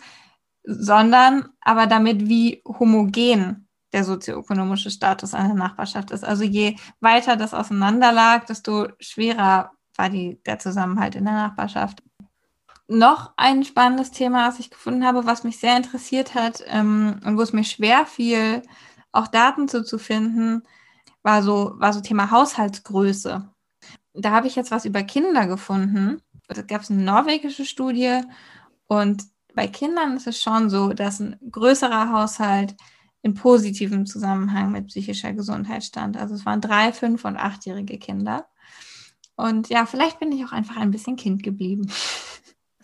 sondern 0.65 1.51
aber 1.61 1.87
damit, 1.87 2.29
wie 2.29 2.63
homogen 2.67 3.64
der 3.95 4.05
sozioökonomische 4.05 4.91
Status 4.91 5.35
einer 5.35 5.55
Nachbarschaft 5.55 6.11
ist. 6.11 6.25
Also 6.25 6.43
je 6.43 6.77
weiter 7.01 7.37
das 7.37 7.55
auseinanderlag, 7.55 8.45
desto 8.47 8.89
schwerer 8.99 9.71
war 9.97 10.11
die, 10.11 10.43
der 10.45 10.59
Zusammenhalt 10.59 11.15
in 11.15 11.25
der 11.25 11.35
Nachbarschaft. 11.35 12.03
Noch 12.89 13.33
ein 13.37 13.63
spannendes 13.63 14.11
Thema, 14.11 14.49
was 14.49 14.59
ich 14.59 14.71
gefunden 14.71 15.07
habe, 15.07 15.27
was 15.27 15.45
mich 15.45 15.59
sehr 15.59 15.77
interessiert 15.77 16.35
hat 16.35 16.63
ähm, 16.67 17.21
und 17.25 17.39
wo 17.39 17.43
es 17.43 17.53
mir 17.53 17.63
schwer 17.63 18.05
fiel, 18.05 18.63
auch 19.13 19.29
Daten 19.29 19.69
zu, 19.69 19.85
zu 19.85 19.99
finden, 19.99 20.65
war 21.23 21.45
so, 21.45 21.75
war 21.77 21.93
so 21.93 22.01
Thema 22.01 22.33
Haushaltsgröße. 22.33 23.49
Da 24.15 24.31
habe 24.33 24.49
ich 24.49 24.57
jetzt 24.57 24.73
was 24.73 24.85
über 24.85 25.05
Kinder 25.05 25.47
gefunden. 25.47 26.21
Da 26.49 26.63
gab 26.63 26.83
es 26.83 26.91
eine 26.91 27.03
norwegische 27.03 27.65
Studie 27.65 28.23
und 28.89 29.23
bei 29.55 29.69
Kindern 29.69 30.17
ist 30.17 30.27
es 30.27 30.43
schon 30.43 30.69
so, 30.69 30.93
dass 30.93 31.21
ein 31.21 31.39
größerer 31.49 32.11
Haushalt 32.11 32.75
in 33.25 33.33
positivem 33.33 34.05
Zusammenhang 34.05 34.71
mit 34.71 34.89
psychischer 34.89 35.33
Gesundheit 35.33 35.83
stand. 35.83 36.19
Also 36.19 36.35
es 36.35 36.45
waren 36.45 36.61
drei, 36.61 36.93
fünf 36.93 37.25
und 37.25 37.39
achtjährige 37.39 37.99
Kinder. 37.99 38.47
Und 39.35 39.71
ja, 39.71 39.87
vielleicht 39.87 40.21
bin 40.21 40.31
ich 40.31 40.45
auch 40.45 40.53
einfach 40.53 40.77
ein 40.77 40.91
bisschen 40.93 41.17
Kind 41.17 41.43
geblieben. 41.43 41.91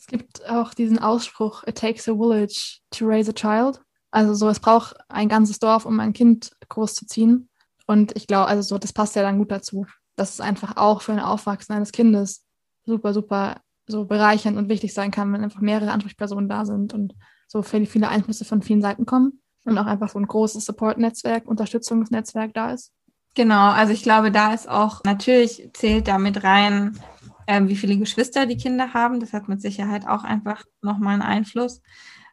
Es 0.03 0.07
gibt 0.07 0.49
auch 0.49 0.75
diesen 0.75 0.99
Ausspruch, 0.99 1.63
it 1.69 1.79
takes 1.79 2.09
a 2.09 2.15
village 2.15 2.81
to 2.91 3.07
raise 3.07 3.31
a 3.31 3.35
child. 3.35 3.81
Also 4.11 4.35
so, 4.35 4.49
es 4.49 4.59
braucht 4.59 4.97
ein 5.09 5.29
ganzes 5.29 5.61
Dorf, 5.61 5.85
um 5.85 6.01
ein 6.01 6.15
Kind 6.15 6.51
großzuziehen. 6.69 7.49
Und 7.87 8.17
ich 8.17 8.27
glaube, 8.27 8.49
also 8.49 8.63
so, 8.63 8.79
das 8.79 8.93
passt 8.95 9.15
ja 9.15 9.23
dann 9.23 9.39
gut 9.39 9.53
dazu. 9.53 9.87
dass 10.17 10.33
es 10.33 10.41
einfach 10.41 10.77
auch 10.79 11.03
für 11.03 11.13
ein 11.13 11.21
Aufwachsen 11.21 11.75
eines 11.75 11.93
Kindes 11.93 12.45
super, 12.87 13.13
super 13.13 13.61
so 13.87 14.07
bereichernd 14.07 14.57
und 14.57 14.71
wichtig 14.71 14.95
sein 14.95 15.13
kann, 15.13 15.33
wenn 15.33 15.45
einfach 15.45 15.61
mehrere 15.61 15.93
Ansprechpersonen 15.93 16.49
da 16.49 16.65
sind 16.65 16.93
und 16.93 17.15
so 17.47 17.63
viele, 17.63 17.87
viele 17.87 18.09
Einflüsse 18.09 18.47
von 18.47 18.63
vielen 18.63 18.83
Seiten 18.83 19.07
kommen 19.07 19.41
und 19.65 19.79
auch 19.79 19.87
einfach 19.87 20.09
so 20.09 20.19
ein 20.19 20.27
großes 20.27 20.65
Support-Netzwerk, 20.65 21.47
Unterstützungsnetzwerk 21.47 22.55
da 22.55 22.73
ist. 22.73 22.93
Genau, 23.35 23.71
also 23.71 23.93
ich 23.93 24.03
glaube, 24.03 24.31
da 24.33 24.53
ist 24.53 24.69
auch, 24.69 25.05
natürlich 25.05 25.71
zählt 25.73 26.09
damit 26.09 26.43
rein, 26.43 26.99
äh, 27.47 27.63
wie 27.67 27.77
viele 27.77 27.97
Geschwister 27.97 28.47
die 28.47 28.57
Kinder 28.57 28.93
haben. 28.95 29.21
Das 29.21 29.33
hat 29.33 29.49
mit 29.49 29.61
Sicherheit 29.61 30.07
auch 30.07 30.25
einfach 30.25 30.65
nochmal 30.83 31.15
einen 31.15 31.23
Einfluss. 31.23 31.81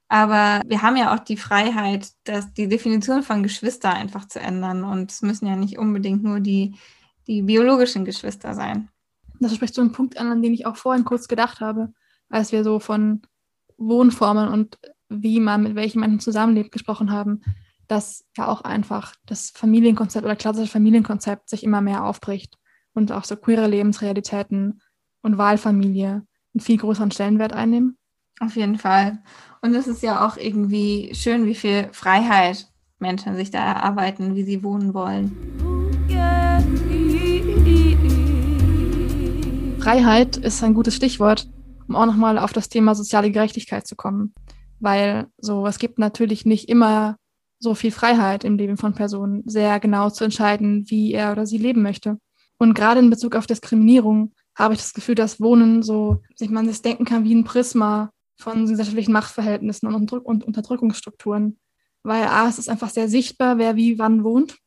Aber 0.09 0.61
wir 0.65 0.81
haben 0.81 0.95
ja 0.95 1.13
auch 1.13 1.19
die 1.19 1.37
Freiheit, 1.37 2.09
dass 2.23 2.53
die 2.53 2.67
Definition 2.67 3.23
von 3.23 3.43
Geschwister 3.43 3.93
einfach 3.93 4.27
zu 4.27 4.39
ändern. 4.39 4.83
Und 4.83 5.11
es 5.11 5.21
müssen 5.21 5.47
ja 5.47 5.55
nicht 5.55 5.77
unbedingt 5.77 6.23
nur 6.23 6.39
die, 6.39 6.75
die 7.27 7.41
biologischen 7.41 8.05
Geschwister 8.05 8.53
sein. 8.53 8.89
Das 9.39 9.53
spricht 9.53 9.75
so 9.75 9.81
einen 9.81 9.91
Punkt 9.91 10.17
an, 10.17 10.31
an 10.31 10.41
den 10.41 10.53
ich 10.53 10.65
auch 10.65 10.77
vorhin 10.77 11.05
kurz 11.05 11.27
gedacht 11.27 11.59
habe, 11.59 11.93
als 12.29 12.51
wir 12.51 12.63
so 12.63 12.79
von 12.79 13.21
Wohnformen 13.77 14.47
und 14.47 14.79
wie 15.09 15.39
man 15.39 15.63
mit 15.63 15.75
welchen 15.75 15.99
Menschen 15.99 16.19
zusammenlebt 16.19 16.71
gesprochen 16.71 17.11
haben, 17.11 17.41
dass 17.87 18.25
ja 18.37 18.47
auch 18.47 18.61
einfach 18.61 19.15
das 19.25 19.49
Familienkonzept 19.51 20.25
oder 20.25 20.35
klassische 20.35 20.71
Familienkonzept 20.71 21.49
sich 21.49 21.63
immer 21.63 21.81
mehr 21.81 22.03
aufbricht 22.03 22.57
und 22.93 23.11
auch 23.11 23.23
so 23.23 23.35
queere 23.35 23.67
Lebensrealitäten 23.67 24.81
und 25.21 25.37
Wahlfamilie 25.37 26.25
einen 26.53 26.61
viel 26.61 26.77
größeren 26.77 27.11
Stellenwert 27.11 27.53
einnehmen. 27.53 27.97
Auf 28.39 28.55
jeden 28.55 28.77
Fall. 28.77 29.19
Und 29.61 29.73
es 29.73 29.87
ist 29.87 30.03
ja 30.03 30.27
auch 30.27 30.37
irgendwie 30.37 31.11
schön, 31.13 31.45
wie 31.45 31.55
viel 31.55 31.89
Freiheit 31.91 32.67
Menschen 32.99 33.35
sich 33.35 33.51
da 33.51 33.59
erarbeiten, 33.59 34.35
wie 34.35 34.43
sie 34.43 34.63
wohnen 34.63 34.93
wollen. 34.93 35.35
Freiheit 39.79 40.37
ist 40.37 40.63
ein 40.63 40.73
gutes 40.73 40.95
Stichwort, 40.95 41.47
um 41.87 41.95
auch 41.95 42.05
nochmal 42.05 42.37
auf 42.37 42.51
das 42.53 42.69
Thema 42.69 42.93
soziale 42.93 43.31
Gerechtigkeit 43.31 43.87
zu 43.87 43.95
kommen. 43.95 44.33
Weil 44.79 45.27
so, 45.37 45.65
es 45.65 45.79
gibt 45.79 45.99
natürlich 45.99 46.45
nicht 46.45 46.69
immer 46.69 47.17
so 47.59 47.73
viel 47.73 47.91
Freiheit 47.91 48.43
im 48.43 48.57
Leben 48.57 48.77
von 48.77 48.93
Personen, 48.93 49.43
sehr 49.45 49.79
genau 49.79 50.09
zu 50.09 50.23
entscheiden, 50.23 50.85
wie 50.89 51.13
er 51.13 51.31
oder 51.31 51.45
sie 51.45 51.57
leben 51.57 51.81
möchte. 51.81 52.19
Und 52.57 52.73
gerade 52.73 52.99
in 52.99 53.09
Bezug 53.09 53.35
auf 53.35 53.47
Diskriminierung 53.47 54.33
habe 54.55 54.73
ich 54.73 54.79
das 54.79 54.93
Gefühl, 54.93 55.15
dass 55.15 55.39
Wohnen 55.39 55.83
so, 55.83 56.21
sich 56.35 56.49
man 56.49 56.67
das 56.67 56.81
denken 56.81 57.05
kann 57.05 57.23
wie 57.23 57.35
ein 57.35 57.43
Prisma 57.43 58.11
von 58.37 58.67
gesellschaftlichen 58.67 59.11
Machtverhältnissen 59.11 59.93
und, 59.93 60.11
und 60.11 60.43
Unterdrückungsstrukturen. 60.43 61.59
Weil 62.03 62.27
A, 62.27 62.47
es 62.47 62.59
ist 62.59 62.69
einfach 62.69 62.89
sehr 62.89 63.09
sichtbar, 63.09 63.57
wer 63.57 63.75
wie 63.75 63.99
wann 63.99 64.23
wohnt. 64.23 64.57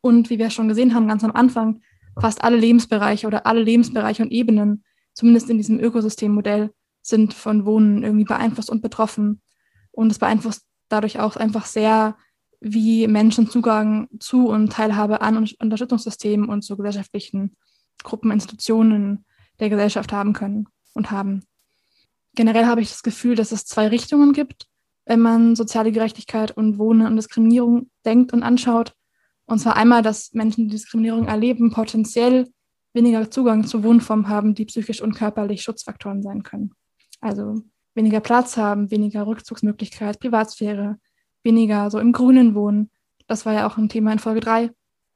Und 0.00 0.30
wie 0.30 0.38
wir 0.38 0.50
schon 0.50 0.68
gesehen 0.68 0.94
haben, 0.94 1.06
ganz 1.06 1.22
am 1.22 1.32
Anfang, 1.32 1.80
fast 2.20 2.42
alle 2.42 2.56
Lebensbereiche 2.56 3.26
oder 3.26 3.46
alle 3.46 3.62
Lebensbereiche 3.62 4.22
und 4.22 4.32
Ebenen, 4.32 4.84
zumindest 5.14 5.48
in 5.50 5.58
diesem 5.58 5.78
Ökosystemmodell, 5.78 6.72
sind 7.02 7.34
von 7.34 7.66
Wohnen 7.66 8.02
irgendwie 8.02 8.24
beeinflusst 8.24 8.70
und 8.70 8.82
betroffen. 8.82 9.42
Und 9.90 10.10
es 10.10 10.18
beeinflusst 10.18 10.64
dadurch 10.88 11.18
auch 11.18 11.36
einfach 11.36 11.66
sehr, 11.66 12.16
wie 12.60 13.08
Menschen 13.08 13.50
Zugang 13.50 14.08
zu 14.20 14.46
und 14.46 14.72
Teilhabe 14.72 15.20
an 15.20 15.36
Unterstützungssystemen 15.36 16.48
und 16.48 16.62
zu 16.62 16.76
gesellschaftlichen 16.76 17.56
Gruppen, 18.04 18.30
Institutionen 18.30 19.24
der 19.58 19.68
Gesellschaft 19.68 20.12
haben 20.12 20.32
können 20.32 20.68
und 20.94 21.10
haben. 21.10 21.44
Generell 22.34 22.66
habe 22.66 22.80
ich 22.80 22.88
das 22.88 23.02
Gefühl, 23.02 23.34
dass 23.34 23.52
es 23.52 23.66
zwei 23.66 23.88
Richtungen 23.88 24.32
gibt, 24.32 24.68
wenn 25.04 25.20
man 25.20 25.56
soziale 25.56 25.92
Gerechtigkeit 25.92 26.56
und 26.56 26.78
Wohnen 26.78 27.06
und 27.06 27.16
Diskriminierung 27.16 27.90
denkt 28.04 28.32
und 28.32 28.42
anschaut. 28.42 28.94
Und 29.46 29.58
zwar 29.58 29.76
einmal, 29.76 30.02
dass 30.02 30.32
Menschen, 30.32 30.64
die 30.64 30.70
Diskriminierung 30.70 31.26
erleben, 31.26 31.72
potenziell 31.72 32.48
weniger 32.94 33.30
Zugang 33.30 33.64
zu 33.64 33.82
Wohnformen 33.82 34.28
haben, 34.28 34.54
die 34.54 34.66
psychisch 34.66 35.02
und 35.02 35.14
körperlich 35.14 35.62
Schutzfaktoren 35.62 36.22
sein 36.22 36.42
können. 36.42 36.72
Also 37.22 37.62
weniger 37.94 38.20
Platz 38.20 38.56
haben, 38.58 38.90
weniger 38.90 39.26
Rückzugsmöglichkeit, 39.26 40.20
Privatsphäre, 40.20 40.98
weniger 41.42 41.90
so 41.90 41.98
im 41.98 42.12
Grünen 42.12 42.54
wohnen. 42.54 42.90
Das 43.26 43.46
war 43.46 43.54
ja 43.54 43.66
auch 43.66 43.78
ein 43.78 43.88
Thema 43.88 44.12
in 44.12 44.18
Folge 44.18 44.40
3. 44.40 44.70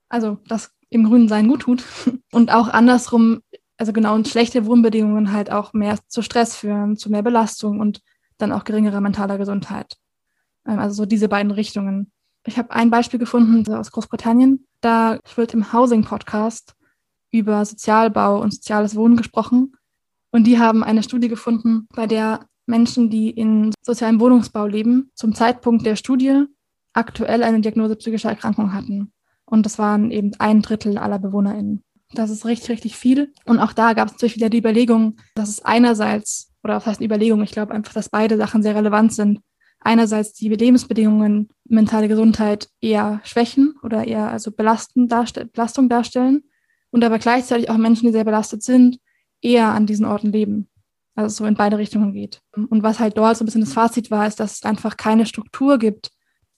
Also, 0.09 0.39
dass 0.47 0.71
im 0.89 1.05
Grünen 1.05 1.29
sein 1.29 1.49
gut 1.49 1.63
tut. 1.63 1.85
Und 2.33 2.53
auch 2.53 2.69
andersrum, 2.69 3.41
also 3.77 3.93
genau, 3.93 4.15
und 4.15 4.29
schlechte 4.29 4.67
Wohnbedingungen 4.67 5.33
halt 5.33 5.51
auch 5.51 5.73
mehr 5.73 5.99
zu 6.07 6.23
Stress 6.23 6.57
führen, 6.57 6.97
zu 6.97 7.11
mehr 7.11 7.23
Belastung 7.23 7.81
und 7.81 8.01
dann 8.39 8.53
auch 8.53 8.65
geringerer 8.65 9.01
mentaler 9.01 9.37
Gesundheit. 9.37 9.97
Ähm, 10.67 10.79
also 10.79 10.95
so 10.95 11.07
diese 11.07 11.29
beiden 11.29 11.53
Richtungen. 11.53 12.11
Ich 12.47 12.59
habe 12.59 12.71
ein 12.71 12.91
Beispiel 12.91 13.19
gefunden 13.19 13.71
aus 13.75 13.91
Großbritannien. 13.91 14.67
Da 14.81 15.19
wird 15.35 15.53
im 15.53 15.73
Housing 15.73 16.05
Podcast 16.05 16.75
über 17.31 17.65
Sozialbau 17.65 18.41
und 18.41 18.55
soziales 18.55 18.95
Wohnen 18.95 19.17
gesprochen. 19.17 19.75
Und 20.37 20.45
die 20.45 20.59
haben 20.59 20.85
eine 20.85 21.03
Studie 21.03 21.29
gefunden, 21.29 21.89
bei 21.97 22.07
der 22.07 22.41
Menschen, 22.67 23.09
die 23.09 23.31
in 23.31 23.73
sozialem 23.81 24.21
Wohnungsbau 24.21 24.67
leben, 24.67 25.11
zum 25.15 25.35
Zeitpunkt 25.35 25.87
der 25.87 25.97
Studie 25.97 26.45
aktuell 26.93 27.43
eine 27.43 27.63
Diagnose 27.63 27.97
psychischer 27.97 28.29
Erkrankung 28.29 28.75
hatten. 28.75 29.15
Und 29.47 29.65
das 29.65 29.79
waren 29.79 30.11
eben 30.11 30.33
ein 30.39 30.61
Drittel 30.61 30.99
aller 30.99 31.19
BewohnerInnen. 31.19 31.83
Das 32.13 32.29
ist 32.29 32.45
richtig, 32.45 32.69
richtig 32.69 32.99
viel. 32.99 33.33
Und 33.47 33.61
auch 33.61 33.73
da 33.73 33.95
gab 33.95 34.09
es 34.09 34.13
natürlich 34.13 34.37
wieder 34.37 34.51
die 34.51 34.59
Überlegung, 34.59 35.17
dass 35.35 35.49
es 35.49 35.65
einerseits, 35.65 36.53
oder 36.63 36.77
was 36.77 36.85
heißt 36.85 37.01
Überlegung, 37.01 37.43
ich 37.43 37.53
glaube 37.53 37.73
einfach, 37.73 37.95
dass 37.95 38.11
beide 38.11 38.37
Sachen 38.37 38.63
sehr 38.63 38.75
relevant 38.75 39.15
sind. 39.15 39.41
Einerseits 39.81 40.35
die 40.35 40.51
Lebensbedingungen, 40.51 41.49
mentale 41.65 42.09
Gesundheit 42.09 42.69
eher 42.83 43.23
schwächen 43.25 43.75
oder 43.83 44.07
eher 44.07 44.31
also 44.31 44.51
Belastung 44.51 45.09
darstellen 45.09 46.43
und 46.91 47.05
aber 47.05 47.19
gleichzeitig 47.19 47.71
auch 47.71 47.79
Menschen, 47.79 48.05
die 48.05 48.13
sehr 48.13 48.25
belastet 48.25 48.63
sind, 48.63 48.99
eher 49.47 49.69
an 49.69 49.87
diesen 49.87 50.05
Orten 50.05 50.33
leben. 50.33 50.69
Also 51.15 51.37
so 51.37 51.47
in 51.47 51.55
beide 51.55 51.79
Richtungen 51.79 52.13
geht. 52.13 52.43
Und 52.55 52.83
was 52.83 53.01
halt 53.01 53.17
dort 53.17 53.37
so 53.37 53.45
ein 53.45 53.47
bisschen 53.47 53.63
das 53.63 53.73
Fazit 53.73 54.11
war, 54.11 54.27
ist, 54.27 54.39
dass 54.39 54.57
es 54.57 54.63
einfach 54.65 54.99
keine 54.99 55.25
Struktur 55.25 55.79
gibt 55.79 56.11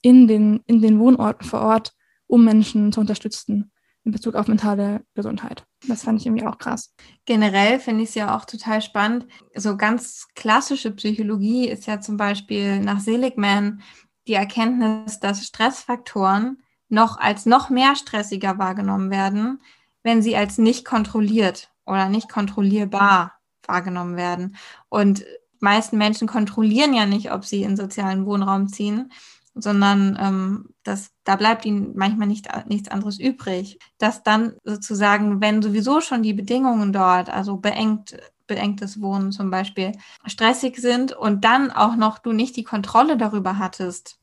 in 0.03 0.27
den, 0.27 0.61
in 0.67 0.83
den 0.83 0.99
Wohnorten 0.99 1.47
vor 1.47 1.61
Ort, 1.61 1.93
um 2.27 2.45
Menschen 2.45 2.93
zu 2.93 3.01
unterstützen 3.01 3.71
in 4.05 4.13
Bezug 4.13 4.35
auf 4.35 4.49
mentale 4.49 5.05
Gesundheit. 5.15 5.65
Das 5.87 6.03
fand 6.03 6.21
ich 6.21 6.27
irgendwie 6.27 6.47
auch 6.47 6.59
krass. 6.59 6.95
Generell 7.27 7.79
finde 7.79 8.03
ich 8.03 8.09
es 8.11 8.15
ja 8.15 8.37
auch 8.37 8.47
total 8.47 8.81
spannend. 8.81 9.27
So 9.55 9.77
ganz 9.77 10.27
klassische 10.35 10.93
Psychologie 10.93 11.69
ist 11.69 11.87
ja 11.87 12.01
zum 12.01 12.17
Beispiel 12.17 12.81
nach 12.81 13.01
Seligman 13.01 13.83
die 14.27 14.35
Erkenntnis, 14.35 15.21
dass 15.21 15.45
Stressfaktoren 15.45 16.63
noch 16.89 17.19
als 17.19 17.45
noch 17.45 17.69
mehr 17.69 17.97
stressiger 17.97 18.59
wahrgenommen 18.59 19.11
werden, 19.11 19.61
wenn 20.03 20.23
sie 20.23 20.37
als 20.37 20.57
nicht 20.57 20.87
kontrolliert 20.87 21.71
oder 21.89 22.09
nicht 22.09 22.29
kontrollierbar 22.29 23.33
wahrgenommen 23.67 24.17
werden. 24.17 24.57
Und 24.89 25.25
meisten 25.61 25.99
Menschen 25.99 26.29
kontrollieren 26.29 26.95
ja 26.95 27.07
nicht, 27.07 27.33
ob 27.33 27.45
sie 27.45 27.63
in 27.63 27.77
sozialen 27.77 28.27
Wohnraum 28.27 28.69
ziehen, 28.69 29.13
sondern 29.55 30.17
ähm, 30.21 30.69
das, 30.85 31.11
da 31.25 31.37
bleibt 31.37 31.65
ihnen 31.65 31.93
manchmal 31.97 32.29
nicht, 32.29 32.49
nichts 32.69 32.89
anderes 32.89 33.19
übrig. 33.19 33.79
Dass 33.99 34.23
dann 34.23 34.55
sozusagen, 34.65 35.41
wenn 35.41 35.63
sowieso 35.63 36.01
schon 36.01 36.23
die 36.23 36.33
Bedingungen 36.33 36.93
dort, 36.93 37.29
also 37.29 37.57
beengt, 37.57 38.17
beengtes 38.47 39.01
Wohnen 39.01 39.33
zum 39.33 39.51
Beispiel, 39.51 39.93
stressig 40.27 40.77
sind 40.77 41.13
und 41.13 41.45
dann 41.45 41.71
auch 41.71 41.97
noch 41.97 42.19
du 42.19 42.33
nicht 42.33 42.57
die 42.57 42.65
Kontrolle 42.65 43.17
darüber 43.17 43.59
hattest, 43.59 44.19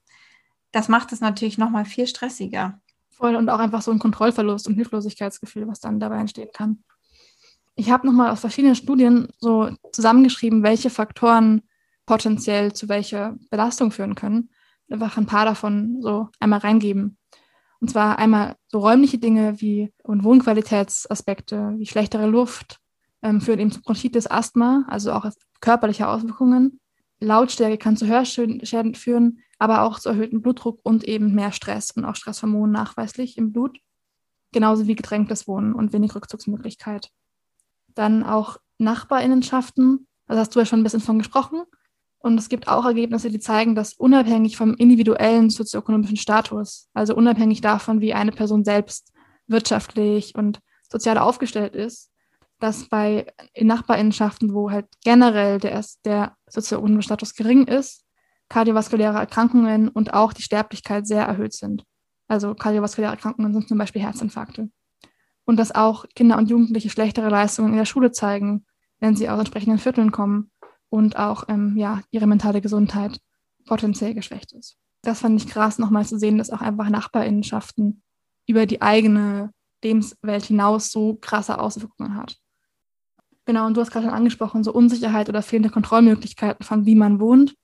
das 0.71 0.89
macht 0.89 1.11
es 1.11 1.21
natürlich 1.21 1.57
nochmal 1.57 1.85
viel 1.85 2.07
stressiger. 2.07 2.79
Voll 3.11 3.35
und 3.35 3.49
auch 3.49 3.59
einfach 3.59 3.81
so 3.81 3.91
ein 3.91 3.99
Kontrollverlust 3.99 4.67
und 4.67 4.73
Hilflosigkeitsgefühl, 4.73 5.67
was 5.67 5.79
dann 5.79 6.01
dabei 6.01 6.17
entstehen 6.17 6.49
kann. 6.53 6.83
Ich 7.75 7.91
habe 7.91 8.07
nochmal 8.07 8.31
aus 8.31 8.39
verschiedenen 8.39 8.75
Studien 8.75 9.27
so 9.37 9.69
zusammengeschrieben, 9.91 10.63
welche 10.63 10.89
Faktoren 10.89 11.61
potenziell 12.05 12.73
zu 12.73 12.87
welcher 12.87 13.35
Belastung 13.49 13.91
führen 13.91 14.15
können. 14.15 14.49
Einfach 14.89 15.17
ein 15.17 15.25
paar 15.25 15.45
davon 15.45 16.01
so 16.01 16.29
einmal 16.39 16.59
reingeben. 16.59 17.17
Und 17.81 17.89
zwar 17.89 18.17
einmal 18.17 18.55
so 18.67 18.79
räumliche 18.79 19.17
Dinge 19.17 19.59
wie 19.59 19.91
und 20.03 20.23
Wohnqualitätsaspekte, 20.23 21.73
wie 21.77 21.85
schlechtere 21.85 22.27
Luft, 22.27 22.79
ähm, 23.21 23.41
führen 23.41 23.59
eben 23.59 23.71
zu 23.71 23.81
Bronchitis, 23.81 24.27
Asthma, 24.27 24.85
also 24.87 25.11
auch 25.11 25.29
körperliche 25.59 26.07
Auswirkungen. 26.07 26.79
Lautstärke 27.19 27.77
kann 27.77 27.97
zu 27.97 28.07
Hörschäden 28.07 28.95
führen, 28.95 29.39
aber 29.57 29.83
auch 29.83 29.99
zu 29.99 30.09
erhöhtem 30.09 30.41
Blutdruck 30.41 30.79
und 30.83 31.03
eben 31.03 31.33
mehr 31.33 31.51
Stress 31.51 31.91
und 31.91 32.05
auch 32.05 32.15
Stresshormonen 32.15 32.71
nachweislich 32.71 33.37
im 33.37 33.51
Blut. 33.51 33.79
Genauso 34.51 34.87
wie 34.87 34.95
gedrängtes 34.95 35.47
Wohnen 35.47 35.73
und 35.73 35.91
wenig 35.91 36.15
Rückzugsmöglichkeit. 36.15 37.11
Dann 37.95 38.23
auch 38.23 38.57
Nachbarinnenschaften, 38.77 40.07
da 40.27 40.37
hast 40.37 40.55
du 40.55 40.59
ja 40.59 40.65
schon 40.65 40.81
ein 40.81 40.83
bisschen 40.83 41.01
von 41.01 41.17
gesprochen. 41.17 41.63
Und 42.19 42.37
es 42.37 42.49
gibt 42.49 42.67
auch 42.67 42.85
Ergebnisse, 42.85 43.29
die 43.29 43.39
zeigen, 43.39 43.75
dass 43.75 43.93
unabhängig 43.93 44.57
vom 44.57 44.73
individuellen 44.73 45.49
sozioökonomischen 45.49 46.17
Status, 46.17 46.89
also 46.93 47.15
unabhängig 47.15 47.61
davon, 47.61 48.01
wie 48.01 48.13
eine 48.13 48.31
Person 48.31 48.63
selbst 48.63 49.11
wirtschaftlich 49.47 50.33
und 50.35 50.59
sozial 50.91 51.17
aufgestellt 51.17 51.75
ist, 51.75 52.11
dass 52.59 52.89
bei 52.89 53.31
Nachbarinnenschaften, 53.59 54.53
wo 54.53 54.71
halt 54.71 54.87
generell 55.03 55.59
der, 55.59 55.83
der 56.03 56.35
sozioökonomische 56.47 57.07
Status 57.07 57.35
gering 57.35 57.67
ist, 57.67 58.03
kardiovaskuläre 58.49 59.17
Erkrankungen 59.17 59.89
und 59.89 60.13
auch 60.13 60.33
die 60.33 60.41
Sterblichkeit 60.41 61.07
sehr 61.07 61.25
erhöht 61.25 61.53
sind. 61.53 61.83
Also 62.27 62.55
kardiovaskuläre 62.55 63.11
Erkrankungen 63.11 63.53
sind 63.53 63.67
zum 63.67 63.77
Beispiel 63.77 64.01
Herzinfarkte. 64.01 64.69
Und 65.45 65.57
dass 65.57 65.73
auch 65.73 66.05
Kinder 66.15 66.37
und 66.37 66.49
Jugendliche 66.49 66.89
schlechtere 66.89 67.29
Leistungen 67.29 67.71
in 67.71 67.77
der 67.77 67.85
Schule 67.85 68.11
zeigen, 68.11 68.65
wenn 68.99 69.15
sie 69.15 69.29
aus 69.29 69.39
entsprechenden 69.39 69.77
Vierteln 69.79 70.11
kommen 70.11 70.51
und 70.89 71.17
auch 71.17 71.45
ähm, 71.49 71.75
ja, 71.77 72.01
ihre 72.11 72.27
mentale 72.27 72.61
Gesundheit 72.61 73.19
potenziell 73.65 74.13
geschwächt 74.13 74.53
ist. 74.53 74.77
Das 75.01 75.19
fand 75.19 75.39
ich 75.39 75.47
krass, 75.47 75.77
nochmal 75.77 76.05
zu 76.05 76.17
sehen, 76.17 76.37
dass 76.37 76.49
auch 76.49 76.61
einfach 76.61 76.89
Nachbarinnenschaften 76.89 78.01
über 78.47 78.65
die 78.65 78.81
eigene 78.81 79.51
Lebenswelt 79.83 80.45
hinaus 80.45 80.91
so 80.91 81.15
krasse 81.21 81.59
Auswirkungen 81.59 82.15
hat. 82.15 82.37
Genau, 83.45 83.67
und 83.67 83.77
du 83.77 83.81
hast 83.81 83.91
gerade 83.91 84.07
schon 84.07 84.15
angesprochen, 84.15 84.63
so 84.63 84.73
Unsicherheit 84.73 85.29
oder 85.29 85.43
fehlende 85.43 85.69
Kontrollmöglichkeiten 85.69 86.65
von 86.65 86.85
wie 86.85 86.95
man 86.95 87.19
wohnt. 87.19 87.55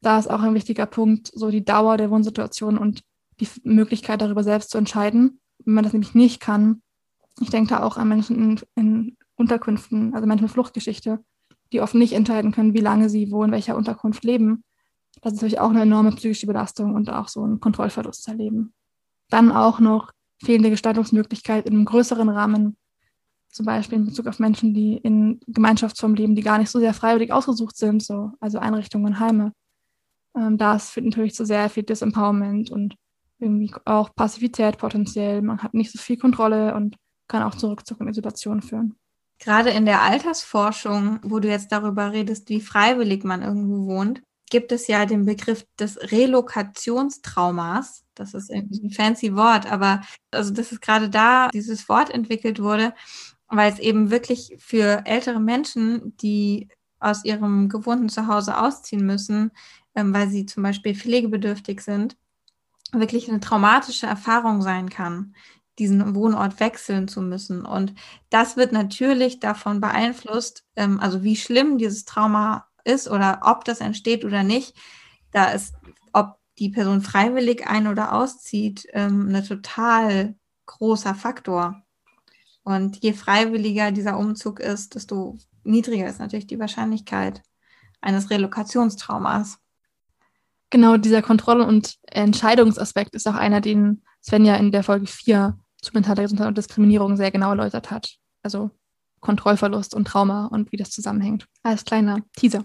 Da 0.00 0.18
ist 0.18 0.28
auch 0.28 0.42
ein 0.42 0.54
wichtiger 0.54 0.86
Punkt, 0.86 1.30
so 1.32 1.50
die 1.50 1.64
Dauer 1.64 1.96
der 1.96 2.10
Wohnsituation 2.10 2.76
und 2.76 3.02
die 3.40 3.48
Möglichkeit 3.62 4.20
darüber 4.20 4.42
selbst 4.42 4.70
zu 4.70 4.78
entscheiden. 4.78 5.40
Wenn 5.64 5.74
man 5.74 5.84
das 5.84 5.92
nämlich 5.92 6.14
nicht 6.14 6.40
kann, 6.40 6.82
ich 7.40 7.50
denke 7.50 7.70
da 7.70 7.82
auch 7.82 7.96
an 7.96 8.08
Menschen 8.08 8.36
in, 8.36 8.60
in 8.74 9.16
Unterkünften, 9.36 10.14
also 10.14 10.26
Menschen 10.26 10.44
mit 10.44 10.52
Fluchtgeschichte, 10.52 11.20
die 11.72 11.80
oft 11.80 11.94
nicht 11.94 12.12
entscheiden 12.12 12.52
können, 12.52 12.74
wie 12.74 12.80
lange 12.80 13.08
sie 13.08 13.30
wo 13.30 13.44
in 13.44 13.52
welcher 13.52 13.76
Unterkunft 13.76 14.24
leben. 14.24 14.64
Das 15.20 15.32
ist 15.32 15.38
natürlich 15.38 15.60
auch 15.60 15.70
eine 15.70 15.82
enorme 15.82 16.12
psychische 16.12 16.46
Belastung 16.46 16.94
und 16.94 17.10
auch 17.10 17.28
so 17.28 17.44
ein 17.44 17.60
Kontrollverlust 17.60 18.22
zu 18.22 18.30
erleben. 18.30 18.72
Dann 19.30 19.52
auch 19.52 19.80
noch 19.80 20.12
fehlende 20.42 20.70
Gestaltungsmöglichkeit 20.70 21.66
in 21.66 21.74
einem 21.74 21.84
größeren 21.84 22.28
Rahmen, 22.28 22.76
zum 23.50 23.66
Beispiel 23.66 23.98
in 23.98 24.06
Bezug 24.06 24.26
auf 24.26 24.38
Menschen, 24.38 24.74
die 24.74 24.96
in 24.96 25.40
Gemeinschaftsformen 25.46 26.16
leben, 26.16 26.34
die 26.34 26.42
gar 26.42 26.58
nicht 26.58 26.70
so 26.70 26.78
sehr 26.78 26.94
freiwillig 26.94 27.32
ausgesucht 27.32 27.76
sind, 27.76 28.02
so, 28.02 28.32
also 28.40 28.58
Einrichtungen, 28.58 29.18
Heime. 29.18 29.52
Ähm, 30.36 30.58
da 30.58 30.78
führt 30.78 31.06
natürlich 31.06 31.34
zu 31.34 31.44
sehr 31.44 31.68
viel 31.68 31.82
Disempowerment 31.82 32.70
und 32.70 32.94
irgendwie 33.40 33.72
auch 33.84 34.14
Passivität 34.14 34.78
potenziell. 34.78 35.42
Man 35.42 35.62
hat 35.62 35.74
nicht 35.74 35.90
so 35.90 35.98
viel 35.98 36.18
Kontrolle 36.18 36.74
und 36.74 36.96
kann 37.28 37.42
auch 37.42 37.54
zu 37.54 37.68
Rückzug 37.68 37.98
führen. 38.64 38.96
Gerade 39.38 39.70
in 39.70 39.86
der 39.86 40.02
Altersforschung, 40.02 41.20
wo 41.22 41.38
du 41.38 41.48
jetzt 41.48 41.70
darüber 41.70 42.12
redest, 42.12 42.48
wie 42.48 42.60
freiwillig 42.60 43.22
man 43.22 43.42
irgendwo 43.42 43.86
wohnt, 43.86 44.22
gibt 44.50 44.72
es 44.72 44.88
ja 44.88 45.06
den 45.06 45.26
Begriff 45.26 45.64
des 45.78 45.98
Relokationstraumas. 46.10 48.04
Das 48.14 48.34
ist 48.34 48.50
ein 48.50 48.90
fancy 48.90 49.36
Wort, 49.36 49.70
aber 49.70 50.00
also 50.32 50.52
das 50.52 50.72
ist 50.72 50.80
gerade 50.80 51.08
da 51.08 51.48
dieses 51.48 51.88
Wort 51.88 52.10
entwickelt 52.10 52.60
wurde, 52.60 52.94
weil 53.48 53.72
es 53.72 53.78
eben 53.78 54.10
wirklich 54.10 54.56
für 54.58 55.02
ältere 55.04 55.40
Menschen, 55.40 56.16
die 56.16 56.68
aus 56.98 57.24
ihrem 57.24 57.68
gewohnten 57.68 58.08
Zuhause 58.08 58.58
ausziehen 58.58 59.06
müssen, 59.06 59.52
ähm, 59.94 60.12
weil 60.12 60.28
sie 60.28 60.46
zum 60.46 60.62
Beispiel 60.64 60.96
pflegebedürftig 60.96 61.80
sind, 61.80 62.16
wirklich 62.92 63.28
eine 63.28 63.40
traumatische 63.40 64.06
Erfahrung 64.06 64.62
sein 64.62 64.88
kann, 64.88 65.34
diesen 65.78 66.14
Wohnort 66.14 66.60
wechseln 66.60 67.08
zu 67.08 67.22
müssen. 67.22 67.64
Und 67.64 67.94
das 68.30 68.56
wird 68.56 68.72
natürlich 68.72 69.40
davon 69.40 69.80
beeinflusst, 69.80 70.64
ähm, 70.76 71.00
also 71.00 71.22
wie 71.22 71.36
schlimm 71.36 71.78
dieses 71.78 72.04
Trauma 72.04 72.66
ist 72.84 73.08
oder 73.08 73.40
ob 73.42 73.64
das 73.64 73.80
entsteht 73.80 74.24
oder 74.24 74.42
nicht. 74.42 74.74
Da 75.30 75.50
ist, 75.50 75.74
ob 76.12 76.38
die 76.58 76.70
Person 76.70 77.00
freiwillig 77.00 77.66
ein- 77.66 77.86
oder 77.86 78.12
auszieht, 78.12 78.86
ähm, 78.92 79.34
ein 79.34 79.44
total 79.44 80.34
großer 80.66 81.14
Faktor. 81.14 81.82
Und 82.64 83.02
je 83.02 83.12
freiwilliger 83.12 83.92
dieser 83.92 84.18
Umzug 84.18 84.60
ist, 84.60 84.94
desto 84.94 85.38
niedriger 85.64 86.08
ist 86.08 86.18
natürlich 86.18 86.46
die 86.46 86.58
Wahrscheinlichkeit 86.58 87.42
eines 88.00 88.30
Relokationstraumas. 88.30 89.58
Genau, 90.70 90.98
dieser 90.98 91.22
Kontrolle- 91.22 91.66
und 91.66 91.96
Entscheidungsaspekt 92.02 93.14
ist 93.14 93.26
auch 93.26 93.34
einer, 93.34 93.60
den 93.60 94.02
Sven 94.20 94.44
ja 94.44 94.56
in 94.56 94.70
der 94.70 94.82
Folge 94.82 95.06
4 95.06 95.58
zu 95.88 95.94
mentaler 95.94 96.22
Gesundheit 96.22 96.48
und 96.48 96.58
Diskriminierung 96.58 97.16
sehr 97.16 97.30
genau 97.30 97.50
erläutert 97.50 97.90
hat. 97.90 98.16
Also 98.42 98.70
Kontrollverlust 99.20 99.94
und 99.94 100.06
Trauma 100.06 100.46
und 100.46 100.70
wie 100.70 100.76
das 100.76 100.90
zusammenhängt. 100.90 101.46
Als 101.62 101.84
kleiner 101.84 102.20
Teaser. 102.36 102.64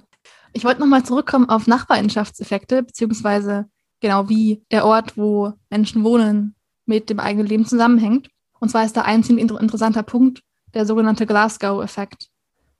Ich 0.54 0.66
wollte 0.66 0.82
nochmal 0.82 1.04
zurückkommen 1.04 1.50
auf 1.50 1.66
Nachbarschaftseffekte, 1.66 2.84
beziehungsweise 2.84 3.66
genau 4.02 4.30
wie 4.30 4.64
der 4.72 4.86
Ort, 4.86 5.18
wo 5.18 5.54
Menschen 5.70 6.04
wohnen, 6.04 6.56
mit 6.86 7.10
dem 7.10 7.20
eigenen 7.20 7.48
Leben 7.48 7.66
zusammenhängt. 7.66 8.30
Und 8.60 8.70
zwar 8.70 8.86
ist 8.86 8.96
da 8.96 9.02
ein 9.02 9.24
ziemlich 9.24 9.50
interessanter 9.50 10.04
Punkt 10.04 10.42
der 10.74 10.86
sogenannte 10.86 11.26
Glasgow-Effekt. 11.26 12.28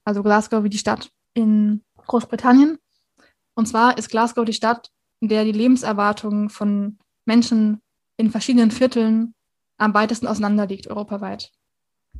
Also 0.04 0.22
Glasgow 0.22 0.64
wie 0.64 0.70
die 0.70 0.78
Stadt 0.78 1.10
in 1.34 1.82
Großbritannien. 2.06 2.78
Und 3.56 3.68
zwar 3.68 3.98
ist 3.98 4.10
Glasgow 4.10 4.46
die 4.46 4.54
Stadt, 4.54 4.90
in 5.22 5.30
der 5.30 5.46
die 5.46 5.52
Lebenserwartung 5.52 6.50
von 6.50 6.98
Menschen 7.26 7.80
in 8.18 8.30
verschiedenen 8.30 8.72
Vierteln 8.72 9.34
am 9.84 9.94
weitesten 9.94 10.28
auseinander 10.28 10.66
liegt, 10.66 10.88
europaweit. 10.88 11.52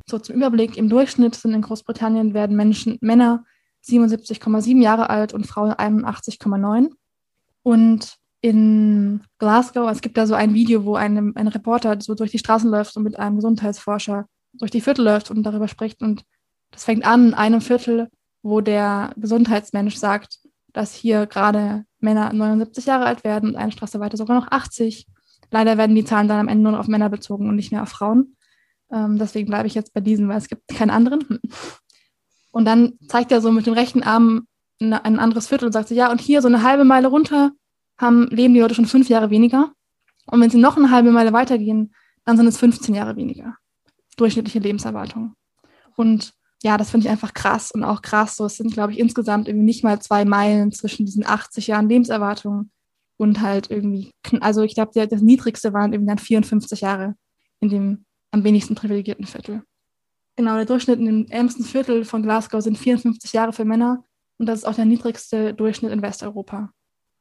So 0.06 0.18
zum 0.18 0.36
Überblick, 0.36 0.76
im 0.76 0.88
Durchschnitt 0.88 1.34
sind 1.34 1.54
in 1.54 1.62
Großbritannien 1.62 2.34
werden 2.34 2.56
Menschen, 2.56 2.98
Männer 3.00 3.44
77,7 3.86 4.82
Jahre 4.82 5.10
alt 5.10 5.32
und 5.32 5.46
Frauen 5.46 5.72
81,9. 5.72 6.90
Und 7.62 8.16
in 8.40 9.22
Glasgow, 9.38 9.90
es 9.90 10.02
gibt 10.02 10.18
da 10.18 10.26
so 10.26 10.34
ein 10.34 10.52
Video, 10.52 10.84
wo 10.84 10.96
ein, 10.96 11.34
ein 11.34 11.48
Reporter 11.48 11.98
so 12.00 12.14
durch 12.14 12.30
die 12.30 12.38
Straßen 12.38 12.70
läuft 12.70 12.96
und 12.96 13.02
mit 13.02 13.18
einem 13.18 13.36
Gesundheitsforscher 13.36 14.26
durch 14.52 14.70
die 14.70 14.82
Viertel 14.82 15.04
läuft 15.04 15.30
und 15.30 15.42
darüber 15.42 15.68
spricht. 15.68 16.02
Und 16.02 16.24
das 16.70 16.84
fängt 16.84 17.06
an 17.06 17.28
in 17.28 17.34
einem 17.34 17.60
Viertel, 17.62 18.10
wo 18.42 18.60
der 18.60 19.14
Gesundheitsmensch 19.16 19.96
sagt, 19.96 20.40
dass 20.74 20.94
hier 20.94 21.26
gerade 21.26 21.86
Männer 22.00 22.32
79 22.32 22.84
Jahre 22.84 23.06
alt 23.06 23.24
werden 23.24 23.50
und 23.50 23.56
eine 23.56 23.72
Straße 23.72 24.00
weiter 24.00 24.18
sogar 24.18 24.38
noch 24.38 24.48
80. 24.50 25.06
Leider 25.54 25.78
werden 25.78 25.94
die 25.94 26.04
Zahlen 26.04 26.26
dann 26.26 26.40
am 26.40 26.48
Ende 26.48 26.64
nur 26.64 26.72
noch 26.72 26.80
auf 26.80 26.88
Männer 26.88 27.08
bezogen 27.08 27.48
und 27.48 27.54
nicht 27.54 27.70
mehr 27.70 27.84
auf 27.84 27.88
Frauen. 27.88 28.34
Ähm, 28.90 29.18
deswegen 29.18 29.46
bleibe 29.46 29.68
ich 29.68 29.74
jetzt 29.76 29.94
bei 29.94 30.00
diesen, 30.00 30.28
weil 30.28 30.38
es 30.38 30.48
gibt 30.48 30.66
keinen 30.66 30.90
anderen. 30.90 31.38
Und 32.50 32.64
dann 32.64 32.94
zeigt 33.06 33.30
er 33.30 33.40
so 33.40 33.52
mit 33.52 33.64
dem 33.64 33.74
rechten 33.74 34.02
Arm 34.02 34.48
ein 34.80 34.92
anderes 35.20 35.46
Viertel 35.46 35.66
und 35.66 35.72
sagt 35.72 35.90
so, 35.90 35.94
ja, 35.94 36.10
und 36.10 36.20
hier 36.20 36.42
so 36.42 36.48
eine 36.48 36.64
halbe 36.64 36.84
Meile 36.84 37.06
runter 37.06 37.52
haben, 37.98 38.26
leben 38.30 38.52
die 38.52 38.58
Leute 38.58 38.74
schon 38.74 38.86
fünf 38.86 39.08
Jahre 39.08 39.30
weniger. 39.30 39.70
Und 40.26 40.40
wenn 40.40 40.50
sie 40.50 40.58
noch 40.58 40.76
eine 40.76 40.90
halbe 40.90 41.12
Meile 41.12 41.32
weitergehen, 41.32 41.94
dann 42.24 42.36
sind 42.36 42.48
es 42.48 42.58
15 42.58 42.92
Jahre 42.92 43.14
weniger. 43.14 43.54
Durchschnittliche 44.16 44.58
Lebenserwartung. 44.58 45.36
Und 45.94 46.32
ja, 46.64 46.76
das 46.78 46.90
finde 46.90 47.06
ich 47.06 47.12
einfach 47.12 47.32
krass 47.32 47.70
und 47.70 47.84
auch 47.84 48.02
krass. 48.02 48.34
So, 48.34 48.46
es 48.46 48.56
sind, 48.56 48.72
glaube 48.72 48.92
ich, 48.92 48.98
insgesamt 48.98 49.46
irgendwie 49.46 49.66
nicht 49.66 49.84
mal 49.84 50.00
zwei 50.00 50.24
Meilen 50.24 50.72
zwischen 50.72 51.06
diesen 51.06 51.24
80 51.24 51.68
Jahren 51.68 51.88
Lebenserwartung 51.88 52.70
und 53.16 53.40
halt 53.40 53.70
irgendwie, 53.70 54.10
also 54.40 54.62
ich 54.62 54.74
glaube, 54.74 55.06
das 55.06 55.22
niedrigste 55.22 55.72
waren 55.72 55.92
irgendwie 55.92 56.10
dann 56.10 56.18
54 56.18 56.80
Jahre 56.80 57.14
in 57.60 57.68
dem 57.68 58.04
am 58.30 58.42
wenigsten 58.42 58.74
privilegierten 58.74 59.26
Viertel. 59.26 59.62
Genau, 60.36 60.56
der 60.56 60.64
Durchschnitt 60.64 60.98
in 60.98 61.06
dem 61.06 61.26
ärmsten 61.28 61.64
Viertel 61.64 62.04
von 62.04 62.22
Glasgow 62.22 62.60
sind 62.60 62.76
54 62.76 63.32
Jahre 63.32 63.52
für 63.52 63.64
Männer 63.64 64.04
und 64.38 64.46
das 64.46 64.60
ist 64.60 64.64
auch 64.64 64.74
der 64.74 64.84
niedrigste 64.84 65.54
Durchschnitt 65.54 65.92
in 65.92 66.02
Westeuropa, 66.02 66.70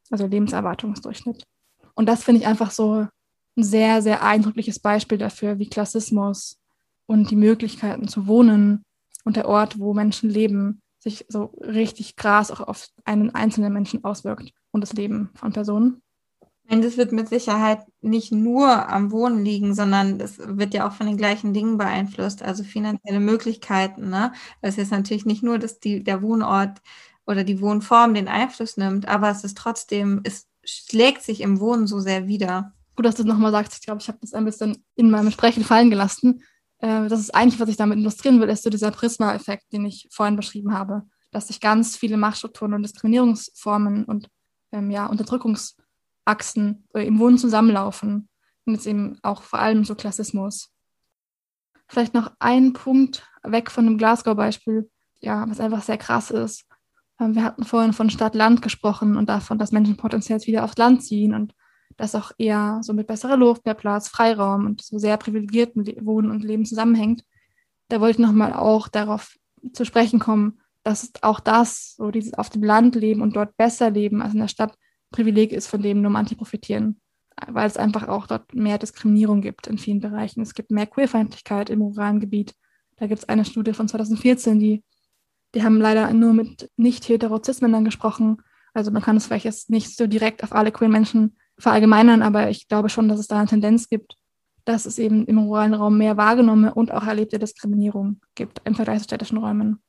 also 0.09 0.25
Lebenserwartungsdurchschnitt. 0.25 1.43
Und 1.93 2.07
das 2.07 2.23
finde 2.23 2.41
ich 2.41 2.47
einfach 2.47 2.71
so 2.71 3.07
ein 3.55 3.63
sehr, 3.63 4.01
sehr 4.01 4.23
eindrückliches 4.23 4.79
Beispiel 4.79 5.19
dafür, 5.19 5.59
wie 5.59 5.69
Klassismus 5.69 6.59
und 7.05 7.29
die 7.29 7.35
Möglichkeiten 7.35 8.07
zu 8.07 8.25
wohnen 8.25 8.83
und 9.25 9.35
der 9.35 9.47
Ort, 9.47 9.79
wo 9.79 9.93
Menschen 9.93 10.29
leben, 10.29 10.81
sich 11.03 11.25
so 11.27 11.53
richtig 11.59 12.15
krass 12.15 12.49
auch 12.49 12.61
auf 12.61 12.87
einen 13.03 13.35
einzelnen 13.35 13.73
Menschen 13.73 14.03
auswirkt 14.03 14.53
und 14.71 14.81
das 14.81 14.93
Leben 14.93 15.29
von 15.35 15.51
Personen. 15.51 16.01
Nein, 16.65 16.81
das 16.81 16.95
wird 16.95 17.11
mit 17.11 17.27
Sicherheit 17.27 17.85
nicht 17.99 18.31
nur 18.31 18.89
am 18.89 19.11
Wohnen 19.11 19.43
liegen, 19.43 19.75
sondern 19.75 20.17
das 20.17 20.37
wird 20.39 20.73
ja 20.73 20.87
auch 20.87 20.93
von 20.93 21.07
den 21.07 21.17
gleichen 21.17 21.53
Dingen 21.53 21.77
beeinflusst, 21.77 22.41
also 22.41 22.63
finanzielle 22.63 23.19
Möglichkeiten. 23.19 24.09
Ne? 24.09 24.31
Das 24.61 24.77
ist 24.77 24.91
natürlich 24.91 25.25
nicht 25.25 25.43
nur, 25.43 25.59
dass 25.59 25.81
die, 25.81 26.03
der 26.03 26.21
Wohnort 26.21 26.81
oder 27.27 27.43
die 27.43 27.59
Wohnform 27.59 28.13
den 28.13 28.29
Einfluss 28.29 28.77
nimmt, 28.77 29.09
aber 29.09 29.29
es 29.29 29.43
ist 29.43 29.57
trotzdem, 29.57 30.21
es 30.23 30.47
schlägt 30.63 31.21
sich 31.23 31.41
im 31.41 31.59
Wohnen 31.59 31.85
so 31.85 31.99
sehr 31.99 32.27
wieder. 32.27 32.73
Gut, 32.95 33.05
dass 33.05 33.15
du 33.15 33.23
das 33.23 33.33
nochmal 33.33 33.51
sagst. 33.51 33.73
Ich 33.73 33.81
glaube, 33.81 34.01
ich 34.01 34.07
habe 34.07 34.19
das 34.21 34.33
ein 34.33 34.45
bisschen 34.45 34.85
in 34.95 35.09
meinem 35.09 35.31
Sprechen 35.31 35.63
fallen 35.65 35.89
gelassen. 35.89 36.43
Äh, 36.83 37.07
das 37.07 37.19
ist 37.19 37.33
eigentlich, 37.33 37.59
was 37.59 37.69
ich 37.69 37.77
damit 37.77 37.97
illustrieren 37.97 38.41
will, 38.41 38.49
ist 38.49 38.63
so 38.63 38.69
dieser 38.69 38.91
Prisma-Effekt, 38.91 39.71
den 39.71 39.85
ich 39.85 40.07
vorhin 40.11 40.35
beschrieben 40.35 40.73
habe, 40.73 41.03
dass 41.31 41.47
sich 41.47 41.59
ganz 41.59 41.95
viele 41.95 42.17
Machtstrukturen 42.17 42.73
und 42.73 42.83
Diskriminierungsformen 42.83 44.03
und 44.05 44.27
ähm, 44.71 44.91
ja, 44.91 45.09
Unterdrückungs- 45.09 45.75
Achsen 46.25 46.87
äh, 46.93 47.05
im 47.05 47.19
Wohnen 47.19 47.37
zusammenlaufen. 47.37 48.29
Und 48.65 48.73
jetzt 48.73 48.87
eben 48.87 49.17
auch 49.23 49.41
vor 49.41 49.59
allem 49.59 49.83
so 49.83 49.95
Klassismus. 49.95 50.71
Vielleicht 51.87 52.13
noch 52.13 52.31
ein 52.39 52.73
Punkt 52.73 53.27
weg 53.43 53.69
von 53.69 53.85
dem 53.85 53.97
Glasgow-Beispiel, 53.97 54.89
ja, 55.19 55.47
was 55.49 55.59
einfach 55.59 55.83
sehr 55.83 55.97
krass 55.97 56.31
ist. 56.31 56.65
Ähm, 57.19 57.35
wir 57.35 57.43
hatten 57.43 57.65
vorhin 57.65 57.93
von 57.93 58.09
Stadt-Land 58.09 58.61
gesprochen 58.61 59.17
und 59.17 59.27
davon, 59.27 59.57
dass 59.57 59.71
Menschen 59.71 59.97
potenziell 59.97 60.39
wieder 60.45 60.63
aufs 60.63 60.77
Land 60.77 61.03
ziehen 61.03 61.33
und 61.33 61.53
das 61.97 62.15
auch 62.15 62.31
eher 62.37 62.79
so 62.81 62.93
mit 62.93 63.07
besserer 63.07 63.37
Luft, 63.37 63.65
mehr 63.65 63.75
Platz, 63.75 64.07
Freiraum 64.07 64.65
und 64.65 64.81
so 64.81 64.97
sehr 64.97 65.17
privilegierten 65.17 65.85
Wohnen 66.05 66.31
und 66.31 66.43
Leben 66.43 66.65
zusammenhängt. 66.65 67.23
Da 67.89 67.99
wollte 68.01 68.19
ich 68.19 68.25
nochmal 68.25 68.53
auch 68.53 68.87
darauf 68.87 69.37
zu 69.73 69.85
sprechen 69.85 70.19
kommen, 70.19 70.59
dass 70.83 71.11
auch 71.21 71.39
das, 71.39 71.95
so 71.95 72.11
dieses 72.11 72.33
auf 72.33 72.49
dem 72.49 72.63
Land 72.63 72.95
leben 72.95 73.21
und 73.21 73.35
dort 73.35 73.55
besser 73.57 73.89
leben 73.89 74.21
als 74.21 74.33
in 74.33 74.39
der 74.39 74.47
Stadt, 74.47 74.77
Privileg 75.11 75.53
ist, 75.53 75.67
von 75.67 75.81
dem 75.81 76.01
nur 76.01 76.11
manche 76.11 76.35
profitieren. 76.35 76.99
weil 77.47 77.67
es 77.67 77.77
einfach 77.77 78.07
auch 78.07 78.27
dort 78.27 78.53
mehr 78.53 78.77
Diskriminierung 78.77 79.41
gibt 79.41 79.65
in 79.67 79.79
vielen 79.79 79.99
Bereichen. 79.99 80.41
Es 80.41 80.53
gibt 80.53 80.69
mehr 80.71 80.85
Queerfeindlichkeit 80.85 81.69
im 81.69 81.81
ruralen 81.81 82.19
Gebiet. 82.19 82.53
Da 82.97 83.07
gibt 83.07 83.19
es 83.19 83.29
eine 83.29 83.43
Studie 83.43 83.73
von 83.73 83.87
2014, 83.87 84.59
die, 84.59 84.83
die 85.55 85.63
haben 85.63 85.81
leider 85.81 86.11
nur 86.13 86.33
mit 86.33 86.69
nicht-heterozismännern 86.77 87.85
gesprochen. 87.85 88.37
Also 88.73 88.91
man 88.91 89.01
kann 89.01 89.17
es 89.17 89.25
vielleicht 89.25 89.45
jetzt 89.45 89.69
nicht 89.69 89.97
so 89.97 90.05
direkt 90.07 90.43
auf 90.43 90.53
alle 90.53 90.71
queer 90.71 90.89
Menschen 90.89 91.35
verallgemeinern, 91.57 92.21
aber 92.21 92.49
ich 92.49 92.67
glaube 92.67 92.89
schon, 92.89 93.07
dass 93.07 93.19
es 93.19 93.27
da 93.27 93.37
eine 93.37 93.47
Tendenz 93.47 93.89
gibt, 93.89 94.15
dass 94.65 94.85
es 94.85 94.97
eben 94.97 95.25
im 95.25 95.37
ruralen 95.37 95.73
Raum 95.73 95.97
mehr 95.97 96.17
wahrgenommene 96.17 96.73
und 96.73 96.91
auch 96.91 97.05
erlebte 97.05 97.39
Diskriminierung 97.39 98.21
gibt 98.35 98.61
im 98.65 98.75
Vergleich 98.75 98.99
zu 98.99 99.05
städtischen 99.05 99.37
Räumen. 99.37 99.81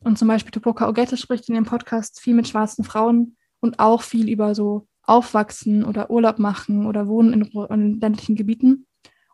Und 0.00 0.18
zum 0.18 0.28
Beispiel 0.28 0.50
Tupoka 0.50 0.88
Ogette 0.88 1.16
spricht 1.16 1.48
in 1.48 1.54
dem 1.54 1.64
Podcast 1.64 2.20
viel 2.20 2.34
mit 2.34 2.48
schwarzen 2.48 2.84
Frauen 2.84 3.36
und 3.60 3.78
auch 3.78 4.02
viel 4.02 4.28
über 4.28 4.54
so 4.54 4.86
Aufwachsen 5.02 5.84
oder 5.84 6.10
Urlaub 6.10 6.38
machen 6.38 6.86
oder 6.86 7.06
Wohnen 7.06 7.32
in, 7.32 7.42
in 7.70 8.00
ländlichen 8.00 8.36
Gebieten. 8.36 8.86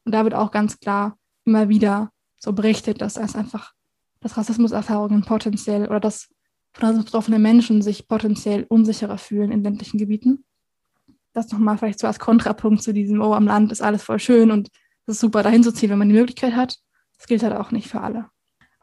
Und 0.05 0.13
da 0.15 0.25
wird 0.25 0.35
auch 0.35 0.51
ganz 0.51 0.81
klar 0.81 1.17
immer 1.45 1.69
wieder 1.69 2.11
so 2.39 2.53
berichtet, 2.53 3.01
dass 3.01 3.17
es 3.17 3.35
einfach, 3.35 3.73
dass 4.21 4.37
Rassismuserfahrungen 4.37 5.23
potenziell 5.23 5.87
oder 5.87 6.01
dass 6.01 6.29
von 6.73 6.99
betroffene 6.99 7.39
Menschen 7.39 7.83
sich 7.83 8.09
potenziell 8.09 8.67
unsicherer 8.69 9.19
fühlen 9.19 9.53
in 9.53 9.63
ländlichen 9.63 9.99
Gebieten. 9.99 10.45
Das 11.33 11.51
nochmal 11.51 11.79
vielleicht 11.79 11.99
so 11.99 12.07
als 12.07 12.19
Kontrapunkt 12.19 12.83
zu 12.83 12.93
diesem, 12.93 13.21
oh, 13.21 13.35
am 13.35 13.47
Land 13.47 13.73
ist 13.73 13.83
alles 13.83 14.03
voll 14.03 14.19
schön 14.19 14.51
und 14.51 14.69
es 15.07 15.15
ist 15.15 15.21
super, 15.21 15.43
dahin 15.43 15.63
zu 15.63 15.73
ziehen, 15.73 15.91
wenn 15.91 15.99
man 15.99 16.09
die 16.09 16.15
Möglichkeit 16.15 16.55
hat. 16.55 16.79
Das 17.17 17.27
gilt 17.27 17.43
halt 17.43 17.55
auch 17.55 17.71
nicht 17.71 17.89
für 17.89 18.01
alle. 18.01 18.29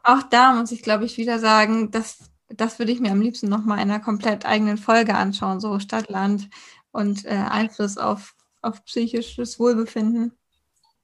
Auch 0.02 0.22
da 0.22 0.54
muss 0.54 0.72
ich, 0.72 0.82
glaube 0.82 1.04
ich, 1.04 1.18
wieder 1.18 1.38
sagen, 1.38 1.90
dass 1.90 2.30
das 2.50 2.78
würde 2.78 2.92
ich 2.92 3.00
mir 3.00 3.12
am 3.12 3.20
liebsten 3.20 3.48
nochmal 3.48 3.78
in 3.78 3.90
einer 3.90 4.00
komplett 4.00 4.44
eigenen 4.44 4.76
Folge 4.76 5.14
anschauen, 5.14 5.60
so 5.60 5.78
Stadt, 5.78 6.08
Land 6.10 6.48
und 6.90 7.24
äh, 7.24 7.30
Einfluss 7.30 7.96
auf, 7.96 8.34
auf 8.60 8.84
psychisches 8.84 9.58
Wohlbefinden. 9.58 10.32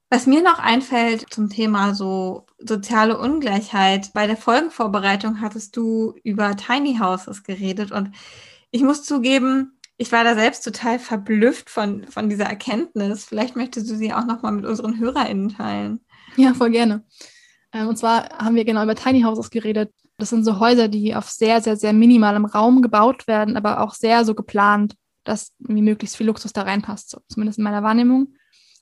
Was 0.09 0.25
mir 0.25 0.41
noch 0.41 0.59
einfällt 0.59 1.25
zum 1.33 1.49
Thema 1.49 1.93
so 1.93 2.45
soziale 2.59 3.17
Ungleichheit, 3.17 4.11
bei 4.13 4.27
der 4.27 4.37
Folgenvorbereitung 4.37 5.41
hattest 5.41 5.75
du 5.75 6.15
über 6.23 6.55
Tiny 6.55 6.97
Houses 6.97 7.43
geredet 7.43 7.91
und 7.91 8.11
ich 8.71 8.83
muss 8.83 9.03
zugeben, 9.03 9.76
ich 9.97 10.11
war 10.11 10.23
da 10.23 10.35
selbst 10.35 10.63
total 10.63 10.99
verblüfft 10.99 11.69
von, 11.69 12.05
von 12.05 12.29
dieser 12.29 12.45
Erkenntnis. 12.45 13.25
Vielleicht 13.25 13.55
möchtest 13.55 13.89
du 13.89 13.95
sie 13.95 14.13
auch 14.13 14.25
nochmal 14.25 14.51
mit 14.51 14.65
unseren 14.65 14.99
HörerInnen 14.99 15.49
teilen. 15.49 15.99
Ja, 16.35 16.53
voll 16.53 16.69
gerne. 16.69 17.03
Ähm, 17.73 17.87
und 17.87 17.97
zwar 17.97 18.29
haben 18.37 18.55
wir 18.55 18.65
genau 18.65 18.83
über 18.83 18.95
Tiny 18.95 19.21
Houses 19.21 19.49
geredet. 19.49 19.91
Das 20.17 20.29
sind 20.29 20.43
so 20.43 20.59
Häuser, 20.59 20.87
die 20.87 21.15
auf 21.15 21.29
sehr, 21.29 21.61
sehr, 21.61 21.77
sehr 21.77 21.93
minimalem 21.93 22.45
Raum 22.45 22.81
gebaut 22.81 23.27
werden, 23.27 23.57
aber 23.57 23.81
auch 23.81 23.93
sehr 23.93 24.23
so 24.23 24.35
geplant, 24.35 24.95
dass 25.23 25.53
wie 25.59 25.81
möglichst 25.81 26.15
viel 26.15 26.27
Luxus 26.27 26.53
da 26.53 26.61
reinpasst, 26.61 27.09
so, 27.09 27.19
zumindest 27.27 27.57
in 27.57 27.63
meiner 27.63 27.83
Wahrnehmung. 27.83 28.33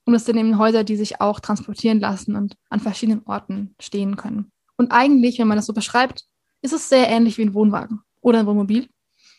Und 0.05 0.13
es 0.13 0.25
sind 0.25 0.37
eben 0.37 0.59
Häuser, 0.59 0.83
die 0.83 0.97
sich 0.97 1.19
auch 1.19 1.39
transportieren 1.39 1.99
lassen 1.99 2.35
und 2.35 2.55
an 2.69 2.79
verschiedenen 2.79 3.23
Orten 3.25 3.73
stehen 3.79 4.17
können. 4.17 4.51
Und 4.77 4.91
eigentlich, 4.91 5.39
wenn 5.39 5.47
man 5.47 5.57
das 5.57 5.65
so 5.65 5.73
beschreibt, 5.73 6.25
ist 6.61 6.73
es 6.73 6.89
sehr 6.89 7.09
ähnlich 7.09 7.37
wie 7.37 7.43
ein 7.43 7.53
Wohnwagen 7.53 8.01
oder 8.21 8.39
ein 8.39 8.45
Wohnmobil. 8.45 8.87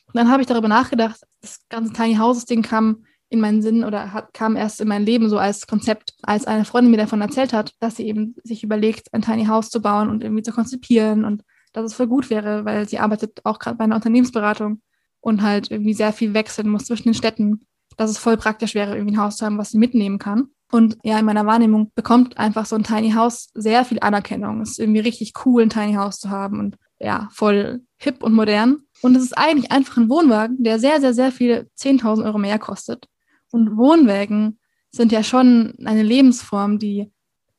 Und 0.07 0.17
dann 0.17 0.31
habe 0.31 0.43
ich 0.43 0.47
darüber 0.47 0.69
nachgedacht, 0.69 1.21
das 1.41 1.61
ganze 1.69 1.93
Tiny 1.93 2.17
Houses-Ding 2.17 2.63
kam 2.63 3.05
in 3.29 3.41
meinen 3.41 3.63
Sinn 3.63 3.85
oder 3.85 4.13
hat, 4.13 4.33
kam 4.35 4.57
erst 4.57 4.81
in 4.81 4.89
mein 4.89 5.05
Leben 5.05 5.29
so 5.29 5.39
als 5.39 5.67
Konzept, 5.67 6.15
als 6.23 6.47
eine 6.47 6.65
Freundin 6.65 6.93
mir 6.93 6.97
davon 6.97 7.21
erzählt 7.21 7.53
hat, 7.53 7.75
dass 7.81 7.97
sie 7.97 8.07
eben 8.07 8.37
sich 8.45 8.63
überlegt, 8.63 9.13
ein 9.13 9.23
Tiny 9.23 9.47
House 9.47 9.71
zu 9.71 9.83
bauen 9.83 10.09
und 10.09 10.23
irgendwie 10.23 10.43
zu 10.43 10.53
konzipieren 10.53 11.25
und 11.25 11.43
dass 11.73 11.85
es 11.85 11.95
voll 11.95 12.07
gut 12.07 12.31
wäre, 12.31 12.65
weil 12.65 12.89
sie 12.89 12.99
arbeitet 12.99 13.41
auch 13.45 13.59
gerade 13.59 13.77
bei 13.77 13.85
einer 13.85 13.97
Unternehmensberatung 13.97 14.81
und 15.21 15.43
halt 15.43 15.71
irgendwie 15.71 15.95
sehr 15.95 16.13
viel 16.13 16.35
wechseln 16.35 16.69
muss 16.69 16.85
zwischen 16.85 17.09
den 17.09 17.15
Städten, 17.15 17.67
dass 17.97 18.11
es 18.11 18.19
voll 18.19 18.37
praktisch 18.37 18.75
wäre, 18.75 18.95
irgendwie 18.97 19.17
ein 19.17 19.21
Haus 19.21 19.37
zu 19.37 19.45
haben, 19.45 19.59
was 19.59 19.73
sie 19.73 19.79
mitnehmen 19.79 20.19
kann. 20.19 20.49
Und 20.71 20.97
ja, 21.05 21.19
in 21.19 21.25
meiner 21.25 21.47
Wahrnehmung 21.47 21.93
bekommt 21.95 22.39
einfach 22.39 22.67
so 22.67 22.77
ein 22.77 22.85
Tiny 22.85 23.13
House 23.13 23.49
sehr 23.55 23.85
viel 23.85 24.01
Anerkennung. 24.01 24.61
Es 24.61 24.71
ist 24.71 24.79
irgendwie 24.79 25.01
richtig 25.01 25.33
cool, 25.45 25.63
ein 25.63 25.71
Tiny 25.71 25.95
House 25.95 26.19
zu 26.19 26.31
haben 26.31 26.61
und 26.61 26.77
ja, 26.99 27.29
voll 27.33 27.83
hip 27.99 28.23
und 28.23 28.35
modern. 28.35 28.86
Und 29.03 29.17
es 29.17 29.23
ist 29.23 29.37
eigentlich 29.37 29.71
einfach 29.71 29.97
ein 29.97 30.09
Wohnwagen, 30.09 30.63
der 30.63 30.79
sehr, 30.79 31.01
sehr, 31.01 31.15
sehr 31.15 31.33
viel 31.33 31.71
10.000 31.79 32.25
Euro 32.25 32.39
mehr 32.39 32.59
kostet. 32.59 33.09
Und 33.51 33.77
Wohnwägen 33.77 34.59
sind 34.91 35.13
ja 35.13 35.23
schon 35.23 35.75
eine 35.85 36.03
Lebensform, 36.03 36.79
die 36.79 37.13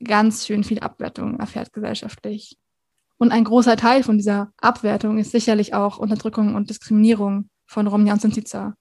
ganz 0.04 0.46
schön 0.46 0.64
viel 0.64 0.80
Abwertung 0.80 1.40
erfährt 1.40 1.74
gesellschaftlich. 1.74 2.58
Und 3.18 3.32
ein 3.32 3.44
großer 3.44 3.78
Teil 3.78 4.04
von 4.04 4.18
dieser 4.18 4.52
Abwertung 4.58 5.18
ist 5.18 5.32
sicherlich 5.32 5.74
auch 5.74 5.98
Unterdrückung 5.98 6.56
und 6.56 6.70
Diskriminierung 6.70 7.50
von 7.66 7.88
Romja 7.88 8.14
und 8.14 8.22
Sintica, 8.22 8.76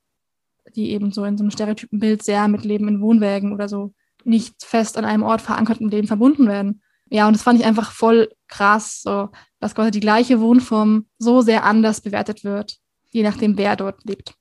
die 0.74 0.90
eben 0.90 1.10
so 1.12 1.24
in 1.24 1.38
so 1.38 1.44
einem 1.44 1.50
Stereotypenbild 1.50 2.22
sehr 2.22 2.46
mit 2.48 2.64
Leben 2.64 2.88
in 2.88 3.00
Wohnwägen 3.00 3.52
oder 3.52 3.68
so 3.68 3.94
nicht 4.24 4.62
fest 4.64 4.98
an 4.98 5.04
einem 5.04 5.22
Ort 5.22 5.40
verankerten 5.40 5.88
Leben 5.88 6.08
verbunden 6.08 6.48
werden. 6.48 6.82
Ja, 7.08 7.28
und 7.28 7.34
das 7.34 7.42
fand 7.42 7.60
ich 7.60 7.66
einfach 7.66 7.92
voll 7.92 8.28
krass, 8.48 9.00
so, 9.02 9.28
dass 9.66 9.74
quasi 9.74 9.90
die 9.90 9.98
gleiche 9.98 10.40
Wohnform 10.40 11.06
so 11.18 11.40
sehr 11.40 11.64
anders 11.64 12.00
bewertet 12.00 12.44
wird, 12.44 12.76
je 13.10 13.24
nachdem, 13.24 13.58
wer 13.58 13.74
dort 13.74 13.98
lebt. 14.04 14.32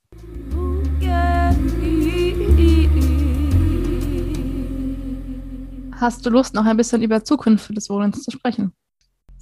Hast 5.99 6.23
du 6.23 6.29
Lust, 6.29 6.53
noch 6.53 6.65
ein 6.65 6.77
bisschen 6.77 7.01
über 7.01 7.23
Zukunft 7.23 7.75
des 7.75 7.89
Wohnens 7.89 8.21
zu 8.21 8.29
sprechen? 8.29 8.71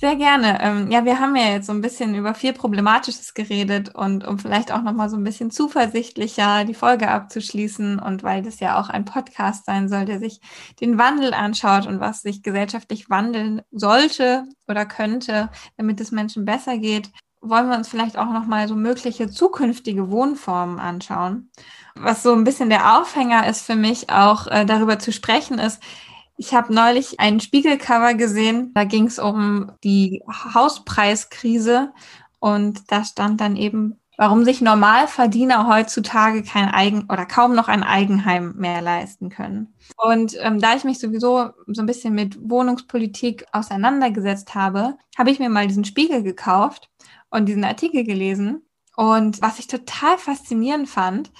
Sehr 0.04 0.18
gerne. 0.18 0.58
Ähm, 0.60 0.92
ja, 0.92 1.06
wir 1.06 1.22
haben 1.22 1.34
ja 1.38 1.46
jetzt 1.46 1.68
so 1.68 1.72
ein 1.72 1.80
bisschen 1.80 2.14
über 2.14 2.34
viel 2.34 2.52
Problematisches 2.52 3.34
geredet 3.34 3.96
und 3.96 4.28
um 4.28 4.38
vielleicht 4.38 4.74
auch 4.74 4.82
nochmal 4.82 5.10
so 5.10 5.16
ein 5.16 5.24
bisschen 5.24 5.50
zuversichtlicher 5.50 6.66
die 6.66 6.74
Folge 6.74 7.08
abzuschließen 7.08 8.00
und 8.00 8.22
weil 8.22 8.42
das 8.42 8.60
ja 8.60 8.78
auch 8.78 8.90
ein 8.90 9.06
Podcast 9.06 9.66
sein 9.66 9.88
soll, 9.88 10.04
der 10.04 10.20
sich 10.20 10.42
den 10.82 10.98
Wandel 10.98 11.34
anschaut 11.34 11.88
und 11.88 12.02
was 12.02 12.22
sich 12.22 12.44
gesellschaftlich 12.44 13.10
wandeln 13.10 13.62
sollte 13.72 14.44
oder 14.68 14.86
könnte, 14.86 15.50
damit 15.78 16.02
es 16.02 16.12
Menschen 16.12 16.44
besser 16.44 16.78
geht, 16.78 17.10
wollen 17.40 17.70
wir 17.70 17.78
uns 17.78 17.88
vielleicht 17.88 18.18
auch 18.18 18.30
nochmal 18.34 18.68
so 18.68 18.76
mögliche 18.76 19.30
zukünftige 19.30 20.12
Wohnformen 20.12 20.80
anschauen. 20.80 21.50
Was 21.96 22.24
so 22.24 22.34
ein 22.34 22.44
bisschen 22.44 22.70
der 22.70 23.00
Aufhänger 23.00 23.48
ist 23.48 23.66
für 23.66 23.76
mich 23.76 24.10
auch 24.10 24.48
äh, 24.48 24.66
darüber 24.66 25.00
zu 25.00 25.14
sprechen 25.14 25.60
ist, 25.60 25.82
ich 26.38 26.54
habe 26.54 26.74
neulich 26.74 27.20
ein 27.20 27.40
Spiegelcover 27.40 28.14
gesehen, 28.16 28.72
da 28.74 28.84
ging 28.84 29.06
es 29.06 29.20
um 29.20 29.72
die 29.84 30.22
Hauspreiskrise 30.54 31.94
und 32.40 32.92
da 32.92 33.04
stand 33.06 33.40
dann 33.40 33.56
eben, 33.56 34.00
warum 34.18 34.44
sich 34.44 34.62
Normalverdiener 34.62 35.68
heutzutage 35.68 36.44
kein 36.44 36.70
Eigen 36.70 37.06
oder 37.10 37.26
kaum 37.26 37.56
noch 37.56 37.68
ein 37.68 37.84
Eigenheim 37.84 38.54
mehr 38.58 38.82
leisten 38.82 39.30
können. 39.30 39.74
Und 39.98 40.36
ähm, 40.40 40.60
da 40.60 40.76
ich 40.76 40.84
mich 40.84 41.00
sowieso 41.00 41.52
so 41.68 41.82
ein 41.82 41.88
bisschen 41.88 42.14
mit 42.14 42.38
Wohnungspolitik 42.50 43.46
auseinandergesetzt 43.52 44.56
habe, 44.56 44.98
habe 45.18 45.32
ich 45.32 45.40
mir 45.40 45.50
mal 45.50 45.68
diesen 45.68 45.86
Spiegel 45.86 46.24
gekauft 46.24 46.90
und 47.30 47.46
diesen 47.48 47.64
Artikel 47.64 48.04
gelesen. 48.04 48.64
Und 48.96 49.42
was 49.42 49.60
ich 49.60 49.68
total 49.68 50.18
faszinierend 50.18 50.88
fand, 50.88 51.32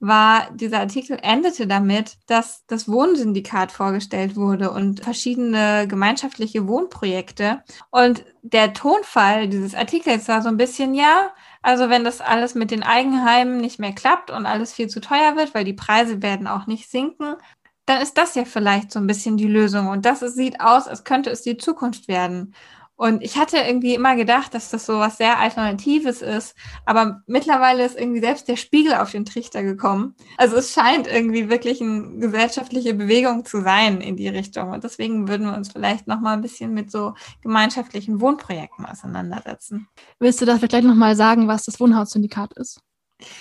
war, 0.00 0.50
dieser 0.52 0.80
Artikel 0.80 1.18
endete 1.22 1.66
damit, 1.66 2.16
dass 2.26 2.64
das 2.66 2.88
Wohnsyndikat 2.88 3.70
vorgestellt 3.70 4.34
wurde 4.34 4.70
und 4.70 5.00
verschiedene 5.00 5.86
gemeinschaftliche 5.86 6.66
Wohnprojekte. 6.66 7.62
Und 7.90 8.24
der 8.42 8.72
Tonfall 8.72 9.48
dieses 9.48 9.74
Artikels 9.74 10.26
war 10.28 10.40
so 10.42 10.48
ein 10.48 10.56
bisschen, 10.56 10.94
ja, 10.94 11.32
also 11.62 11.90
wenn 11.90 12.04
das 12.04 12.22
alles 12.22 12.54
mit 12.54 12.70
den 12.70 12.82
Eigenheimen 12.82 13.58
nicht 13.58 13.78
mehr 13.78 13.92
klappt 13.92 14.30
und 14.30 14.46
alles 14.46 14.72
viel 14.72 14.88
zu 14.88 15.00
teuer 15.00 15.36
wird, 15.36 15.54
weil 15.54 15.64
die 15.64 15.74
Preise 15.74 16.22
werden 16.22 16.46
auch 16.46 16.66
nicht 16.66 16.90
sinken, 16.90 17.34
dann 17.84 18.00
ist 18.00 18.16
das 18.16 18.34
ja 18.34 18.44
vielleicht 18.44 18.92
so 18.92 19.00
ein 19.00 19.06
bisschen 19.06 19.36
die 19.36 19.48
Lösung. 19.48 19.88
Und 19.88 20.06
das 20.06 20.20
sieht 20.20 20.60
aus, 20.60 20.88
als 20.88 21.04
könnte 21.04 21.30
es 21.30 21.42
die 21.42 21.56
Zukunft 21.58 22.08
werden. 22.08 22.54
Und 23.00 23.22
ich 23.22 23.38
hatte 23.38 23.56
irgendwie 23.56 23.94
immer 23.94 24.14
gedacht, 24.14 24.52
dass 24.52 24.68
das 24.68 24.84
so 24.84 24.98
was 24.98 25.16
sehr 25.16 25.38
Alternatives 25.38 26.20
ist. 26.20 26.54
Aber 26.84 27.22
mittlerweile 27.26 27.82
ist 27.82 27.98
irgendwie 27.98 28.20
selbst 28.20 28.46
der 28.46 28.56
Spiegel 28.56 28.92
auf 28.92 29.10
den 29.10 29.24
Trichter 29.24 29.62
gekommen. 29.62 30.14
Also 30.36 30.56
es 30.56 30.74
scheint 30.74 31.06
irgendwie 31.06 31.48
wirklich 31.48 31.80
eine 31.80 32.18
gesellschaftliche 32.18 32.92
Bewegung 32.92 33.46
zu 33.46 33.62
sein 33.62 34.02
in 34.02 34.16
die 34.16 34.28
Richtung. 34.28 34.72
Und 34.72 34.84
deswegen 34.84 35.28
würden 35.28 35.46
wir 35.46 35.56
uns 35.56 35.72
vielleicht 35.72 36.08
noch 36.08 36.20
mal 36.20 36.34
ein 36.34 36.42
bisschen 36.42 36.74
mit 36.74 36.90
so 36.90 37.14
gemeinschaftlichen 37.40 38.20
Wohnprojekten 38.20 38.84
auseinandersetzen. 38.84 39.88
Willst 40.18 40.42
du 40.42 40.44
das 40.44 40.60
vielleicht 40.60 40.84
noch 40.84 40.94
mal 40.94 41.16
sagen, 41.16 41.48
was 41.48 41.64
das 41.64 41.80
Wohnhaussyndikat 41.80 42.52
ist? 42.58 42.82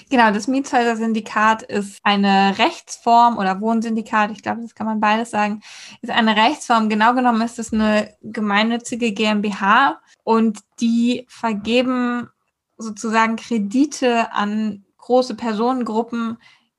Genau, 0.10 0.32
das 0.32 0.48
Mietshäuser-Syndikat 0.48 1.64
ist 1.64 2.00
eine 2.04 2.58
Rechtsform 2.58 3.38
oder 3.38 3.62
Wohnsyndikat, 3.62 4.32
ich 4.32 4.42
glaube, 4.42 4.62
das 4.62 4.76
kann 4.76 4.88
man 4.88 5.00
beides 5.00 5.32
sagen, 5.32 5.62
ist 6.02 6.12
eine 6.12 6.36
Rechtsform. 6.36 6.90
Genau 6.90 7.14
genommen 7.14 7.42
ist 7.42 7.60
es 7.60 7.74
eine 7.74 8.16
gemeinnützige 8.22 9.12
GmbH 9.12 10.00
und 10.24 10.60
die 10.80 11.26
vergeben 11.30 12.30
sozusagen 12.78 13.36
Kredite 13.36 14.32
an 14.32 14.86
große 14.98 15.36
Personengruppen, 15.36 16.38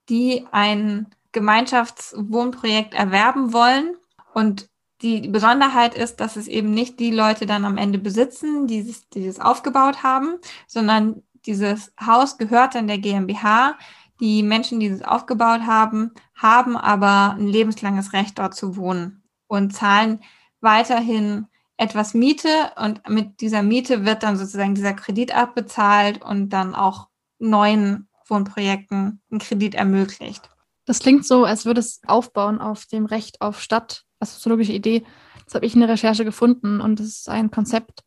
die 0.09 0.47
ein 0.51 1.07
Gemeinschaftswohnprojekt 1.33 2.95
erwerben 2.95 3.53
wollen. 3.53 3.97
Und 4.35 4.69
die 5.03 5.29
Besonderheit 5.29 5.95
ist, 5.95 6.21
dass 6.21 6.37
es 6.37 6.47
eben 6.47 6.73
nicht 6.73 7.01
die 7.01 7.11
Leute 7.11 7.47
dann 7.47 7.65
am 7.65 7.77
Ende 7.77 7.99
besitzen, 7.99 8.67
die 8.67 8.95
dieses 9.15 9.41
aufgebaut 9.41 10.03
haben, 10.03 10.37
sondern 10.67 11.23
dieses 11.47 11.93
Haus 12.01 12.39
gehört 12.39 12.75
dann 12.75 12.87
der 12.87 12.99
GmbH, 12.99 13.77
Die 14.21 14.43
Menschen, 14.43 14.81
die 14.81 14.87
es 14.87 15.03
aufgebaut 15.03 15.63
haben, 15.63 16.13
haben 16.35 16.77
aber 16.77 17.37
ein 17.39 17.49
lebenslanges 17.49 18.13
Recht, 18.13 18.39
dort 18.39 18.55
zu 18.55 18.77
wohnen 18.77 19.23
und 19.47 19.75
zahlen 19.75 20.21
weiterhin 20.61 21.47
etwas 21.79 22.13
Miete 22.13 22.73
und 22.77 23.09
mit 23.09 23.41
dieser 23.41 23.63
Miete 23.63 24.05
wird 24.05 24.23
dann 24.23 24.37
sozusagen 24.37 24.75
dieser 24.75 24.93
Kredit 24.93 25.35
abbezahlt 25.35 26.23
und 26.23 26.51
dann 26.51 26.75
auch 26.75 27.09
neuen 27.39 28.09
Wohnprojekten 28.27 29.23
ein 29.33 29.39
Kredit 29.39 29.75
ermöglicht. 29.75 30.51
Das 30.85 30.99
klingt 30.99 31.27
so, 31.27 31.45
als 31.45 31.65
würde 31.65 31.81
es 31.81 32.01
aufbauen 32.07 32.61
auf 32.61 32.85
dem 32.85 33.07
Recht 33.07 33.41
auf 33.41 33.63
Stadt, 33.63 34.05
als 34.19 34.35
soziologische 34.35 34.73
Idee. 34.73 35.05
Das 35.47 35.55
habe 35.55 35.65
ich 35.65 35.75
in 35.75 35.81
der 35.81 35.89
Recherche 35.89 36.27
gefunden 36.27 36.83
und 36.83 37.01
das 37.01 37.07
ist 37.07 37.29
ein 37.31 37.51
Konzept, 37.51 38.05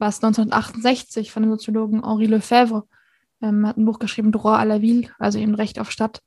was 0.00 0.16
1968 0.22 1.30
von 1.30 1.42
dem 1.42 1.52
Soziologen 1.52 2.02
Henri 2.04 2.26
Lefebvre, 2.26 2.84
ähm, 3.42 3.66
hat 3.66 3.76
ein 3.76 3.84
Buch 3.84 3.98
geschrieben, 3.98 4.32
Droit 4.32 4.58
à 4.58 4.64
la 4.64 4.80
Ville, 4.82 5.08
also 5.18 5.38
eben 5.38 5.54
Recht 5.54 5.78
auf 5.78 5.90
Stadt, 5.90 6.20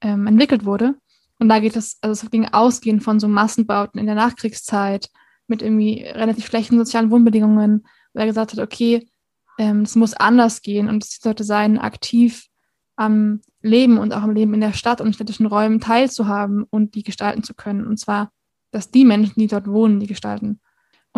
ähm, 0.00 0.26
entwickelt 0.26 0.64
wurde. 0.64 0.96
Und 1.38 1.48
da 1.48 1.60
geht 1.60 1.76
es, 1.76 1.98
also 2.00 2.24
es 2.24 2.30
ging 2.30 2.46
ausgehend 2.46 3.02
von 3.02 3.20
so 3.20 3.28
Massenbauten 3.28 4.00
in 4.00 4.06
der 4.06 4.14
Nachkriegszeit 4.14 5.08
mit 5.46 5.62
irgendwie 5.62 6.02
relativ 6.02 6.46
schlechten 6.46 6.78
sozialen 6.78 7.10
Wohnbedingungen, 7.10 7.86
wo 8.12 8.20
er 8.20 8.26
gesagt 8.26 8.52
hat, 8.52 8.58
okay, 8.58 9.08
ähm, 9.58 9.82
es 9.82 9.94
muss 9.94 10.14
anders 10.14 10.62
gehen 10.62 10.88
und 10.88 11.04
es 11.04 11.18
sollte 11.20 11.44
sein, 11.44 11.78
aktiv 11.78 12.46
am 12.96 13.40
Leben 13.62 13.98
und 13.98 14.12
auch 14.12 14.22
am 14.22 14.34
Leben 14.34 14.54
in 14.54 14.60
der 14.60 14.72
Stadt 14.72 15.00
und 15.00 15.14
städtischen 15.14 15.46
Räumen 15.46 15.80
teilzuhaben 15.80 16.64
und 16.68 16.94
die 16.94 17.02
gestalten 17.02 17.42
zu 17.42 17.54
können. 17.54 17.86
Und 17.86 17.98
zwar, 17.98 18.30
dass 18.70 18.90
die 18.90 19.04
Menschen, 19.04 19.38
die 19.38 19.46
dort 19.46 19.68
wohnen, 19.68 20.00
die 20.00 20.06
gestalten. 20.06 20.60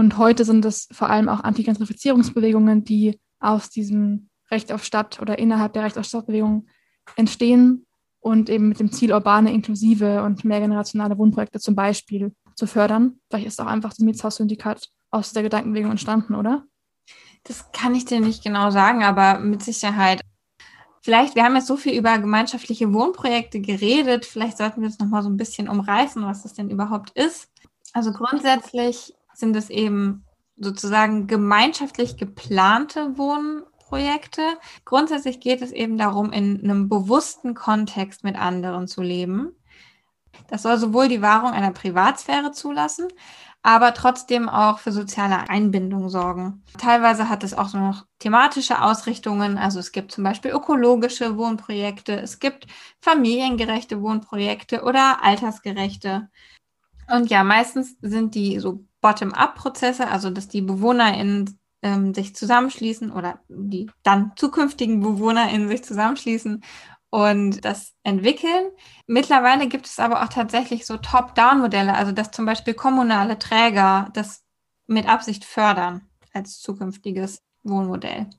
Und 0.01 0.16
heute 0.16 0.46
sind 0.46 0.64
es 0.64 0.88
vor 0.92 1.11
allem 1.11 1.28
auch 1.28 1.40
Antigentrifizierungsbewegungen, 1.40 2.84
die 2.84 3.20
aus 3.38 3.68
diesem 3.68 4.30
Recht 4.51 4.72
auf 4.72 4.82
Stadt 4.82 5.20
oder 5.20 5.38
innerhalb 5.38 5.74
der 5.74 5.82
Recht 5.82 5.98
auf 5.98 6.07
Stadtbewegung 6.07 6.68
entstehen 7.16 7.84
und 8.18 8.48
eben 8.48 8.70
mit 8.70 8.80
dem 8.80 8.92
Ziel 8.92 9.12
urbane, 9.12 9.53
inklusive 9.53 10.22
und 10.22 10.42
mehrgenerationale 10.42 11.18
Wohnprojekte 11.18 11.61
zum 11.61 11.74
Beispiel 11.74 12.34
zu 12.55 12.66
fördern. 12.66 13.20
Vielleicht 13.28 13.46
ist 13.48 13.61
auch 13.61 13.66
einfach 13.66 13.90
das 13.90 13.98
Mietshaus-Syndikat 13.98 14.88
aus 15.11 15.34
der 15.34 15.42
Gedankenbewegung 15.42 15.90
entstanden, 15.90 16.34
oder? 16.34 16.64
Das 17.44 17.70
kann 17.72 17.94
ich 17.94 18.07
dir 18.07 18.20
nicht 18.20 18.42
genau 18.42 18.70
sagen, 18.70 19.05
aber 19.05 19.38
mit 19.38 19.62
Sicherheit. 19.62 20.22
Vielleicht, 21.03 21.34
wir 21.34 21.44
haben 21.44 21.57
jetzt 21.57 21.66
so 21.66 21.76
viel 21.76 21.92
über 21.92 22.16
gemeinschaftliche 22.16 22.90
Wohnprojekte 22.94 23.61
geredet, 23.61 24.24
vielleicht 24.24 24.57
sollten 24.57 24.80
wir 24.80 24.88
es 24.88 24.98
nochmal 24.98 25.22
so 25.22 25.28
ein 25.28 25.36
bisschen 25.36 25.68
umreißen, 25.68 26.22
was 26.22 26.42
das 26.42 26.55
denn 26.55 26.70
überhaupt 26.70 27.11
ist. 27.11 27.51
Also 27.92 28.12
grundsätzlich 28.12 29.12
sind 29.41 29.57
es 29.57 29.70
eben 29.70 30.24
sozusagen 30.57 31.26
gemeinschaftlich 31.26 32.16
geplante 32.16 33.16
Wohnprojekte. 33.18 34.43
Grundsätzlich 34.84 35.41
geht 35.41 35.62
es 35.62 35.72
eben 35.72 35.99
darum, 35.99 36.32
in 36.32 36.62
einem 36.62 36.88
bewussten 36.88 37.55
Kontext 37.55 38.22
mit 38.22 38.36
anderen 38.36 38.86
zu 38.86 39.03
leben. 39.03 39.53
Das 40.49 40.62
soll 40.62 40.78
sowohl 40.78 41.09
die 41.09 41.22
Wahrung 41.22 41.53
einer 41.53 41.72
Privatsphäre 41.72 42.53
zulassen, 42.53 43.09
aber 43.62 43.95
trotzdem 43.95 44.49
auch 44.49 44.78
für 44.78 44.93
soziale 44.93 45.49
Einbindung 45.49 46.09
sorgen. 46.09 46.62
Teilweise 46.78 47.28
hat 47.28 47.45
es 47.45 47.55
auch 47.55 47.72
noch 47.72 48.07
thematische 48.18 48.82
Ausrichtungen. 48.82 49.59
Also 49.59 49.80
es 49.80 49.93
gibt 49.93 50.12
zum 50.12 50.24
Beispiel 50.24 50.51
ökologische 50.51 51.36
Wohnprojekte, 51.36 52.20
es 52.20 52.38
gibt 52.38 52.66
familiengerechte 53.01 54.01
Wohnprojekte 54.03 54.82
oder 54.82 55.22
altersgerechte. 55.22 56.28
Und 57.12 57.28
ja, 57.28 57.45
meistens 57.45 57.97
sind 58.01 58.34
die 58.34 58.61
so 58.61 58.84
Bottom-up-Prozesse, 59.01 60.09
also 60.09 60.30
dass 60.30 60.48
die 60.48 60.62
BewohnerInnen 60.62 61.59
ähm, 61.82 62.14
sich 62.14 62.34
zusammenschließen 62.34 63.11
oder 63.11 63.40
die 63.48 63.90
dann 64.03 64.32
zukünftigen 64.36 65.01
BewohnerInnen 65.01 65.68
sich 65.68 65.84
zusammenschließen 65.84 66.62
und 67.11 67.64
das 67.64 67.94
entwickeln. 68.03 68.70
Mittlerweile 69.07 69.68
gibt 69.68 69.86
es 69.86 69.98
aber 69.98 70.22
auch 70.22 70.28
tatsächlich 70.28 70.86
so 70.86 70.96
Top-Down-Modelle, 70.96 71.94
also 71.94 72.12
dass 72.12 72.30
zum 72.30 72.46
Beispiel 72.46 72.74
kommunale 72.74 73.38
Träger 73.38 74.09
das 74.14 74.44
mit 74.86 75.09
Absicht 75.09 75.44
fördern 75.44 76.03
als 76.32 76.61
zukünftiges 76.61 77.42
Wohnmodell. 77.62 78.30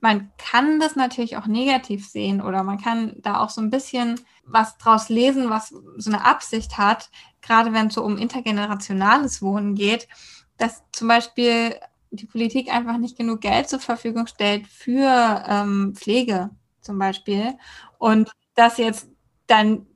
Man 0.00 0.32
kann 0.38 0.80
das 0.80 0.96
natürlich 0.96 1.36
auch 1.36 1.46
negativ 1.46 2.08
sehen 2.08 2.40
oder 2.40 2.62
man 2.62 2.80
kann 2.80 3.14
da 3.18 3.40
auch 3.40 3.50
so 3.50 3.60
ein 3.60 3.70
bisschen 3.70 4.20
was 4.44 4.78
draus 4.78 5.08
lesen, 5.08 5.50
was 5.50 5.74
so 5.96 6.10
eine 6.10 6.24
Absicht 6.24 6.78
hat, 6.78 7.10
gerade 7.42 7.72
wenn 7.72 7.88
es 7.88 7.94
so 7.94 8.02
um 8.02 8.16
intergenerationales 8.16 9.42
Wohnen 9.42 9.74
geht, 9.74 10.08
dass 10.56 10.82
zum 10.92 11.08
Beispiel 11.08 11.76
die 12.10 12.26
Politik 12.26 12.72
einfach 12.72 12.96
nicht 12.98 13.16
genug 13.16 13.40
Geld 13.40 13.68
zur 13.68 13.80
Verfügung 13.80 14.26
stellt 14.26 14.66
für 14.66 15.44
ähm, 15.48 15.94
Pflege 15.94 16.50
zum 16.80 16.98
Beispiel. 16.98 17.54
Und 17.98 18.30
dass 18.54 18.78
jetzt 18.78 19.08
dann 19.46 19.86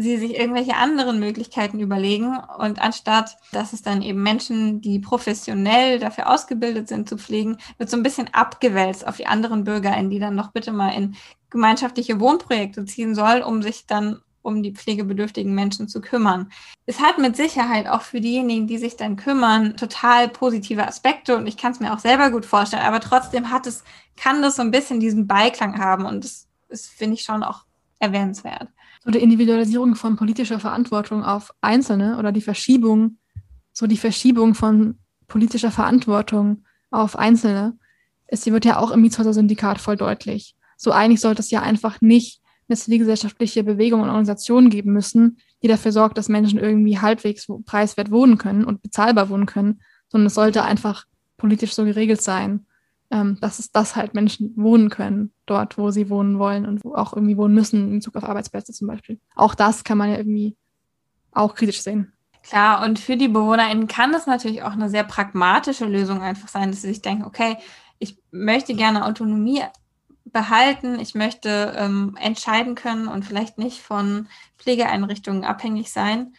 sie 0.00 0.16
sich 0.16 0.38
irgendwelche 0.38 0.76
anderen 0.76 1.18
Möglichkeiten 1.18 1.80
überlegen 1.80 2.38
und 2.58 2.80
anstatt, 2.80 3.36
dass 3.50 3.72
es 3.72 3.82
dann 3.82 4.00
eben 4.00 4.22
Menschen, 4.22 4.80
die 4.80 5.00
professionell 5.00 5.98
dafür 5.98 6.30
ausgebildet 6.30 6.86
sind 6.86 7.08
zu 7.08 7.18
pflegen, 7.18 7.58
wird 7.78 7.90
so 7.90 7.96
ein 7.96 8.04
bisschen 8.04 8.32
abgewälzt 8.32 9.06
auf 9.06 9.16
die 9.16 9.26
anderen 9.26 9.64
BürgerInnen, 9.64 10.08
die 10.08 10.20
dann 10.20 10.36
noch 10.36 10.52
bitte 10.52 10.70
mal 10.70 10.90
in 10.90 11.16
gemeinschaftliche 11.50 12.20
Wohnprojekte 12.20 12.84
ziehen 12.84 13.16
soll, 13.16 13.40
um 13.40 13.60
sich 13.60 13.86
dann 13.86 14.20
um 14.42 14.62
die 14.62 14.72
pflegebedürftigen 14.72 15.52
Menschen 15.52 15.88
zu 15.88 16.00
kümmern. 16.00 16.52
Es 16.86 17.00
hat 17.00 17.18
mit 17.18 17.36
Sicherheit 17.36 17.88
auch 17.88 18.02
für 18.02 18.20
diejenigen, 18.20 18.68
die 18.68 18.78
sich 18.78 18.96
dann 18.96 19.16
kümmern, 19.16 19.76
total 19.76 20.28
positive 20.28 20.86
Aspekte 20.86 21.36
und 21.36 21.48
ich 21.48 21.56
kann 21.56 21.72
es 21.72 21.80
mir 21.80 21.92
auch 21.92 21.98
selber 21.98 22.30
gut 22.30 22.46
vorstellen, 22.46 22.84
aber 22.84 23.00
trotzdem 23.00 23.50
hat 23.50 23.66
es, 23.66 23.82
kann 24.16 24.42
das 24.42 24.54
so 24.54 24.62
ein 24.62 24.70
bisschen 24.70 25.00
diesen 25.00 25.26
Beiklang 25.26 25.80
haben 25.80 26.06
und 26.06 26.22
das 26.22 26.46
ist, 26.68 26.88
finde 26.88 27.14
ich, 27.14 27.22
schon 27.22 27.42
auch 27.42 27.64
erwähnenswert. 27.98 28.68
So 29.04 29.10
die 29.10 29.18
Individualisierung 29.18 29.94
von 29.94 30.16
politischer 30.16 30.60
Verantwortung 30.60 31.24
auf 31.24 31.52
Einzelne 31.60 32.18
oder 32.18 32.32
die 32.32 32.40
Verschiebung, 32.40 33.18
so 33.72 33.86
die 33.86 33.96
Verschiebung 33.96 34.54
von 34.54 34.98
politischer 35.28 35.70
Verantwortung 35.70 36.64
auf 36.90 37.18
Einzelne, 37.18 37.78
ist, 38.28 38.44
sie 38.44 38.52
wird 38.52 38.64
ja 38.64 38.78
auch 38.78 38.90
im 38.90 39.00
Mietshäuser-Syndikat 39.00 39.78
voll 39.80 39.96
deutlich. 39.96 40.54
So 40.76 40.92
eigentlich 40.92 41.20
sollte 41.20 41.40
es 41.40 41.50
ja 41.50 41.62
einfach 41.62 42.00
nicht 42.00 42.40
eine 42.68 42.76
zivilgesellschaftliche 42.76 43.64
Bewegung 43.64 44.02
und 44.02 44.08
Organisation 44.08 44.68
geben 44.68 44.92
müssen, 44.92 45.38
die 45.62 45.68
dafür 45.68 45.92
sorgt, 45.92 46.18
dass 46.18 46.28
Menschen 46.28 46.58
irgendwie 46.58 46.98
halbwegs 46.98 47.46
preiswert 47.64 48.10
wohnen 48.10 48.36
können 48.36 48.64
und 48.64 48.82
bezahlbar 48.82 49.30
wohnen 49.30 49.46
können, 49.46 49.80
sondern 50.08 50.26
es 50.26 50.34
sollte 50.34 50.64
einfach 50.64 51.06
politisch 51.36 51.72
so 51.72 51.84
geregelt 51.84 52.20
sein, 52.20 52.66
ähm, 53.10 53.38
dass 53.40 53.58
es 53.58 53.72
das 53.72 53.96
halt 53.96 54.14
Menschen 54.14 54.52
wohnen 54.56 54.90
können, 54.90 55.32
dort, 55.46 55.78
wo 55.78 55.90
sie 55.90 56.10
wohnen 56.10 56.38
wollen 56.38 56.66
und 56.66 56.84
wo 56.84 56.94
auch 56.94 57.14
irgendwie 57.14 57.36
wohnen 57.36 57.54
müssen, 57.54 57.88
in 57.88 57.98
Bezug 57.98 58.16
auf 58.16 58.24
Arbeitsplätze 58.24 58.72
zum 58.72 58.88
Beispiel. 58.88 59.18
Auch 59.34 59.54
das 59.54 59.84
kann 59.84 59.98
man 59.98 60.10
ja 60.10 60.18
irgendwie 60.18 60.56
auch 61.32 61.54
kritisch 61.54 61.82
sehen. 61.82 62.12
Klar, 62.42 62.84
und 62.84 62.98
für 62.98 63.16
die 63.16 63.28
BewohnerInnen 63.28 63.88
kann 63.88 64.12
das 64.12 64.26
natürlich 64.26 64.62
auch 64.62 64.72
eine 64.72 64.88
sehr 64.88 65.04
pragmatische 65.04 65.84
Lösung 65.84 66.22
einfach 66.22 66.48
sein, 66.48 66.70
dass 66.70 66.82
sie 66.82 66.88
sich 66.88 67.02
denken, 67.02 67.24
okay, 67.24 67.56
ich 67.98 68.18
möchte 68.30 68.74
gerne 68.74 69.04
Autonomie 69.04 69.62
behalten, 70.24 71.00
ich 71.00 71.14
möchte 71.14 71.74
ähm, 71.76 72.16
entscheiden 72.20 72.74
können 72.74 73.08
und 73.08 73.24
vielleicht 73.24 73.58
nicht 73.58 73.82
von 73.82 74.28
Pflegeeinrichtungen 74.58 75.44
abhängig 75.44 75.90
sein. 75.90 76.34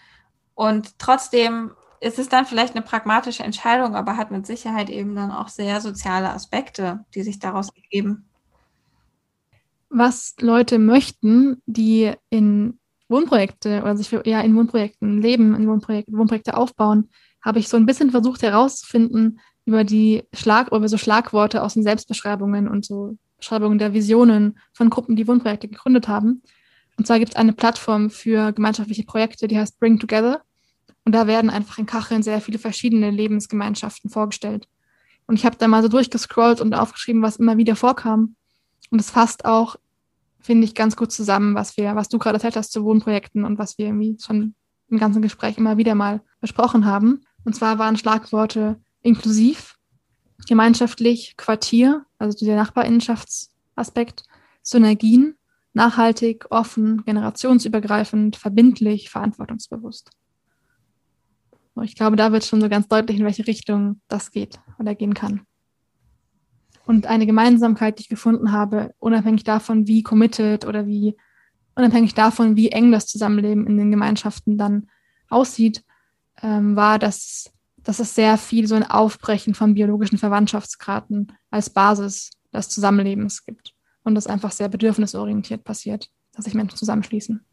Und 0.56 1.00
trotzdem 1.00 1.72
ist 2.02 2.20
es 2.20 2.30
dann 2.30 2.46
vielleicht 2.46 2.76
eine 2.76 2.84
pragmatische 2.84 3.44
Entscheidung, 3.44 3.96
aber 3.96 4.18
hat 4.18 4.32
mit 4.32 4.46
Sicherheit 4.46 4.90
eben 4.90 5.16
dann 5.16 5.32
auch 5.32 5.48
sehr 5.48 5.82
soziale 5.82 6.30
Aspekte, 6.32 7.06
die 7.14 7.24
sich 7.24 7.40
daraus 7.40 7.70
ergeben. 7.76 8.30
Was 9.90 10.36
Leute 10.40 10.80
möchten, 10.80 11.62
die 11.66 12.14
in 12.30 12.80
Wohnprojekte 13.10 13.82
oder 13.82 13.98
sich 13.98 14.12
ja 14.12 14.42
in 14.42 14.56
Wohnprojekten 14.56 15.22
leben, 15.22 15.56
in 15.56 15.68
Wohnprojekte, 15.68 16.12
Wohnprojekte 16.14 16.56
aufbauen, 16.56 17.10
habe 17.42 17.60
ich 17.60 17.68
so 17.68 17.78
ein 17.78 17.86
bisschen 17.86 18.12
versucht 18.12 18.44
herauszufinden 18.44 19.40
über 19.66 19.84
die 19.84 20.24
Schlag 20.34 20.72
über 20.72 20.88
so 20.88 20.98
Schlagworte 20.98 21.64
aus 21.64 21.74
den 21.74 21.84
Selbstbeschreibungen 21.84 22.68
und 22.68 22.86
so 22.86 23.18
Beschreibungen 23.38 23.80
der 23.80 23.94
Visionen 23.94 24.60
von 24.74 24.90
Gruppen, 24.90 25.16
die 25.16 25.28
Wohnprojekte 25.28 25.68
gegründet 25.68 26.08
haben. 26.08 26.44
Und 26.98 27.08
zwar 27.08 27.20
gibt 27.20 27.32
es 27.32 27.36
eine 27.36 27.54
Plattform 27.54 28.10
für 28.10 28.52
gemeinschaftliche 28.52 29.04
Projekte, 29.04 29.48
die 29.48 29.58
heißt 29.58 29.80
Bring 29.80 30.00
Together. 30.00 30.42
Und 31.10 31.14
da 31.14 31.26
werden 31.26 31.50
einfach 31.50 31.80
in 31.80 31.88
Kacheln 31.88 32.22
sehr 32.22 32.40
viele 32.40 32.60
verschiedene 32.60 33.10
Lebensgemeinschaften 33.10 34.12
vorgestellt. 34.12 34.68
Und 35.26 35.38
ich 35.38 35.44
habe 35.44 35.58
da 35.58 35.68
mal 35.68 35.82
so 35.82 35.88
durchgescrollt 35.88 36.62
und 36.62 36.76
aufgeschrieben, 36.76 37.24
was 37.24 37.38
immer 37.38 37.58
wieder 37.58 37.76
vorkam. 37.76 38.36
Und 38.92 39.02
es 39.02 39.10
fasst 39.10 39.44
auch, 39.44 39.78
finde 40.40 40.66
ich, 40.66 40.76
ganz 40.76 40.96
gut 40.96 41.12
zusammen, 41.12 41.56
was 41.56 41.78
wir, 41.78 41.96
was 41.96 42.10
du 42.10 42.20
gerade 42.20 42.36
erzählt 42.36 42.56
hast 42.56 42.72
zu 42.72 42.84
Wohnprojekten 42.84 43.44
und 43.44 43.58
was 43.58 43.80
wir 43.80 43.88
irgendwie 43.88 44.18
schon 44.24 44.54
im 44.88 45.00
ganzen 45.00 45.24
Gespräch 45.24 45.58
immer 45.58 45.78
wieder 45.78 45.96
mal 45.96 46.22
besprochen 46.42 46.86
haben. 46.86 47.22
Und 47.44 47.56
zwar 47.56 47.80
waren 47.80 47.98
Schlagworte 47.98 48.80
inklusiv, 49.02 49.80
gemeinschaftlich, 50.48 51.38
Quartier, 51.38 52.06
also 52.20 52.38
dieser 52.38 52.56
Nachbarinnenschaftsaspekt, 52.56 54.26
Synergien, 54.62 55.40
nachhaltig, 55.74 56.46
offen, 56.52 57.04
generationsübergreifend, 57.04 58.36
verbindlich, 58.36 59.10
verantwortungsbewusst. 59.10 60.12
Ich 61.84 61.96
glaube, 61.96 62.16
da 62.16 62.32
wird 62.32 62.46
schon 62.46 62.62
so 62.62 62.70
ganz 62.70 62.88
deutlich, 62.88 63.20
in 63.20 63.26
welche 63.26 63.48
Richtung 63.48 64.02
das 64.08 64.32
geht 64.32 64.60
oder 64.80 64.96
gehen 64.96 65.14
kann. 65.14 65.42
Und 66.86 67.06
eine 67.06 67.26
Gemeinsamkeit, 67.26 68.00
die 68.00 68.04
ich 68.04 68.10
gefunden 68.10 68.52
habe, 68.52 68.94
unabhängig 69.00 69.44
davon, 69.44 69.88
wie 69.88 70.02
committed 70.02 70.66
oder 70.66 70.88
wie 70.88 71.16
unabhängig 71.76 72.14
davon, 72.14 72.56
wie 72.56 72.70
eng 72.70 72.92
das 72.92 73.06
Zusammenleben 73.06 73.68
in 73.68 73.78
den 73.78 73.92
Gemeinschaften 73.92 74.58
dann 74.58 74.88
aussieht, 75.30 75.84
ähm, 76.42 76.76
war, 76.76 77.00
dass, 77.00 77.52
dass 77.78 78.00
es 78.00 78.16
sehr 78.16 78.38
viel 78.38 78.68
so 78.68 78.76
ein 78.76 78.90
Aufbrechen 78.90 79.54
von 79.54 79.76
biologischen 79.76 80.18
Verwandtschaftsgraden 80.18 81.32
als 81.52 81.70
Basis 81.70 82.32
des 82.54 82.70
Zusammenlebens 82.70 83.46
gibt. 83.46 83.74
Und 84.04 84.16
das 84.16 84.28
einfach 84.28 84.52
sehr 84.52 84.70
bedürfnisorientiert 84.70 85.64
passiert, 85.64 86.10
dass 86.34 86.46
sich 86.46 86.54
Menschen 86.54 86.78
zusammenschließen. 86.78 87.46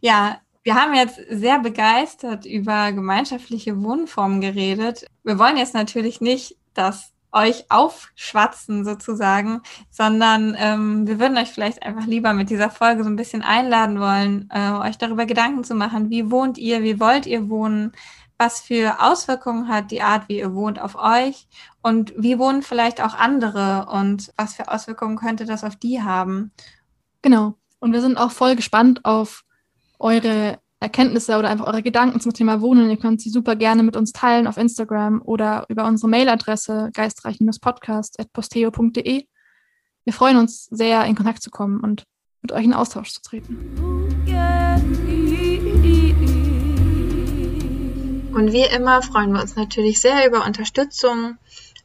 Ja, 0.00 0.40
wir 0.62 0.74
haben 0.74 0.94
jetzt 0.94 1.20
sehr 1.28 1.58
begeistert 1.58 2.46
über 2.46 2.92
gemeinschaftliche 2.92 3.82
Wohnformen 3.82 4.40
geredet. 4.40 5.06
Wir 5.24 5.38
wollen 5.38 5.56
jetzt 5.56 5.74
natürlich 5.74 6.20
nicht, 6.20 6.56
dass 6.74 7.12
euch 7.32 7.64
aufschwatzen 7.70 8.84
sozusagen, 8.84 9.62
sondern 9.90 10.54
ähm, 10.58 11.06
wir 11.06 11.18
würden 11.18 11.38
euch 11.38 11.48
vielleicht 11.48 11.82
einfach 11.82 12.06
lieber 12.06 12.34
mit 12.34 12.50
dieser 12.50 12.70
Folge 12.70 13.04
so 13.04 13.10
ein 13.10 13.16
bisschen 13.16 13.42
einladen 13.42 13.98
wollen, 13.98 14.48
äh, 14.52 14.72
euch 14.72 14.98
darüber 14.98 15.24
Gedanken 15.24 15.64
zu 15.64 15.74
machen, 15.74 16.10
wie 16.10 16.30
wohnt 16.30 16.58
ihr, 16.58 16.82
wie 16.82 17.00
wollt 17.00 17.26
ihr 17.26 17.48
wohnen, 17.48 17.92
was 18.36 18.60
für 18.60 19.00
Auswirkungen 19.00 19.68
hat 19.68 19.90
die 19.90 20.02
Art, 20.02 20.28
wie 20.28 20.38
ihr 20.38 20.54
wohnt, 20.54 20.80
auf 20.80 20.94
euch 20.94 21.46
und 21.80 22.12
wie 22.16 22.38
wohnen 22.38 22.62
vielleicht 22.62 23.00
auch 23.00 23.14
andere 23.14 23.86
und 23.90 24.32
was 24.36 24.54
für 24.54 24.68
Auswirkungen 24.68 25.16
könnte 25.16 25.46
das 25.46 25.64
auf 25.64 25.76
die 25.76 26.02
haben. 26.02 26.52
Genau. 27.22 27.54
Und 27.78 27.92
wir 27.92 28.00
sind 28.00 28.18
auch 28.18 28.30
voll 28.30 28.56
gespannt 28.56 29.04
auf 29.04 29.44
eure 30.02 30.58
Erkenntnisse 30.80 31.38
oder 31.38 31.48
einfach 31.48 31.66
eure 31.66 31.82
Gedanken 31.82 32.20
zum 32.20 32.34
Thema 32.34 32.60
Wohnen. 32.60 32.90
Ihr 32.90 32.96
könnt 32.96 33.20
sie 33.20 33.30
super 33.30 33.54
gerne 33.54 33.84
mit 33.84 33.96
uns 33.96 34.12
teilen 34.12 34.48
auf 34.48 34.56
Instagram 34.56 35.22
oder 35.22 35.64
über 35.68 35.86
unsere 35.86 36.10
Mailadresse 36.10 36.90
geistreich-podcast.posteo.de. 36.92 39.26
Wir 40.04 40.12
freuen 40.12 40.38
uns 40.38 40.64
sehr, 40.64 41.04
in 41.04 41.14
Kontakt 41.14 41.40
zu 41.42 41.50
kommen 41.50 41.78
und 41.80 42.02
mit 42.42 42.50
euch 42.50 42.64
in 42.64 42.74
Austausch 42.74 43.12
zu 43.12 43.22
treten. 43.22 43.56
Und 48.34 48.52
wie 48.52 48.66
immer 48.74 49.02
freuen 49.02 49.32
wir 49.32 49.40
uns 49.40 49.54
natürlich 49.54 50.00
sehr 50.00 50.26
über 50.26 50.44
Unterstützung 50.44 51.38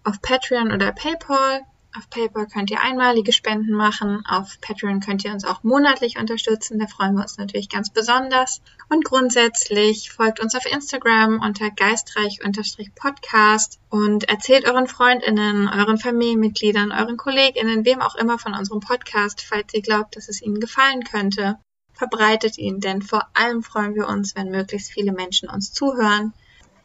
auf 0.03 0.19
Patreon 0.21 0.71
oder 0.71 0.91
PayPal. 0.91 1.61
Auf 1.95 2.09
PayPal 2.09 2.47
könnt 2.47 2.69
ihr 2.69 2.81
einmalige 2.81 3.31
Spenden 3.31 3.71
machen. 3.73 4.25
Auf 4.27 4.59
Patreon 4.61 4.99
könnt 4.99 5.23
ihr 5.25 5.31
uns 5.31 5.45
auch 5.45 5.63
monatlich 5.63 6.19
unterstützen. 6.19 6.77
Da 6.79 6.87
freuen 6.87 7.15
wir 7.15 7.21
uns 7.21 7.37
natürlich 7.37 7.69
ganz 7.69 7.89
besonders. 7.89 8.61
Und 8.89 9.05
grundsätzlich 9.05 10.11
folgt 10.11 10.39
uns 10.39 10.53
auf 10.55 10.65
Instagram 10.65 11.39
unter 11.39 11.71
geistreich-podcast 11.71 13.79
und 13.89 14.29
erzählt 14.29 14.67
euren 14.67 14.87
Freundinnen, 14.87 15.67
euren 15.67 15.97
Familienmitgliedern, 15.97 16.91
euren 16.91 17.17
Kolleginnen, 17.17 17.85
wem 17.85 18.01
auch 18.01 18.13
immer 18.15 18.37
von 18.37 18.53
unserem 18.53 18.81
Podcast, 18.81 19.41
falls 19.41 19.73
ihr 19.73 19.81
glaubt, 19.81 20.15
dass 20.15 20.29
es 20.29 20.39
ihnen 20.41 20.59
gefallen 20.59 21.03
könnte. 21.03 21.57
Verbreitet 21.93 22.59
ihn, 22.59 22.79
denn 22.79 23.01
vor 23.01 23.27
allem 23.33 23.63
freuen 23.63 23.95
wir 23.95 24.07
uns, 24.07 24.35
wenn 24.35 24.51
möglichst 24.51 24.91
viele 24.91 25.13
Menschen 25.13 25.49
uns 25.49 25.73
zuhören 25.73 26.33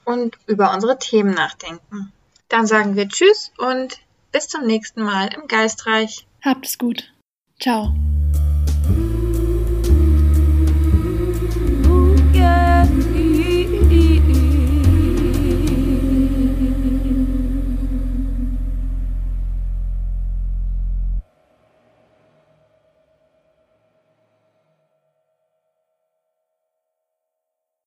und 0.04 0.38
über 0.46 0.72
unsere 0.72 0.98
Themen 0.98 1.34
nachdenken. 1.34 2.12
Dann 2.48 2.66
sagen 2.66 2.96
wir 2.96 3.08
Tschüss 3.08 3.52
und 3.58 3.98
bis 4.32 4.48
zum 4.48 4.66
nächsten 4.66 5.02
Mal 5.02 5.30
im 5.34 5.46
Geistreich. 5.46 6.26
Habt 6.42 6.66
es 6.66 6.78
gut. 6.78 7.12
Ciao. 7.60 7.94